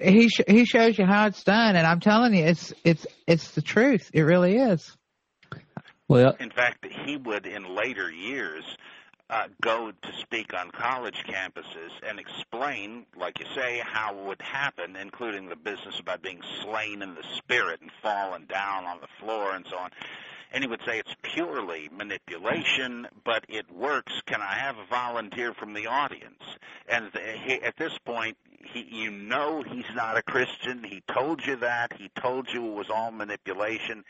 [0.00, 3.50] he sh- he shows you how it's done, and I'm telling you, it's it's it's
[3.52, 4.10] the truth.
[4.12, 4.96] It really is.
[6.08, 8.64] Well, in fact, he would in later years
[9.30, 14.42] uh, go to speak on college campuses and explain, like you say, how it would
[14.42, 19.08] happen, including the business about being slain in the spirit and falling down on the
[19.18, 19.90] floor and so on.
[20.52, 24.12] And he would say it's purely manipulation, but it works.
[24.26, 26.42] Can I have a volunteer from the audience?
[26.88, 27.10] And
[27.44, 28.36] he, at this point,
[28.72, 30.84] he, you know he's not a Christian.
[30.84, 31.92] He told you that.
[31.98, 34.04] He told you it was all manipulation.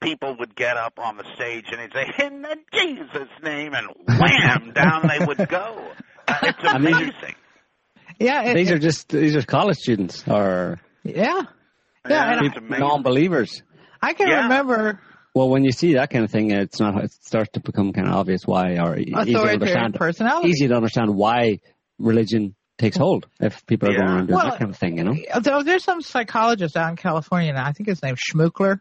[0.00, 3.86] People would get up on the stage and he'd say, "In the Jesus name," and
[4.18, 5.92] wham, down they would go.
[6.26, 7.34] Uh, it's amazing.
[8.18, 11.42] Yeah, it, these it, are just these are college students or yeah, yeah,
[12.08, 13.62] Yeah, and I, non-believers.
[14.00, 14.42] I can Yeah.
[14.42, 15.00] remember
[15.34, 17.02] Well, when you see that kind of thing, it's not.
[17.04, 19.94] It starts to become kind of obvious why, or easy to understand.
[19.94, 20.48] personality.
[20.50, 21.60] Easy to understand why
[21.98, 24.14] religion takes hold if people are going Yeah.
[24.14, 24.98] around doing Well, that kind of thing.
[24.98, 25.16] You know.
[25.32, 28.80] Uh, Though there's some psychologist out in California now, I think his name's Schmookler,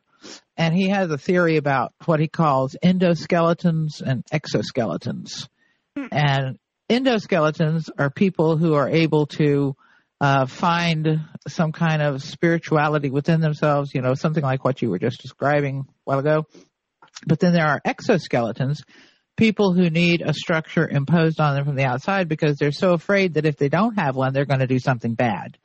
[0.57, 5.47] and he has a theory about what he calls endoskeletons and exoskeletons.
[5.95, 6.05] Hmm.
[6.11, 6.59] And
[6.89, 9.75] endoskeletons are people who are able to
[10.21, 14.99] uh, find some kind of spirituality within themselves, you know, something like what you were
[14.99, 16.45] just describing a while ago.
[17.25, 18.83] But then there are exoskeletons,
[19.35, 23.33] people who need a structure imposed on them from the outside because they're so afraid
[23.33, 25.57] that if they don't have one, they're going to do something bad.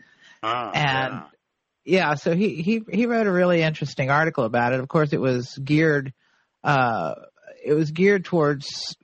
[0.42, 1.26] Oh, And yeah.
[1.84, 4.80] yeah, so he he he wrote a really interesting article about it.
[4.80, 6.14] Of course, it was geared
[6.64, 7.14] uh
[7.62, 8.96] it was geared towards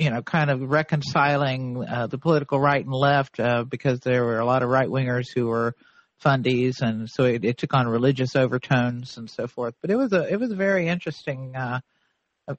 [0.00, 4.38] you know kind of reconciling uh, the political right and left uh, because there were
[4.38, 5.76] a lot of right wingers who were
[6.24, 9.74] fundies and so it, it took on religious overtones and so forth.
[9.80, 11.80] But it was a it was a very interesting uh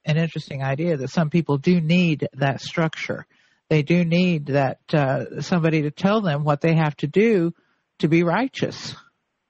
[0.04, 3.26] an interesting idea that some people do need that structure.
[3.68, 7.52] They do need that uh, somebody to tell them what they have to do
[7.98, 8.94] to be righteous.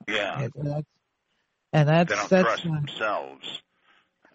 [0.09, 0.41] yeah.
[0.41, 0.87] And that's,
[1.73, 3.63] and that's, They don't that's trust uh, themselves.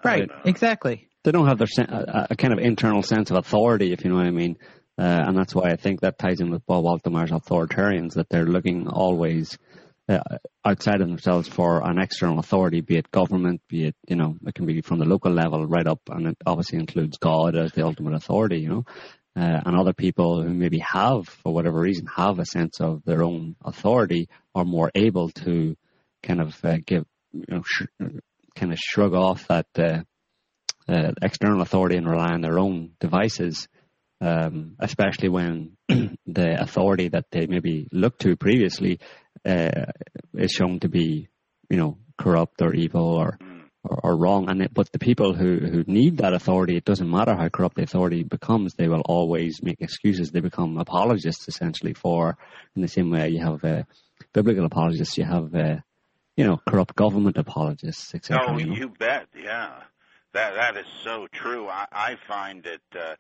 [0.03, 1.09] right, Uh, exactly.
[1.27, 4.09] They don't have their sen- a, a kind of internal sense of authority, if you
[4.09, 4.55] know what I mean.
[4.97, 8.45] Uh, and that's why I think that ties in with Bob Altemeyer's authoritarians, that they're
[8.45, 9.57] looking always
[10.07, 10.21] uh,
[10.63, 14.55] outside of themselves for an external authority, be it government, be it, you know, it
[14.55, 17.83] can be from the local level right up, and it obviously includes God as the
[17.83, 18.85] ultimate authority, you know,
[19.35, 23.21] uh, and other people who maybe have, for whatever reason, have a sense of their
[23.21, 25.75] own authority are more able to
[26.23, 27.87] kind of uh, give, you know, sh-
[28.55, 30.03] kind of shrug off that uh,
[30.87, 33.67] uh, external authority and rely on their own devices,
[34.21, 38.99] um, especially when the authority that they maybe looked to previously
[39.45, 39.85] uh,
[40.33, 41.27] is shown to be,
[41.69, 43.37] you know, corrupt or evil or
[43.83, 44.49] or, or wrong.
[44.49, 47.75] And it, but the people who who need that authority, it doesn't matter how corrupt
[47.75, 50.31] the authority becomes, they will always make excuses.
[50.31, 52.37] They become apologists essentially for,
[52.75, 53.83] in the same way you have uh,
[54.33, 55.53] biblical apologists, you have.
[55.53, 55.77] Uh,
[56.35, 58.45] you know, corrupt government apologists, etc.
[58.47, 58.75] Oh, you know?
[58.75, 59.25] you bet.
[59.35, 59.81] Yeah,
[60.33, 61.67] that that is so true.
[61.67, 62.81] I, I find it.
[62.95, 63.15] Uh,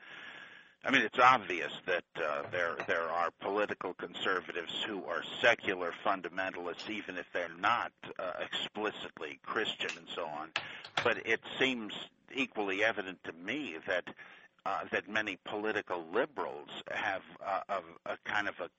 [0.85, 6.89] I mean, it's obvious that uh, there there are political conservatives who are secular fundamentalists,
[6.89, 10.49] even if they're not uh, explicitly Christian and so on.
[11.03, 11.93] But it seems
[12.33, 14.05] equally evident to me that
[14.65, 18.69] uh, that many political liberals have uh, a, a kind of a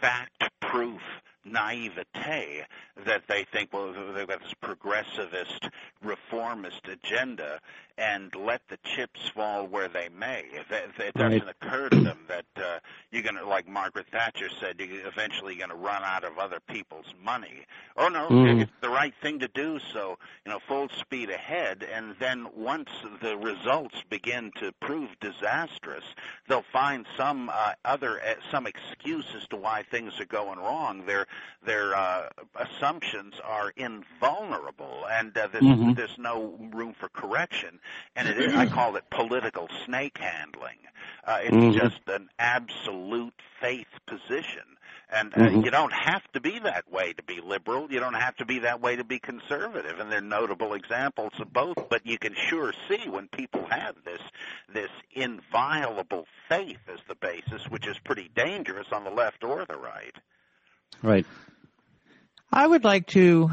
[0.00, 1.00] fact-proof
[1.46, 2.64] naivete
[3.06, 5.70] that they think, well, they've got this progressivist,
[6.02, 7.60] reformist agenda,
[7.98, 10.44] and let the chips fall where they may.
[10.52, 10.66] It,
[10.98, 11.54] it doesn't Right.
[11.62, 12.78] occur to them that uh,
[13.10, 16.60] you're going to, like Margaret Thatcher said, you're eventually going to run out of other
[16.60, 17.64] people's money.
[17.96, 18.62] Oh no, Mhm.
[18.62, 19.78] it's the right thing to do.
[19.92, 22.90] So you know, full speed ahead, and then once
[23.22, 26.04] the results begin to prove disastrous,
[26.48, 31.06] they'll find some uh, other uh, some excuse as to why things are going wrong.
[31.06, 31.26] Their
[31.64, 35.96] their uh, assumptions are invulnerable, and uh, there's Mhm.
[35.96, 37.80] there's no room for correction.
[38.14, 40.78] And it is, I call it political snake handling.
[41.24, 41.72] Uh, it's Mhm.
[41.74, 44.62] just an absolute faith position.
[45.08, 45.64] And uh, Mhm.
[45.64, 47.90] you don't have to be that way to be liberal.
[47.92, 50.00] You don't have to be that way to be conservative.
[50.00, 51.76] And there are notable examples of both.
[51.88, 54.20] But you can sure see when people have this
[54.68, 59.76] this inviolable faith as the basis, which is pretty dangerous on the left or the
[59.76, 60.16] right.
[61.02, 61.26] Right.
[62.52, 63.50] I would like to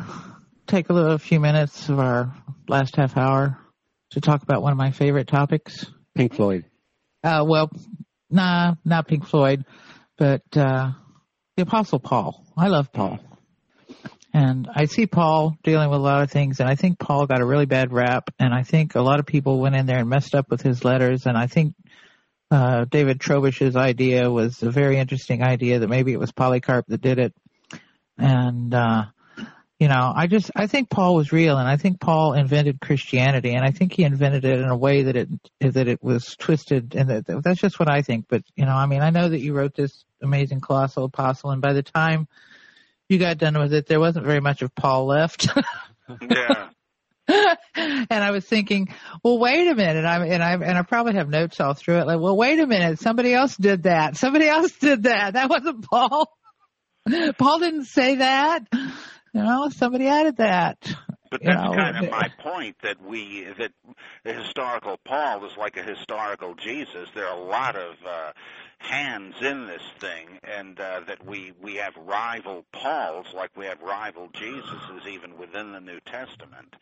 [0.68, 2.34] take a little, a few minutes of our
[2.68, 3.58] last half hour
[4.12, 5.86] to talk about one of my favorite topics.
[6.16, 6.66] Pink Floyd.
[7.24, 7.70] Uh, well,
[8.30, 9.66] nah, not Pink Floyd,
[10.18, 10.92] but uh,
[11.58, 12.46] the Apostle Paul.
[12.56, 13.20] I love Paul.
[14.34, 17.42] And I see Paul dealing with a lot of things, and I think Paul got
[17.42, 20.10] a really bad rap, and I think a lot of people went in there and
[20.10, 21.76] messed up with his letters, and I think
[22.54, 27.02] uh, David Trobisch's idea was a very interesting idea that maybe it was Polycarp that
[27.02, 27.34] did it.
[28.18, 29.06] And, uh,
[29.80, 33.54] You know, I just I think Paul was real, and I think Paul invented Christianity,
[33.54, 35.28] and I think he invented it in a way that it
[35.60, 38.28] that it was twisted, and that, that's just what I think.
[38.30, 41.62] But you know, I mean, I know that you wrote this amazing colossal apostle, and
[41.62, 42.30] by the time
[43.10, 45.50] you got done with it, there wasn't very much of Paul left.
[46.30, 46.70] yeah.
[47.76, 48.94] and I was thinking,
[49.24, 50.06] well, wait a minute.
[50.06, 52.08] I'm, and I and I probably have notes all through it.
[52.08, 53.00] Like, well, wait a minute.
[53.00, 54.18] Somebody else did that.
[54.18, 55.34] Somebody else did that.
[55.34, 56.30] That wasn't Paul.
[57.38, 58.68] Paul didn't say that.
[58.74, 60.78] You know, somebody added that.
[61.32, 63.72] But you that's know, kind of my point that we that
[64.24, 67.10] the historical Paul is like a historical Jesus.
[67.16, 68.32] There are a lot of uh,
[68.84, 73.82] hands in this thing, and uh, that we we have rival Pauls like we have
[73.82, 76.76] rival Jesuses even within the New Testament.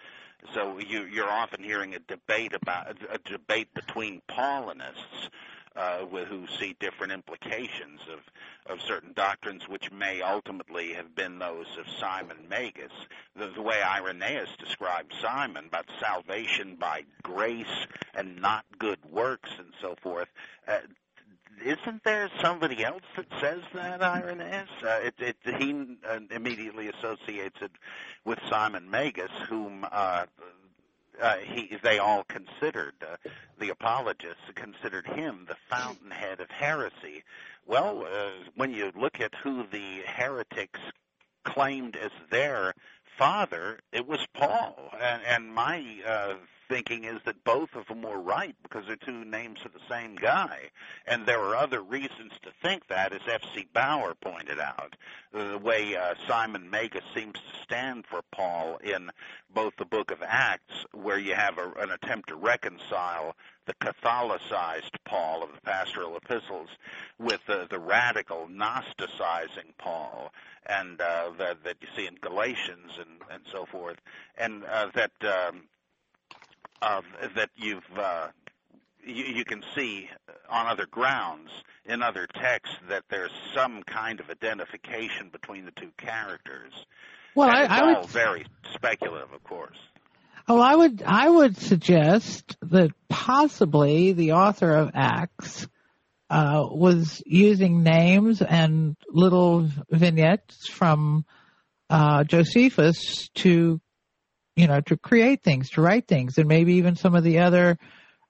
[0.53, 5.29] So you, you're often hearing a debate about a debate between Paulinists
[5.75, 11.67] uh, who see different implications of, of certain doctrines which may ultimately have been those
[11.79, 12.91] of Simon Magus.
[13.35, 19.69] The, the way Irenaeus described Simon about salvation by grace and not good works and
[19.81, 20.27] so forth,
[20.67, 20.79] uh,
[21.63, 24.69] isn't there somebody else that says that, Irenaeus?
[24.83, 27.71] Uh, it, it, he uh, immediately associates it
[28.25, 30.25] with Simon Magus, whom uh,
[31.21, 33.17] uh, he, they all considered, uh,
[33.59, 37.23] the apologists considered him the fountainhead of heresy.
[37.67, 40.79] Well, uh, when you look at who the heretics
[41.43, 42.73] claimed as their
[43.17, 44.91] father, it was Paul.
[44.99, 46.33] And, and my uh,
[46.71, 50.15] thinking is that both of them were right because they're two names of the same
[50.15, 50.69] guy.
[51.05, 53.67] And there are other reasons to think that, as F.C.
[53.73, 54.95] Baur pointed out.
[55.33, 59.09] The way uh, Simon Magus seems to stand for Paul in
[59.53, 63.35] both the book of Acts, where you have a, an attempt to reconcile
[63.65, 66.69] the Catholicized Paul of the pastoral epistles
[67.19, 70.31] with the, the radical Gnosticizing Paul
[70.67, 73.97] and uh, that, that you see in Galatians and, and so forth,
[74.37, 75.63] and uh, that um,
[76.81, 77.01] uh,
[77.35, 78.27] that you've uh,
[79.05, 80.09] you, you can see
[80.49, 81.49] on other grounds
[81.85, 86.73] in other texts that there's some kind of identification between the two characters.
[87.35, 88.09] Well, I, it's I all would.
[88.09, 89.77] very speculative, of course.
[90.47, 91.03] Oh, I would.
[91.05, 95.67] I would suggest that possibly the author of Acts
[96.29, 101.25] uh, was using names and little vignettes from
[101.89, 103.79] uh, Josephus to,
[104.61, 107.79] you know, to create things, to write things, and maybe even some of the other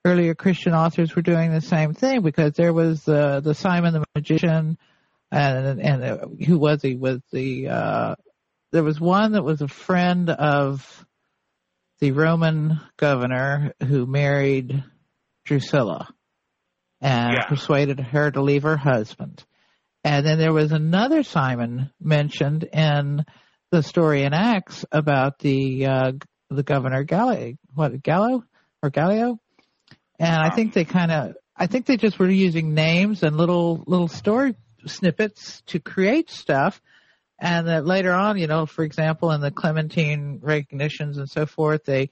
[0.06, 4.06] earlier Christian authors were doing the same thing because there was uh, the Simon the
[4.16, 4.78] magician,
[5.30, 6.95] and and uh, who was he?
[6.95, 8.16] Was the uh,
[8.72, 11.06] there was one that was a friend of
[11.99, 14.84] the Roman governor who married
[15.44, 16.08] Drusilla
[17.02, 17.44] and Yeah.
[17.45, 19.44] persuaded her to leave her husband.
[20.06, 23.26] And then there was another Simon mentioned in
[23.72, 26.11] the story in Acts about the uh,
[26.49, 28.43] the governor Gallo, what Gallo
[28.84, 29.39] or Gallio,
[30.19, 33.84] and I think they kind of, I think they just were using names and little
[33.88, 36.81] little story snippets to create stuff,
[37.39, 41.85] and that later on, you know, for example, in the Clementine recognitions and so forth,
[41.85, 42.10] they,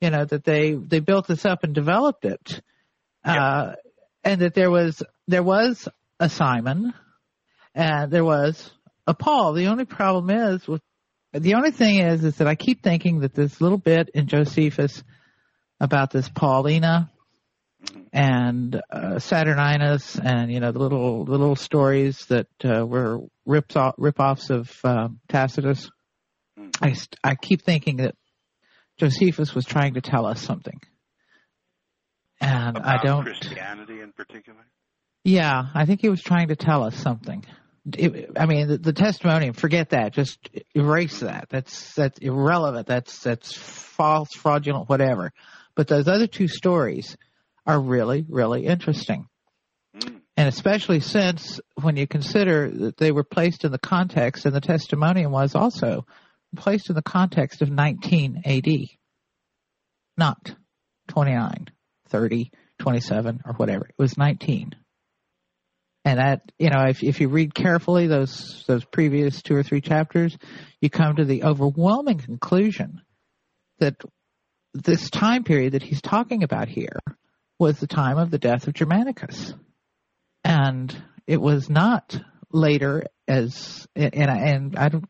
[0.00, 2.62] you know, that they they built this up and developed it,
[3.24, 3.72] uh,
[4.22, 5.88] and that there was there was
[6.20, 6.94] a Simon,
[7.74, 8.70] and there was
[9.04, 9.52] a Paul.
[9.54, 10.80] The only problem is with
[11.32, 15.02] the only thing is is that I keep thinking that this little bit in Josephus
[15.80, 17.10] about this Paulina
[18.12, 23.76] and uh, Saturninus and you know the little the little stories that uh, were rips
[23.76, 25.90] off rip-offs of um, Tacitus.
[26.80, 28.14] I st- I keep thinking that
[28.98, 30.78] Josephus was trying to tell us something,
[32.40, 33.24] and About I don't.
[33.24, 34.64] Christianity in particular.
[35.24, 37.44] Yeah, I think he was trying to tell us something.
[37.84, 39.50] It, I mean, the, the testimony.
[39.52, 40.12] Forget that.
[40.12, 41.48] Just erase that.
[41.50, 42.86] That's that's irrelevant.
[42.86, 45.32] That's that's false, fraudulent, whatever.
[45.74, 47.16] But those other two stories
[47.66, 49.26] are really, really interesting,
[49.94, 50.20] Mm.
[50.38, 54.60] and especially since when you consider that they were placed in the context, and the
[54.60, 56.06] testimony was also
[56.56, 58.98] placed in the context of 19 A.D.,
[60.16, 60.54] not
[61.08, 61.68] 29,
[62.08, 63.84] 30, 27, or whatever.
[63.86, 64.74] It was 19.
[66.04, 69.80] And that, you know, if, if you read carefully those, those previous two or three
[69.80, 70.36] chapters,
[70.80, 73.00] you come to the overwhelming conclusion
[73.78, 73.94] that
[74.74, 76.98] this time period that he's talking about here
[77.58, 79.54] was the time of the death of Germanicus.
[80.44, 80.94] And
[81.26, 82.18] it was not
[82.50, 85.08] later as, and I, and I don't,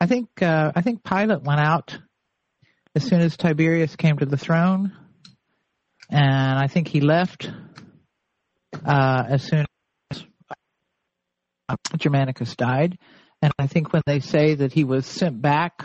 [0.00, 1.98] I think, uh, I think Pilate went out
[2.94, 4.92] as soon as Tiberius came to the throne.
[6.10, 7.50] And I think he left,
[8.86, 9.66] uh, as soon
[11.96, 12.98] Germanicus died.
[13.40, 15.84] And I think when they say that he was sent back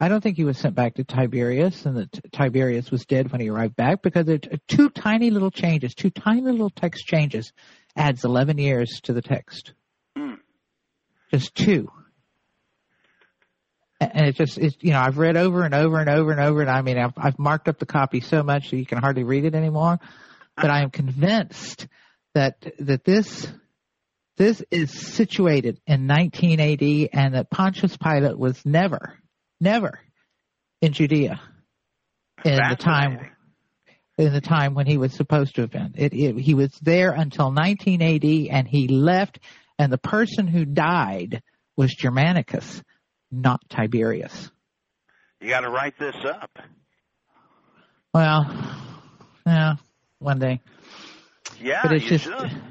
[0.00, 3.40] I don't think he was sent back to Tiberius and that Tiberius was dead when
[3.40, 7.52] he arrived back because there are two tiny little changes, two tiny little text changes
[7.96, 9.72] adds 11 years to the text.
[10.18, 10.38] Mm.
[11.30, 11.88] Just two.
[14.00, 16.60] And it just, it's, you know, I've read over and over and over and over,
[16.60, 19.22] and I mean, I've, I've marked up the copy so much that you can hardly
[19.22, 20.00] read it anymore.
[20.56, 21.86] But I am convinced
[22.34, 23.50] that that this
[24.36, 29.16] this is situated in 19 AD, and that Pontius Pilate was never,
[29.60, 30.00] never
[30.80, 31.40] in Judea
[32.44, 33.30] in the time
[34.16, 35.94] in the time when he was supposed to have been.
[35.96, 39.40] It, it, he was there until 19 AD, and he left.
[39.76, 41.42] And the person who died
[41.76, 42.82] was Germanicus,
[43.32, 44.50] not Tiberius.
[45.40, 46.58] You got to write this up.
[48.12, 48.46] Well,
[49.44, 49.74] yeah,
[50.20, 50.60] one day.
[51.60, 52.62] Yeah, but it's just should.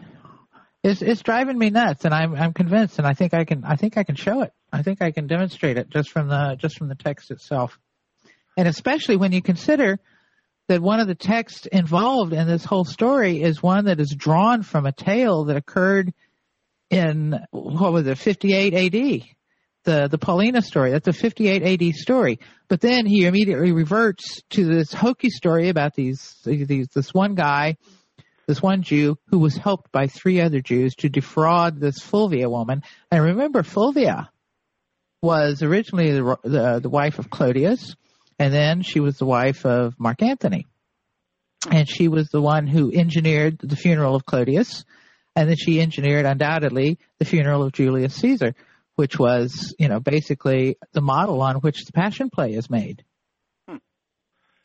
[0.84, 3.76] It's it's driving me nuts, and I'm I'm convinced, and I think I can I
[3.76, 4.52] think I can show it.
[4.72, 7.80] I think I can demonstrate it just from the just from the text itself,
[8.58, 10.00] and especially when you consider
[10.68, 14.64] that one of the texts involved in this whole story is one that is drawn
[14.64, 16.14] from a tale that occurred
[16.90, 19.24] in what was it 58 AD
[19.84, 20.92] the the Paulina story.
[20.92, 22.40] That's a 58 AD story.
[22.68, 27.78] But then he immediately reverts to this hokey story about these these this one guy,
[28.48, 32.84] this one Jew who was helped by three other Jews to defraud this Fulvia woman.
[33.12, 34.30] And remember, Fulvia
[35.22, 37.96] was originally the the, the wife of Clodius,
[38.40, 40.68] and then she was the wife of Mark Antony.
[41.72, 44.84] And she was the one who engineered the funeral of Clodius,
[45.36, 48.54] and then she engineered undoubtedly the funeral of Julius Caesar
[48.96, 53.04] which was, you know, basically the model on which the Passion Play is made.
[53.68, 53.78] Hmm.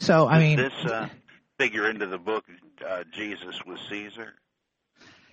[0.00, 1.08] So, I Does mean, this uh,
[1.58, 2.44] figure into the book
[2.86, 4.34] uh, Jesus was Caesar.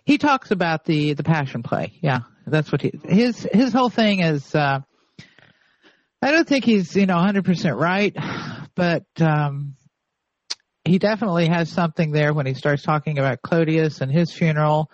[0.05, 1.93] he talks about the the Passion Play.
[2.01, 4.53] Yeah, that's what he his his whole thing is.
[4.55, 4.79] uh
[6.21, 8.15] I don't think he's you know 100% right,
[8.75, 9.75] but um
[10.83, 14.91] he definitely has something there when he starts talking about Clodius and his funeral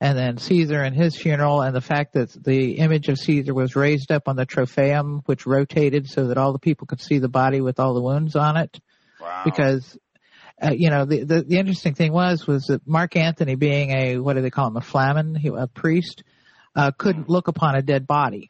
[0.00, 3.76] and then Caesar and his funeral, and the fact that the image of Caesar was
[3.76, 7.28] raised up on the Trophaeum, which rotated so that all the people could see the
[7.28, 8.78] body with all the wounds on it.
[9.20, 9.42] Wow.
[9.46, 9.96] Because,
[10.62, 14.18] uh, you know, the, the the interesting thing was was that Mark Antony, being a
[14.18, 16.22] what do they call him, a flamen, he, a priest,
[16.76, 18.48] uh, couldn't look upon a dead body,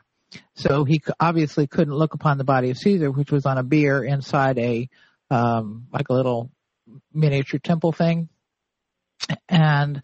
[0.54, 4.04] so he obviously couldn't look upon the body of Caesar, which was on a bier
[4.04, 4.88] inside a
[5.30, 6.50] um, like a little
[7.12, 8.28] miniature temple thing,
[9.48, 10.02] and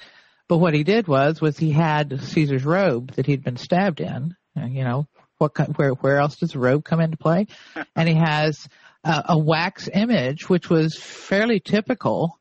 [0.49, 4.35] but what he did was, was he had Caesar's robe that he'd been stabbed in.
[4.57, 5.07] You know,
[5.39, 7.47] what where where else does the robe come into play?
[7.97, 8.69] and he has
[9.05, 12.39] a, a wax image, which was fairly typical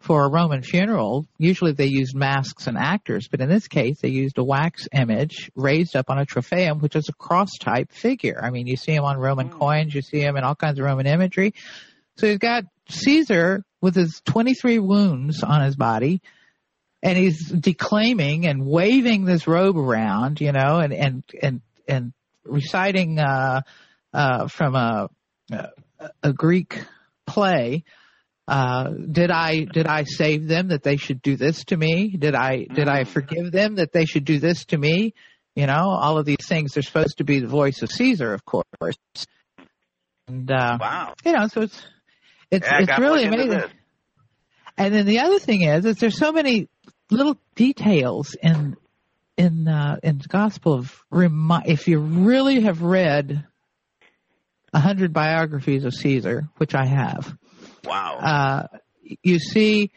[0.00, 1.26] for a Roman funeral.
[1.38, 5.50] Usually they used masks and actors, but in this case they used a wax image
[5.56, 8.38] raised up on a trophaeum, which is a cross type figure.
[8.40, 9.58] I mean, you see him on Roman Mm.
[9.58, 11.54] coins, you see him in all kinds of Roman imagery.
[12.18, 16.20] So he's got Caesar with his 23 wounds on his body,
[17.02, 22.12] and he's declaiming and waving this robe around, you know, and and and and
[22.44, 23.62] reciting uh,
[24.12, 25.08] uh, from a
[26.22, 26.80] a Greek
[27.26, 27.84] play.
[28.48, 32.10] Uh, did I did I save them that they should do this to me?
[32.16, 35.14] Did I did I forgive them that they should do this to me?
[35.56, 38.44] You know, all of these things are supposed to be the voice of Caesar, of
[38.44, 38.96] course.
[40.28, 41.14] And uh, Wow.
[41.24, 41.82] you know, so it's
[42.50, 43.62] it's Yeah, I really amazing.
[44.76, 46.68] And then the other thing is, is there's so many
[47.10, 48.76] little details in
[49.36, 53.46] in uh, in the Gospel of remi- if you really have read
[54.76, 57.34] a hundred biographies of Caesar, which I have,
[57.84, 58.18] Wow.
[58.18, 58.66] uh,
[59.22, 59.90] you see,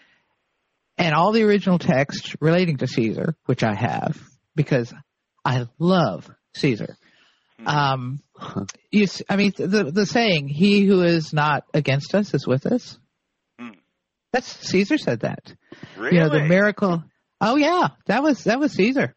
[0.97, 4.17] and all the original text relating to Caesar, which I have,
[4.55, 4.93] because
[5.43, 6.95] I love Caesar.
[7.65, 8.21] Um,
[8.89, 12.97] you, I mean, the the saying, "He who is not against us is with us."
[13.59, 13.71] Hmm.
[14.31, 15.53] That's Caesar said that.
[15.97, 16.15] really?
[16.15, 17.03] You know, the miracle.
[17.41, 19.13] Oh yeah, that was that was Caesar.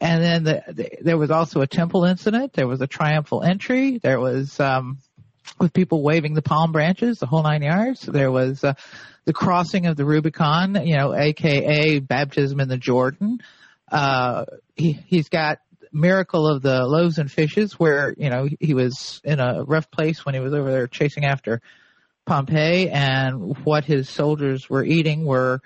[0.00, 2.52] And then the, the, there was also a temple incident.
[2.52, 3.98] There was a triumphal entry.
[3.98, 4.98] There was um,
[5.58, 8.02] with people waving the palm branches, the whole nine yards.
[8.02, 8.74] There was uh,
[9.24, 13.38] the crossing of the Rubicon, you know, aka baptism in the Jordan.
[13.90, 14.44] Uh,
[14.76, 15.58] he he's got
[15.92, 20.24] miracle of the loaves and fishes, where you know he was in a rough place
[20.24, 21.60] when he was over there chasing after
[22.26, 25.60] Pompey, and what his soldiers were eating were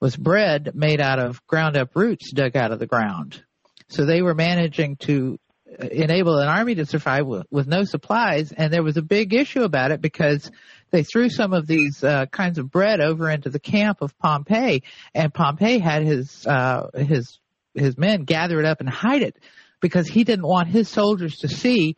[0.00, 3.44] was bread made out of ground up roots dug out of the ground.
[3.90, 5.38] So they were managing to
[5.68, 9.34] uh, enable an army to survive with, with no supplies, and there was a big
[9.34, 10.50] issue about it because
[10.90, 14.84] they threw some of these uh, kinds of bread over into the camp of Pompey,
[15.14, 17.38] and Pompey had his uh, his
[17.74, 19.36] his men gather it up and hide it
[19.80, 21.96] because he didn't want his soldiers to see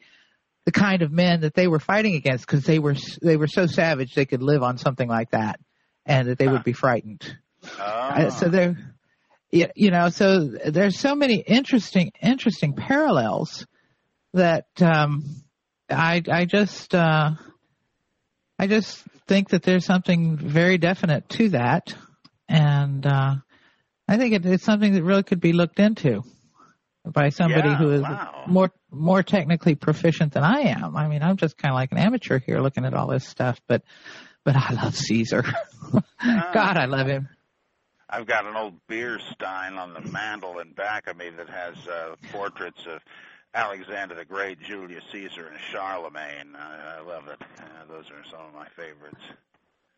[0.64, 3.66] the kind of men that they were fighting against because they were they were so
[3.66, 5.60] savage they could live on something like that
[6.06, 7.36] and that they would be frightened.
[7.78, 8.28] Oh.
[8.30, 8.76] So there,
[9.52, 13.66] you know, so there's so many interesting interesting parallels
[14.32, 15.24] that um,
[15.90, 17.32] I I just uh,
[18.58, 18.98] I just
[19.28, 21.94] think that there's something very definite to that,
[22.48, 23.34] and uh,
[24.08, 26.22] I think it, it's something that really could be looked into
[27.04, 28.44] by somebody Yeah, who is wow.
[28.48, 30.96] more more technically proficient than I am.
[30.96, 33.60] I mean, I'm just kind of like an amateur here looking at all this stuff,
[33.68, 33.82] but
[34.44, 35.44] but I love Caesar.
[35.92, 37.28] God, I love him.
[38.12, 41.74] I've got an old beer stein on the mantle in back of me that has
[41.88, 43.00] uh, portraits of
[43.54, 46.54] Alexander the Great, Julius Caesar, and Charlemagne.
[46.54, 47.40] I, I love it.
[47.58, 49.22] Uh, those are some of my favorites.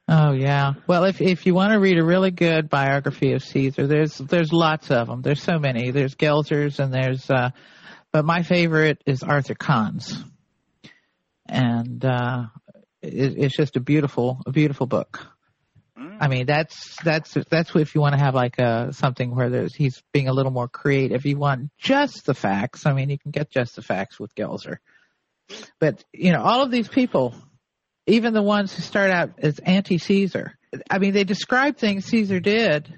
[0.06, 0.74] Oh yeah.
[0.86, 4.52] Well, if if you want to read a really good biography of Caesar, there's there's
[4.52, 5.22] lots of them.
[5.22, 5.90] There's so many.
[5.90, 7.50] There's Gelzer's and there's, uh,
[8.12, 10.22] but my favorite is Arthur Kahn's,
[11.48, 12.44] and uh,
[13.02, 15.26] it, it's just a beautiful a beautiful book.
[16.20, 19.74] I mean, that's that's that's if you want to have like a something where there's
[19.74, 21.24] he's being a little more creative.
[21.24, 22.86] You want just the facts.
[22.86, 24.78] I mean, you can get just the facts with Gelzer,
[25.78, 27.34] but you know, all of these people,
[28.06, 30.56] even the ones who start out as anti-Caesar.
[30.90, 32.92] I mean, they describe things Caesar did,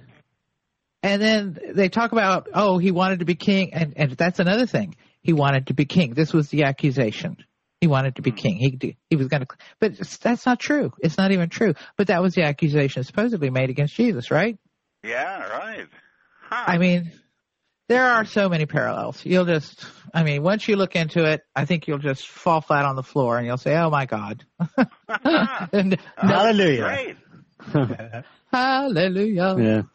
[1.03, 4.67] and then they talk about, oh, he wanted to be king, and and that's another
[4.67, 4.97] thing.
[5.23, 6.15] He wanted to be king.
[6.15, 7.37] This was the accusation.
[7.87, 8.37] He wanted to be hmm.
[8.37, 8.57] king.
[8.57, 9.47] He he was going to,
[9.79, 10.91] but that's not true.
[10.99, 11.75] It's not even true.
[11.97, 14.59] But that was the accusation supposedly made against Jesus, right?
[15.05, 15.87] Yeah, right.
[16.51, 16.65] Huh.
[16.67, 17.13] I mean,
[17.89, 19.25] there are so many parallels.
[19.25, 22.85] You'll just, I mean, once you look into it, I think you'll just fall flat
[22.85, 24.45] on the floor and you'll say, "Oh my God!"
[25.73, 27.17] and, oh, Hallelujah.
[27.63, 28.25] Great.
[28.53, 29.87] Hallelujah.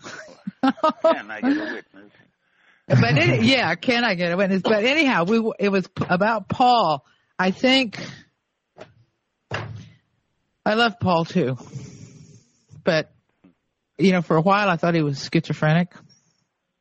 [0.63, 0.71] Yeah.
[1.01, 2.11] Can I get a witness?
[2.87, 4.61] but it, yeah, can I get a witness?
[4.61, 7.03] But anyhow, we it was about Paul.
[7.41, 7.97] I think
[10.63, 11.57] I love Paul too,
[12.83, 13.11] but
[13.97, 15.91] you know, for a while I thought he was schizophrenic.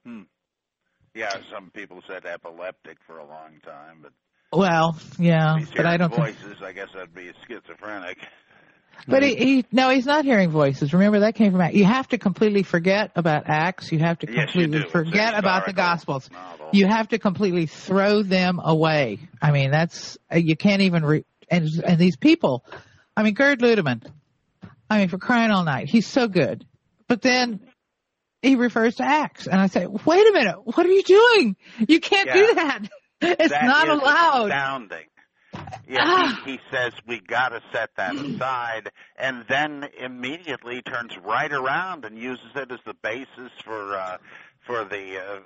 [0.04, 0.24] Hmm.
[1.14, 4.12] Yeah, some people said epileptic for a long time, but
[4.52, 6.14] Well, yeah, but I don't.
[6.14, 6.58] Think, voices.
[6.62, 8.18] I guess that'd be schizophrenic.
[9.06, 10.92] but he, he no, he's not hearing voices.
[10.92, 11.74] Remember that came from Acts.
[11.76, 13.90] You have to completely forget about Acts.
[13.92, 14.80] You have to completely.
[14.80, 16.30] It's forget about the Gospels.
[16.30, 16.68] novel.
[16.72, 19.18] You have to completely throw them away.
[19.42, 22.64] I mean, that's uh, you can't even re- and and these people.
[23.16, 24.04] I mean, Gerd Ludemann.
[24.88, 26.64] I mean, for crying all night, he's so good.
[27.08, 27.60] But then
[28.42, 31.56] he refers to Acts, and I say, wait a minute, what are you doing?
[31.88, 32.34] You can't Yeah.
[32.34, 32.80] do that.
[33.22, 34.46] It's That not allowed.
[34.46, 35.04] Astounding.
[35.88, 36.42] Yeah, Ah.
[36.44, 42.04] he, he says we got to set that aside, and then immediately turns right around
[42.04, 44.18] and uses it as the basis for uh,
[44.66, 45.40] for the uh,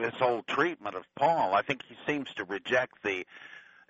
[0.00, 1.54] this whole treatment of Paul.
[1.54, 3.26] I think he seems to reject the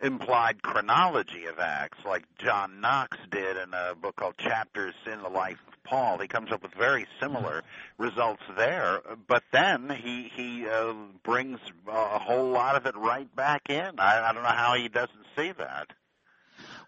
[0.03, 5.29] implied chronology of Acts, like John Knox did in a book called Chapters in the
[5.29, 6.19] Life of Paul.
[6.19, 7.63] He comes up with very similar
[7.99, 13.71] results there, but then he he uh, brings a whole lot of it right back
[13.71, 14.01] in.
[14.01, 15.89] I, I don't know how he doesn't see that.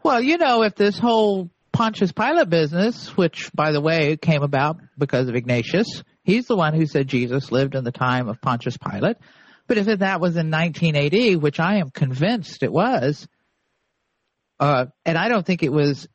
[0.02, 4.78] Well, you know, if this whole Pontius Pilate business, which, by the way, came about
[4.96, 8.76] because of Ignatius, he's the one who said Jesus lived in the time of Pontius
[8.76, 9.16] Pilate.
[9.66, 13.26] But if that was in 1980, which I am convinced it was,
[14.58, 16.08] uh, and I don't think it was,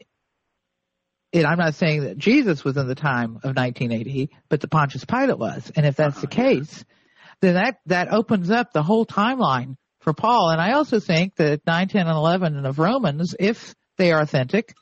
[1.34, 5.06] and I'm not saying that Jesus was in the time of 1980, but the Pontius
[5.06, 5.72] Pilate was.
[5.76, 6.84] And if that's the case,
[7.42, 10.50] then that, that opens up the whole timeline for Paul.
[10.50, 14.74] And I also think that 9, 10, and 11 of Romans, if they are authentic,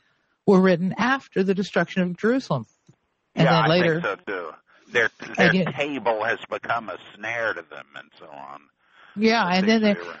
[0.46, 2.66] were written after the destruction of Jerusalem.
[3.34, 4.50] And yeah, then later, I think so too.
[4.92, 8.60] Their their And you- table has become a snare to them, and so on.
[9.14, 10.16] yeah, and then They were-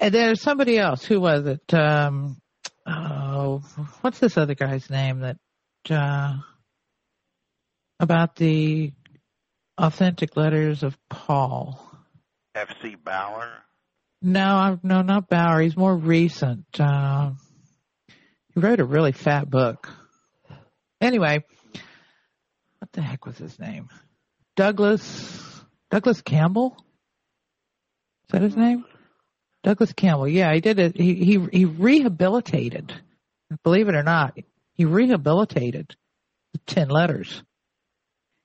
[0.00, 1.04] and there's somebody else.
[1.04, 1.72] Who was it?
[1.74, 2.40] Um,
[2.86, 3.58] oh,
[4.00, 5.36] what's this other guy's name that,
[5.90, 6.38] uh,
[8.00, 8.92] about the
[9.76, 11.84] authentic letters of Paul?
[12.54, 12.96] F.C.
[12.96, 13.48] Baur.
[14.20, 15.60] No, I- no, not Baur.
[15.60, 16.66] He's more recent.
[16.78, 17.32] Uh,
[18.54, 19.88] he wrote a really fat book.
[21.00, 21.44] Anyway,
[22.80, 23.88] what the heck was his name?
[24.56, 26.76] Douglas Douglas Campbell.
[28.24, 28.84] Is that his name?
[29.62, 30.28] Douglas Campbell.
[30.28, 30.96] Yeah, he did it.
[30.96, 32.92] He he he rehabilitated.
[33.62, 34.36] Believe it or not,
[34.74, 35.94] he rehabilitated
[36.52, 37.42] the ten letters,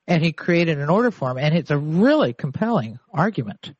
[0.07, 1.37] and he created an order form.
[1.39, 3.73] And it's a really compelling argument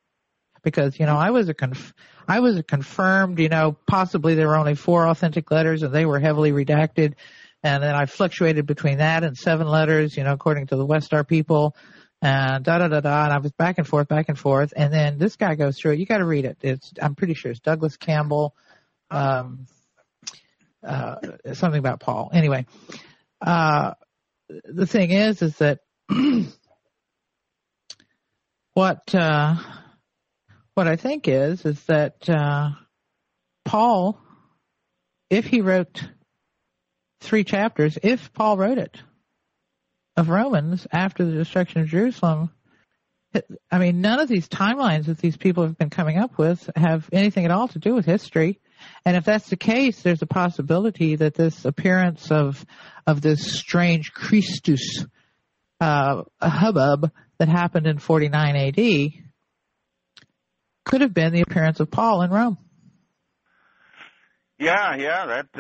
[0.64, 1.94] because you know I was a conf-
[2.28, 6.06] I was a confirmed you know possibly there were only four authentic letters and they
[6.06, 7.14] were heavily redacted,
[7.64, 11.28] and then I fluctuated between that and seven letters you know according to the Westar
[11.28, 11.76] people,
[12.22, 14.94] and da da da da, and I was back and forth, back and forth, and
[14.94, 16.00] then this guy goes through it.
[16.00, 16.58] You got to read it.
[16.62, 18.56] It's I'm pretty sure it's Douglas Campbell.
[19.12, 19.68] um,
[20.86, 21.16] uh,
[21.54, 22.30] something about Paul.
[22.34, 22.66] Anyway,
[23.42, 23.94] uh,
[24.66, 25.80] the thing is, is that
[28.74, 29.56] what uh,
[30.76, 32.70] what I think is is that uh,
[33.66, 34.20] Paul,
[35.30, 36.04] if he wrote
[37.22, 38.98] three chapters, if Paul wrote it
[40.18, 42.52] of Romans after the destruction of Jerusalem,
[43.72, 47.10] I mean, none of these timelines that these people have been coming up with have
[47.12, 48.60] anything at all to do with history.
[49.06, 52.64] And if that's the case, there's a possibility that this appearance of
[53.08, 55.06] of this strange Christus
[55.80, 59.24] uh, hubbub that happened in 49 AD
[60.84, 62.58] could have been the appearance of Paul in Rome.
[64.60, 65.52] Yeah, yeah, that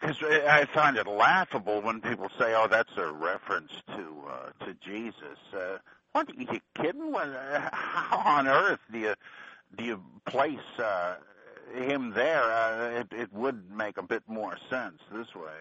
[0.00, 4.64] because uh, I find it laughable when people say, "Oh, that's a reference to uh,
[4.64, 5.78] to Jesus." Uh,
[6.12, 7.12] what are you kidding?
[7.12, 9.14] What, uh, how on earth do you
[9.76, 11.16] do you place uh,
[11.74, 12.42] him there?
[12.42, 15.52] Uh, it, it would make a bit more sense this way.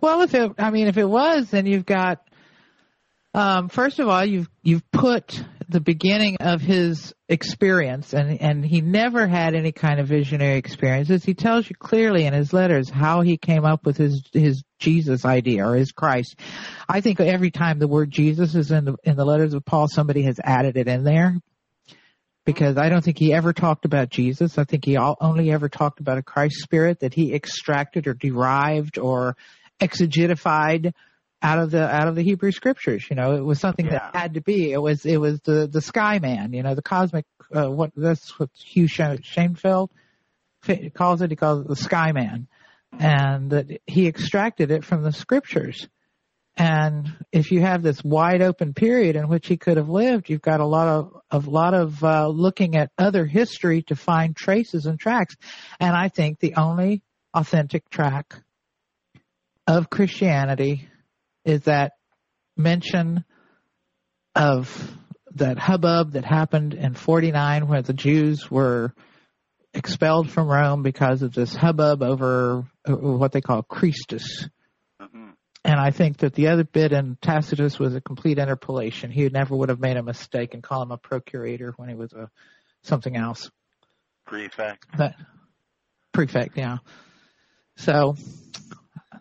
[0.00, 2.26] Well, if it, I mean, if it was, then you've got
[3.36, 8.80] um, first of all, you've you've put the beginning of his experience, and and he
[8.80, 11.24] never had any kind of visionary experiences.
[11.24, 15.24] He tells you clearly in his letters how he came up with his his Jesus
[15.24, 16.38] idea or his Christ.
[16.88, 19.88] I think every time the word Jesus is in the in the letters of Paul,
[19.88, 21.36] somebody has added it in there.
[22.44, 24.56] Because I don't think he ever talked about Jesus.
[24.56, 28.14] I think he all, only ever talked about a Christ spirit that he extracted or
[28.14, 29.36] derived or
[29.80, 30.92] exegetified
[31.42, 33.06] out of the out of the Hebrew scriptures.
[33.10, 34.10] You know, it was something yeah.
[34.12, 34.72] that had to be.
[34.72, 36.52] It was it was the the sky man.
[36.52, 37.26] You know, the cosmic.
[37.54, 39.90] Uh, what that's what Hugh Schonfield
[40.94, 41.30] calls it.
[41.30, 42.48] He calls it the sky man,
[42.98, 45.88] and that he extracted it from the scriptures.
[46.58, 50.40] And if you have this wide open period in which he could have lived, you've
[50.40, 54.86] got a lot of a lot of uh, looking at other history to find traces
[54.86, 55.36] and tracks.
[55.78, 57.02] And I think the only
[57.34, 58.36] authentic track
[59.66, 60.88] of Christianity
[61.46, 61.92] is that
[62.56, 63.24] mention
[64.34, 64.98] of
[65.36, 68.92] that hubbub that happened in 49 where the Jews were
[69.72, 74.48] expelled from Rome because of this hubbub over what they call Christus.
[75.00, 75.30] Mm-hmm.
[75.64, 79.10] And I think that the other bit in Tacitus was a complete interpolation.
[79.10, 82.12] He never would have made a mistake and call him a procurator when he was
[82.12, 82.30] a
[82.82, 83.50] something else.
[84.26, 84.86] Prefect.
[84.96, 85.14] But
[86.12, 86.78] prefect, yeah.
[87.76, 88.16] So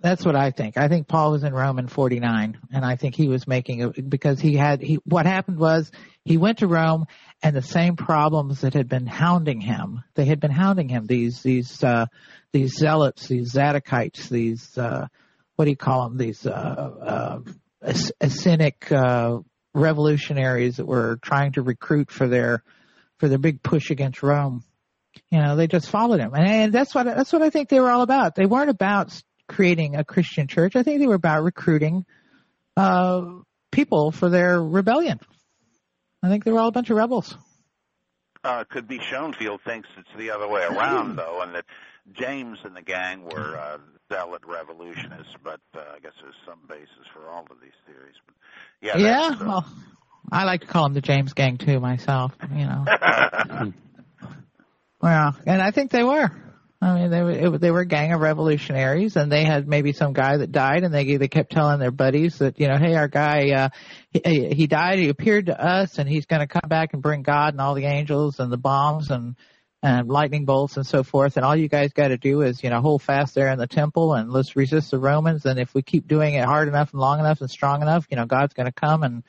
[0.06, 0.77] that's what I think.
[0.77, 4.10] I think Paul was in Rome in 49 and I think he was making it
[4.10, 5.91] because he had he what happened was
[6.23, 7.06] he went to Rome
[7.41, 11.41] and the same problems that had been hounding him, they had been hounding him these
[11.41, 12.06] these uh
[12.52, 15.07] these zealots, these Zadokites, these uh
[15.56, 16.18] what do you call them?
[16.18, 17.41] These uh uh
[18.91, 19.40] uh
[19.73, 22.64] revolutionaries that were trying to recruit for their
[23.18, 24.64] for their big push against Rome.
[25.32, 27.80] You know, they just followed him, and, and that's what that's what I think they
[27.80, 28.36] were all about.
[28.36, 29.11] They weren't about
[29.56, 30.76] creating a Christian church.
[30.76, 32.06] I think they were about recruiting
[32.76, 33.22] uh,
[33.72, 35.19] people for their rebellion.
[36.22, 37.38] I think they were all a bunch of rebels.
[38.44, 41.65] Uh, could be Schonfield thinks it's the other way around, though, and that
[42.11, 43.77] James and the gang were uh,
[44.11, 45.34] zealot revolutionists.
[45.41, 48.15] But uh, I guess there's some basis for all of these theories.
[48.26, 48.36] But
[48.82, 49.38] yeah, yeah.
[49.40, 49.65] uh, Well,
[50.32, 52.34] I like to call them the James gang too myself.
[52.52, 52.86] You know.
[55.02, 56.30] well, and I think they were.
[56.86, 59.91] I mean, they were it, they were a gang of revolutionaries, and they had maybe
[59.91, 62.94] some guy that died, and they they kept telling their buddies that you know, hey,
[62.94, 63.70] our guy, uh,
[64.12, 67.24] he, he died, he appeared to us, and he's going to come back and bring
[67.24, 69.36] God and all the angels and the bombs and
[69.82, 72.70] and lightning bolts and so forth, and all you guys got to do is you
[72.70, 75.82] know hold fast there in the temple and let's resist the Romans, and if we
[75.82, 78.68] keep doing it hard enough and long enough and strong enough, you know, God's going
[78.68, 79.24] to come and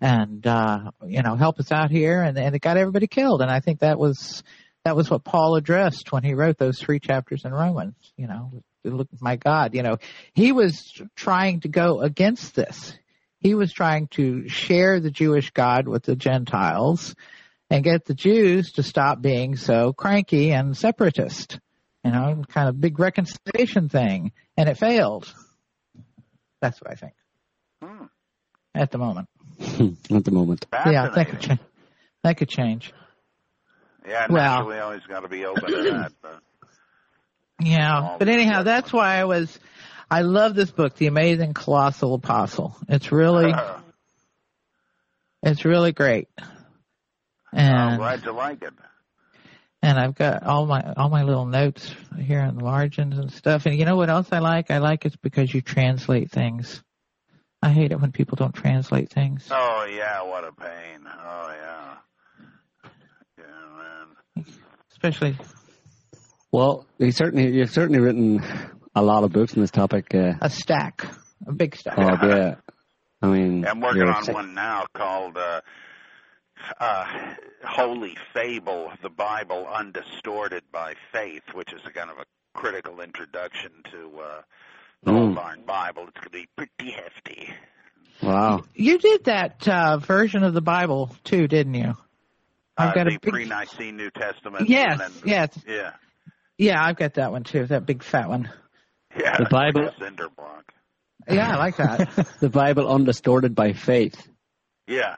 [0.00, 3.50] and uh, you know help us out here, and and it got everybody killed, and
[3.50, 4.44] I think that was
[4.84, 7.94] that was what Paul addressed when he wrote those three chapters in Romans.
[8.16, 9.98] You know, look, my God, you know,
[10.34, 12.96] he was trying to go against this.
[13.38, 17.14] He was trying to share the Jewish God with the Gentiles
[17.70, 21.58] and get the Jews to stop being so cranky and separatist.
[22.04, 25.32] You know, kind of big reconciliation thing, and it failed.
[26.60, 27.12] That's what I think.
[27.82, 28.04] Hmm.
[28.74, 29.28] At the moment.
[29.60, 30.66] At the moment.
[30.72, 31.60] Yeah, that could change.
[32.24, 32.92] That could change.
[34.06, 36.12] Yeah, Well- naturally, always got to be open to that.
[36.22, 36.40] But
[37.60, 39.58] Yeah, but anyhow, that's why I was.
[40.10, 42.76] I love this book, The Amazing Colossal Apostle.
[42.88, 43.54] It's really,
[45.42, 46.28] it's really great.
[47.54, 48.72] And I'm glad you like it.
[49.82, 53.66] and I've got all my all my little notes here in the margins and stuff.
[53.66, 54.70] And you know what else I like?
[54.70, 56.82] I like it's because you translate things.
[57.60, 59.46] I hate it when people don't translate things.
[59.50, 61.04] Oh yeah, what a pain.
[61.06, 62.90] Oh yeah.
[63.36, 63.44] Yeah,
[63.76, 64.46] man.
[65.02, 65.36] Especially
[66.52, 68.42] Well, you certainly you've certainly written
[68.94, 70.14] a lot of books on this topic.
[70.14, 71.06] Uh, a stack,
[71.46, 71.94] a big stack.
[71.98, 72.54] Oh yeah,
[73.20, 75.60] I mean, I'm working on sick- one now called uh,
[76.78, 77.04] uh,
[77.64, 82.24] Holy Fable: The Bible Undistorted by Faith, which is a kind of a
[82.54, 84.40] critical introduction to uh,
[85.04, 85.34] the whole Mm.
[85.34, 86.02] darn Bible.
[86.08, 87.48] It's going to be pretty hefty.
[88.22, 88.62] Wow.
[88.74, 91.94] You did that uh, version of the Bible too, didn't you?
[92.76, 93.32] I've uh, got the a big.
[93.32, 94.68] pre-Nicene New Testament.
[94.68, 95.92] Yes, and then, yes, Yeah.
[96.58, 96.84] yeah.
[96.84, 97.66] I've got that one too.
[97.66, 98.50] That big fat one.
[99.18, 99.36] Yeah.
[99.38, 100.72] The Bible- it's Cinder block.
[101.30, 102.28] Yeah, I like that.
[102.40, 104.26] The Bible undistorted by faith.
[104.88, 105.16] Yeah.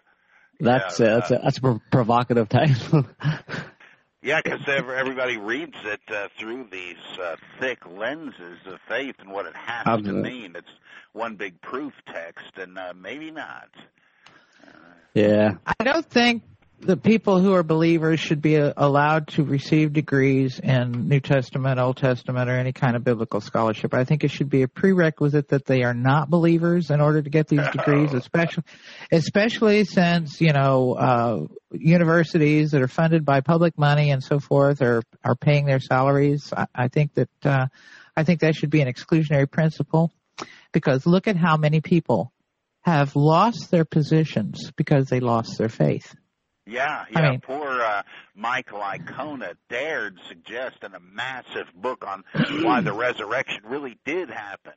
[0.60, 3.06] That's Yeah, uh, that's a that's a provocative title.
[4.22, 9.44] Yeah, because everybody reads it uh, through these uh, thick lenses of faith and what
[9.44, 10.22] it has Absolutely.
[10.30, 10.56] to mean.
[10.56, 10.66] It's
[11.12, 13.68] one big proof text, and uh, maybe not.
[15.12, 15.56] yeah.
[15.66, 16.42] I don't think
[16.84, 21.80] the people who are believers should be uh, allowed to receive degrees in New Testament,
[21.80, 23.94] Old Testament, or any kind of biblical scholarship.
[23.94, 27.30] I think it should be a prerequisite that they are not believers in order to
[27.30, 28.64] get these degrees, especially,
[29.10, 34.82] especially since you know uh, universities that are funded by public money and so forth
[34.82, 36.52] are are paying their salaries.
[36.54, 37.66] I, I think that uh,
[38.16, 40.12] I think that should be an exclusionary principle
[40.72, 42.32] because look at how many people
[42.82, 46.14] have lost their positions because they lost their faith.
[46.66, 47.30] Yeah, I yeah.
[47.32, 48.02] mean- poor uh,
[48.34, 52.24] Michael Licona dared suggest in a massive book on
[52.62, 54.72] why the resurrection really did happen.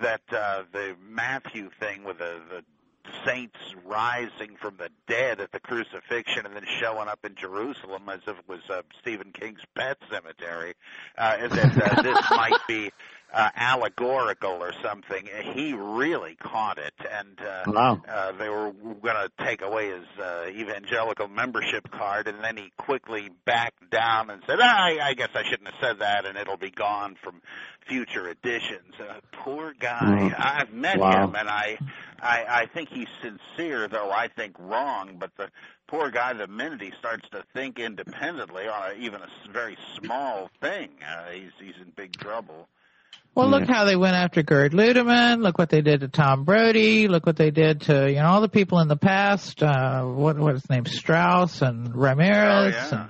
[0.00, 2.64] That uh, the Matthew thing with the, the
[3.26, 8.20] saints rising from the dead at the crucifixion and then showing up in Jerusalem as
[8.26, 10.74] if it was uh, Stephen King's pet cemetery,
[11.18, 12.90] uh, and that uh, this might be
[13.32, 15.28] uh, allegorical or something.
[15.54, 18.02] He really caught it, and uh, Wow.
[18.08, 22.72] uh, they were going to take away his uh, evangelical membership card, and then he
[22.76, 26.36] quickly backed down and said, ah, I, "I guess I shouldn't have said that," and
[26.36, 27.40] it'll be gone from
[27.86, 28.94] future editions.
[29.00, 30.30] Uh, poor guy.
[30.32, 30.34] Mm.
[30.38, 31.24] I've met Wow.
[31.28, 31.78] him, and I,
[32.20, 35.16] I, I think he's sincere, though I think wrong.
[35.18, 35.48] But the
[35.88, 40.50] poor guy, the minute he starts to think independently on a, even a very small
[40.60, 42.68] thing, uh, he's he's in big trouble.
[43.34, 45.42] Well, look how they went after Gerd Ludemann.
[45.42, 47.08] Look what they did to Tom Brodie.
[47.08, 49.62] Look what they did to you know all the people in the past.
[49.62, 50.84] Uh, what what his name?
[50.84, 52.74] Strauss and Reimarus.
[52.92, 53.08] Oh, yeah.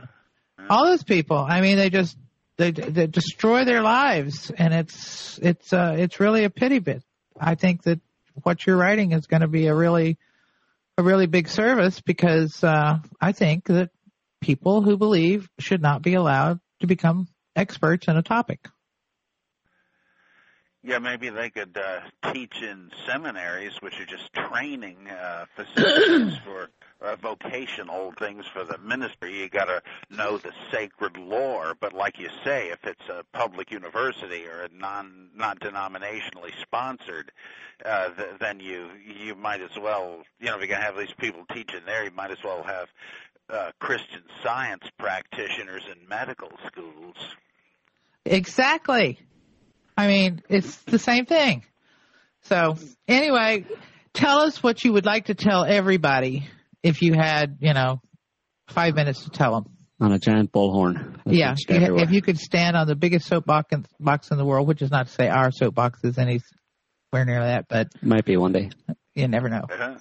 [0.59, 1.39] and all those people.
[1.39, 2.17] I mean, they just
[2.57, 7.03] they they destroy their lives, and it's it's uh it's really a pity bit.
[7.39, 8.01] I think that
[8.43, 10.19] what you're writing is going to be a really
[10.99, 13.91] a really big service because uh, I think that
[14.41, 18.69] people who believe should not be allowed to become experts in a topic.
[20.85, 22.01] Yeah, maybe they could uh,
[22.33, 28.79] teach in seminaries, which are just training uh, facilities for uh, vocational things for the
[28.79, 29.41] ministry.
[29.41, 29.81] You got to
[30.11, 34.69] know the sacred lore, but like you say, if it's a public university or a
[34.77, 37.31] non non denominationally sponsored,
[37.85, 41.15] uh, th- then you you might as well, you know, if you're gonna have these
[41.17, 42.89] people teaching there, you might as well have
[43.51, 47.17] uh, Christian Science practitioners in medical schools.
[48.25, 49.19] Exactly.
[49.97, 51.65] I mean, it's the same thing.
[52.43, 53.67] So, anyway,
[54.15, 56.49] tell us what you would like to tell everybody
[56.83, 58.01] if you had, you know,
[58.69, 59.73] five minutes to tell them.
[60.01, 61.21] On a giant bullhorn.
[61.27, 64.45] Yeah, if you- if you could stand on the biggest soapbox in, box in the
[64.45, 66.41] world, which is not to say our soapbox is anywhere
[67.25, 68.71] near that, but Might be one day.
[69.15, 69.63] you never know.
[69.71, 69.99] Uh-huh.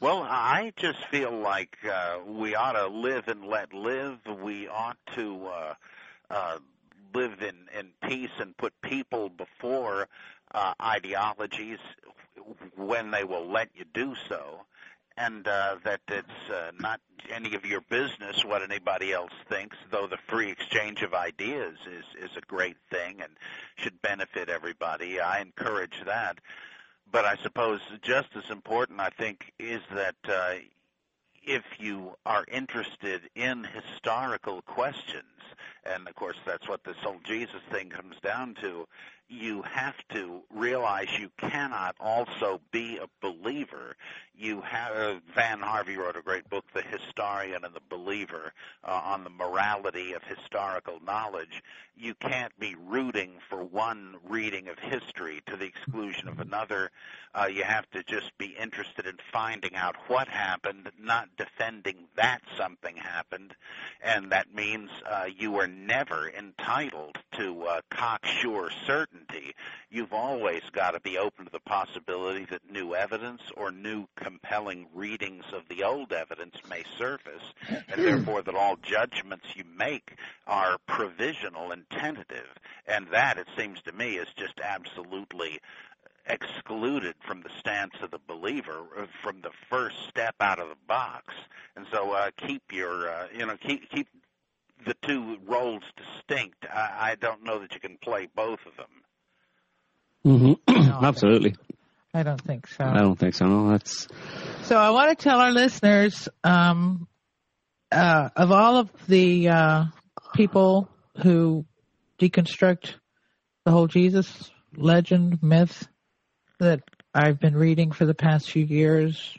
[0.00, 4.18] Well, I just feel like uh, we ought to live and let live.
[4.42, 5.74] We ought to uh,
[6.30, 6.58] uh,
[7.14, 10.08] live in, in peace and put people before
[10.54, 11.78] uh, ideologies
[12.76, 14.60] when they will let you do so.
[15.16, 17.00] And uh, that it's uh, not
[17.30, 22.30] any of your business what anybody else thinks, though the free exchange of ideas is,
[22.30, 23.32] is a great thing and
[23.76, 25.20] should benefit everybody.
[25.20, 26.38] I encourage that.
[27.12, 30.54] But I suppose just as important, I think, is that uh,
[31.42, 35.24] if you are interested in historical questions,
[35.84, 38.86] and of course that's what this whole Jesus thing comes down to,
[39.28, 43.96] you have to realize you cannot also be a believer.
[44.40, 49.22] You have Van Harvey wrote a great book, The Historian and the Believer, uh, on
[49.22, 51.62] the morality of historical knowledge.
[51.94, 56.90] You can't be rooting for one reading of history to the exclusion of another.
[57.34, 62.40] Uh, you have to just be interested in finding out what happened, not defending that
[62.56, 63.54] something happened,
[64.02, 69.54] and that means uh, you are never entitled to uh, cocksure certainty.
[69.90, 74.86] You've always got to be open to the possibility that new evidence or new compelling
[74.94, 80.14] readings of the old evidence may surface, and therefore that all judgments you make
[80.46, 82.46] are provisional and tentative,
[82.86, 85.58] and that, it seems to me, is just absolutely
[86.26, 90.76] excluded from the stance of the believer uh, from the first step out of the
[90.86, 91.34] box.
[91.74, 94.06] And so, uh, keep your, uh, you know, keep keep
[94.86, 96.66] the two roles distinct.
[96.72, 100.56] I, I don't know that you can play both of them.
[100.68, 101.04] Mm-hmm.
[101.04, 101.56] Absolutely.
[102.12, 102.84] I don't think so.
[102.84, 103.46] I don't think so.
[103.46, 104.08] No, that's.
[104.64, 107.06] So I want to tell our listeners um,
[107.92, 109.84] uh, of all of the uh,
[110.34, 110.88] people
[111.22, 111.64] who
[112.20, 112.94] deconstruct
[113.64, 115.86] the whole Jesus legend myth
[116.58, 116.80] that
[117.14, 119.36] I've been reading for the past few years.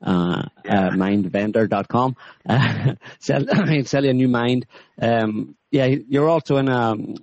[0.00, 0.86] Uh, yeah.
[0.86, 2.14] uh, mindvendor.com.
[2.48, 3.44] Uh, sell,
[3.84, 4.64] sell you a new mind.
[5.00, 7.16] Um, yeah, you're also in, um,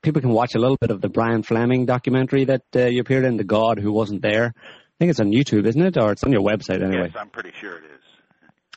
[0.00, 3.26] people can watch a little bit of the Brian Flemming documentary that uh, you appeared
[3.26, 4.54] in, The God Who Wasn't There.
[4.56, 5.98] I think it's on YouTube, isn't it?
[5.98, 7.10] Or it's on your website anyway.
[7.12, 7.90] Yes, I'm pretty sure it is.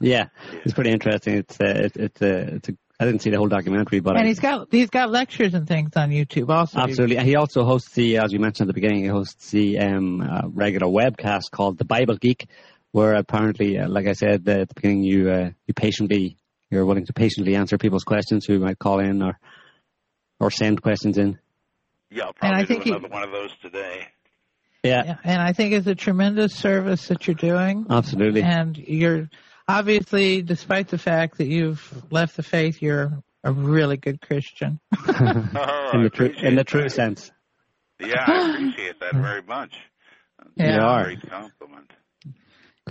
[0.01, 0.59] Yeah, yeah.
[0.65, 1.37] it's pretty interesting.
[1.37, 4.25] It's uh, it, it's uh, it's a I didn't see the whole documentary, but and
[4.25, 6.79] I, he's got he's got lectures and things on YouTube also.
[6.79, 10.21] Absolutely, he also hosts the as you mentioned at the beginning, he hosts the um,
[10.21, 12.47] uh, regular webcast called the Bible Geek,
[12.91, 16.37] where apparently, uh, like I said at the beginning, you uh, you patiently
[16.71, 19.37] you're willing to patiently answer people's questions who might call in or
[20.39, 21.37] or send questions in.
[22.09, 24.07] Yeah, I'll probably and I think another he, one of those today.
[24.83, 25.03] Yeah.
[25.03, 27.87] yeah, and I think it's a tremendous service that you're doing.
[27.89, 29.29] Absolutely, and you're
[29.67, 34.79] obviously, despite the fact that you've left the faith, you're a really good Christian.
[35.07, 37.31] oh, in the true in the true sense.
[37.99, 39.73] Yeah, I appreciate that very much.
[40.55, 40.75] Yeah.
[40.75, 41.03] You are.
[41.05, 41.91] Great compliment.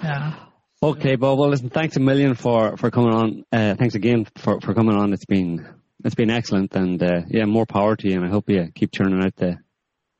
[0.02, 0.34] Yeah.
[0.82, 1.38] Okay, Bob.
[1.38, 1.70] Well, listen.
[1.70, 3.44] Thanks a million for for coming on.
[3.52, 5.12] Uh, thanks again for for coming on.
[5.12, 5.66] It's been
[6.04, 8.16] it's been excellent, and uh, yeah, more power to you.
[8.16, 9.58] And I hope you keep churning out the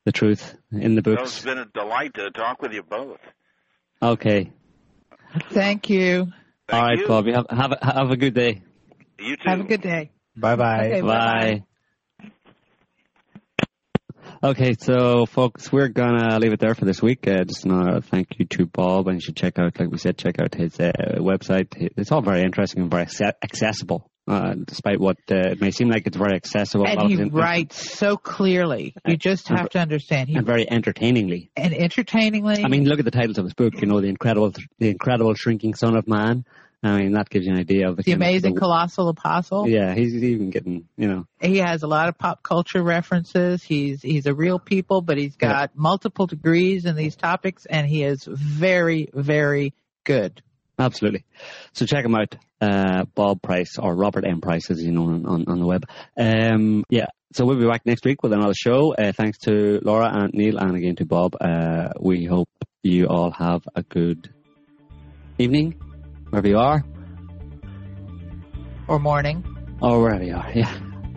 [0.05, 1.17] the truth in the books.
[1.17, 3.21] Well, it's been a delight to talk with you both.
[4.03, 4.53] Okay.
[5.51, 6.33] Thank you.
[6.69, 7.07] Thank All right, you.
[7.07, 7.32] Bobby.
[7.32, 8.62] Have, have, a, have a good day.
[9.19, 9.43] You too.
[9.45, 10.11] Have a good day.
[10.36, 10.86] Bye-bye.
[10.86, 11.65] Okay, bye.
[14.43, 17.27] Okay, so folks, we're gonna leave it there for this week.
[17.27, 20.19] Uh, just another thank you to Bob, and you should check out, like we said,
[20.19, 21.69] check out his uh, website.
[21.97, 23.07] It's all very interesting and very
[23.43, 26.87] accessible, uh, despite what uh, it may seem like it's very accessible.
[26.87, 28.95] And he writes so clearly.
[29.07, 30.29] You just have to understand.
[30.31, 31.51] He, and very entertainingly.
[31.57, 32.65] And entertainingly.
[32.65, 33.75] I mean, look at the titles of his book.
[33.81, 36.45] You know, the incredible, the incredible shrinking son of man.
[36.83, 39.67] I mean, that gives you an idea of the, the amazing the, colossal apostle.
[39.67, 41.27] Yeah, he's even getting, you know.
[41.41, 43.63] He has a lot of pop culture references.
[43.63, 45.81] He's he's a real people, but he's got yeah.
[45.81, 49.73] multiple degrees in these topics, and he is very, very
[50.05, 50.43] good.
[50.79, 51.25] Absolutely.
[51.73, 54.41] So check him out, uh, Bob Price or Robert M.
[54.41, 55.85] Price, as you know on, on, on the web.
[56.19, 57.07] Um, yeah.
[57.35, 58.95] So we'll be back next week with another show.
[58.95, 61.35] Uh, thanks to Laura and Neil, and again to Bob.
[61.41, 62.49] Uh, we hope
[62.82, 64.32] you all have a good
[65.39, 65.74] evening,
[66.31, 66.85] wherever you are,
[68.86, 69.45] or morning,
[69.82, 70.51] or wherever you are.
[70.55, 70.73] Yeah.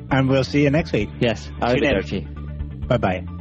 [0.10, 1.10] And we'll see you next week.
[1.20, 1.50] Yes.
[1.62, 2.22] I'll see you later.
[2.88, 3.37] Bye bye.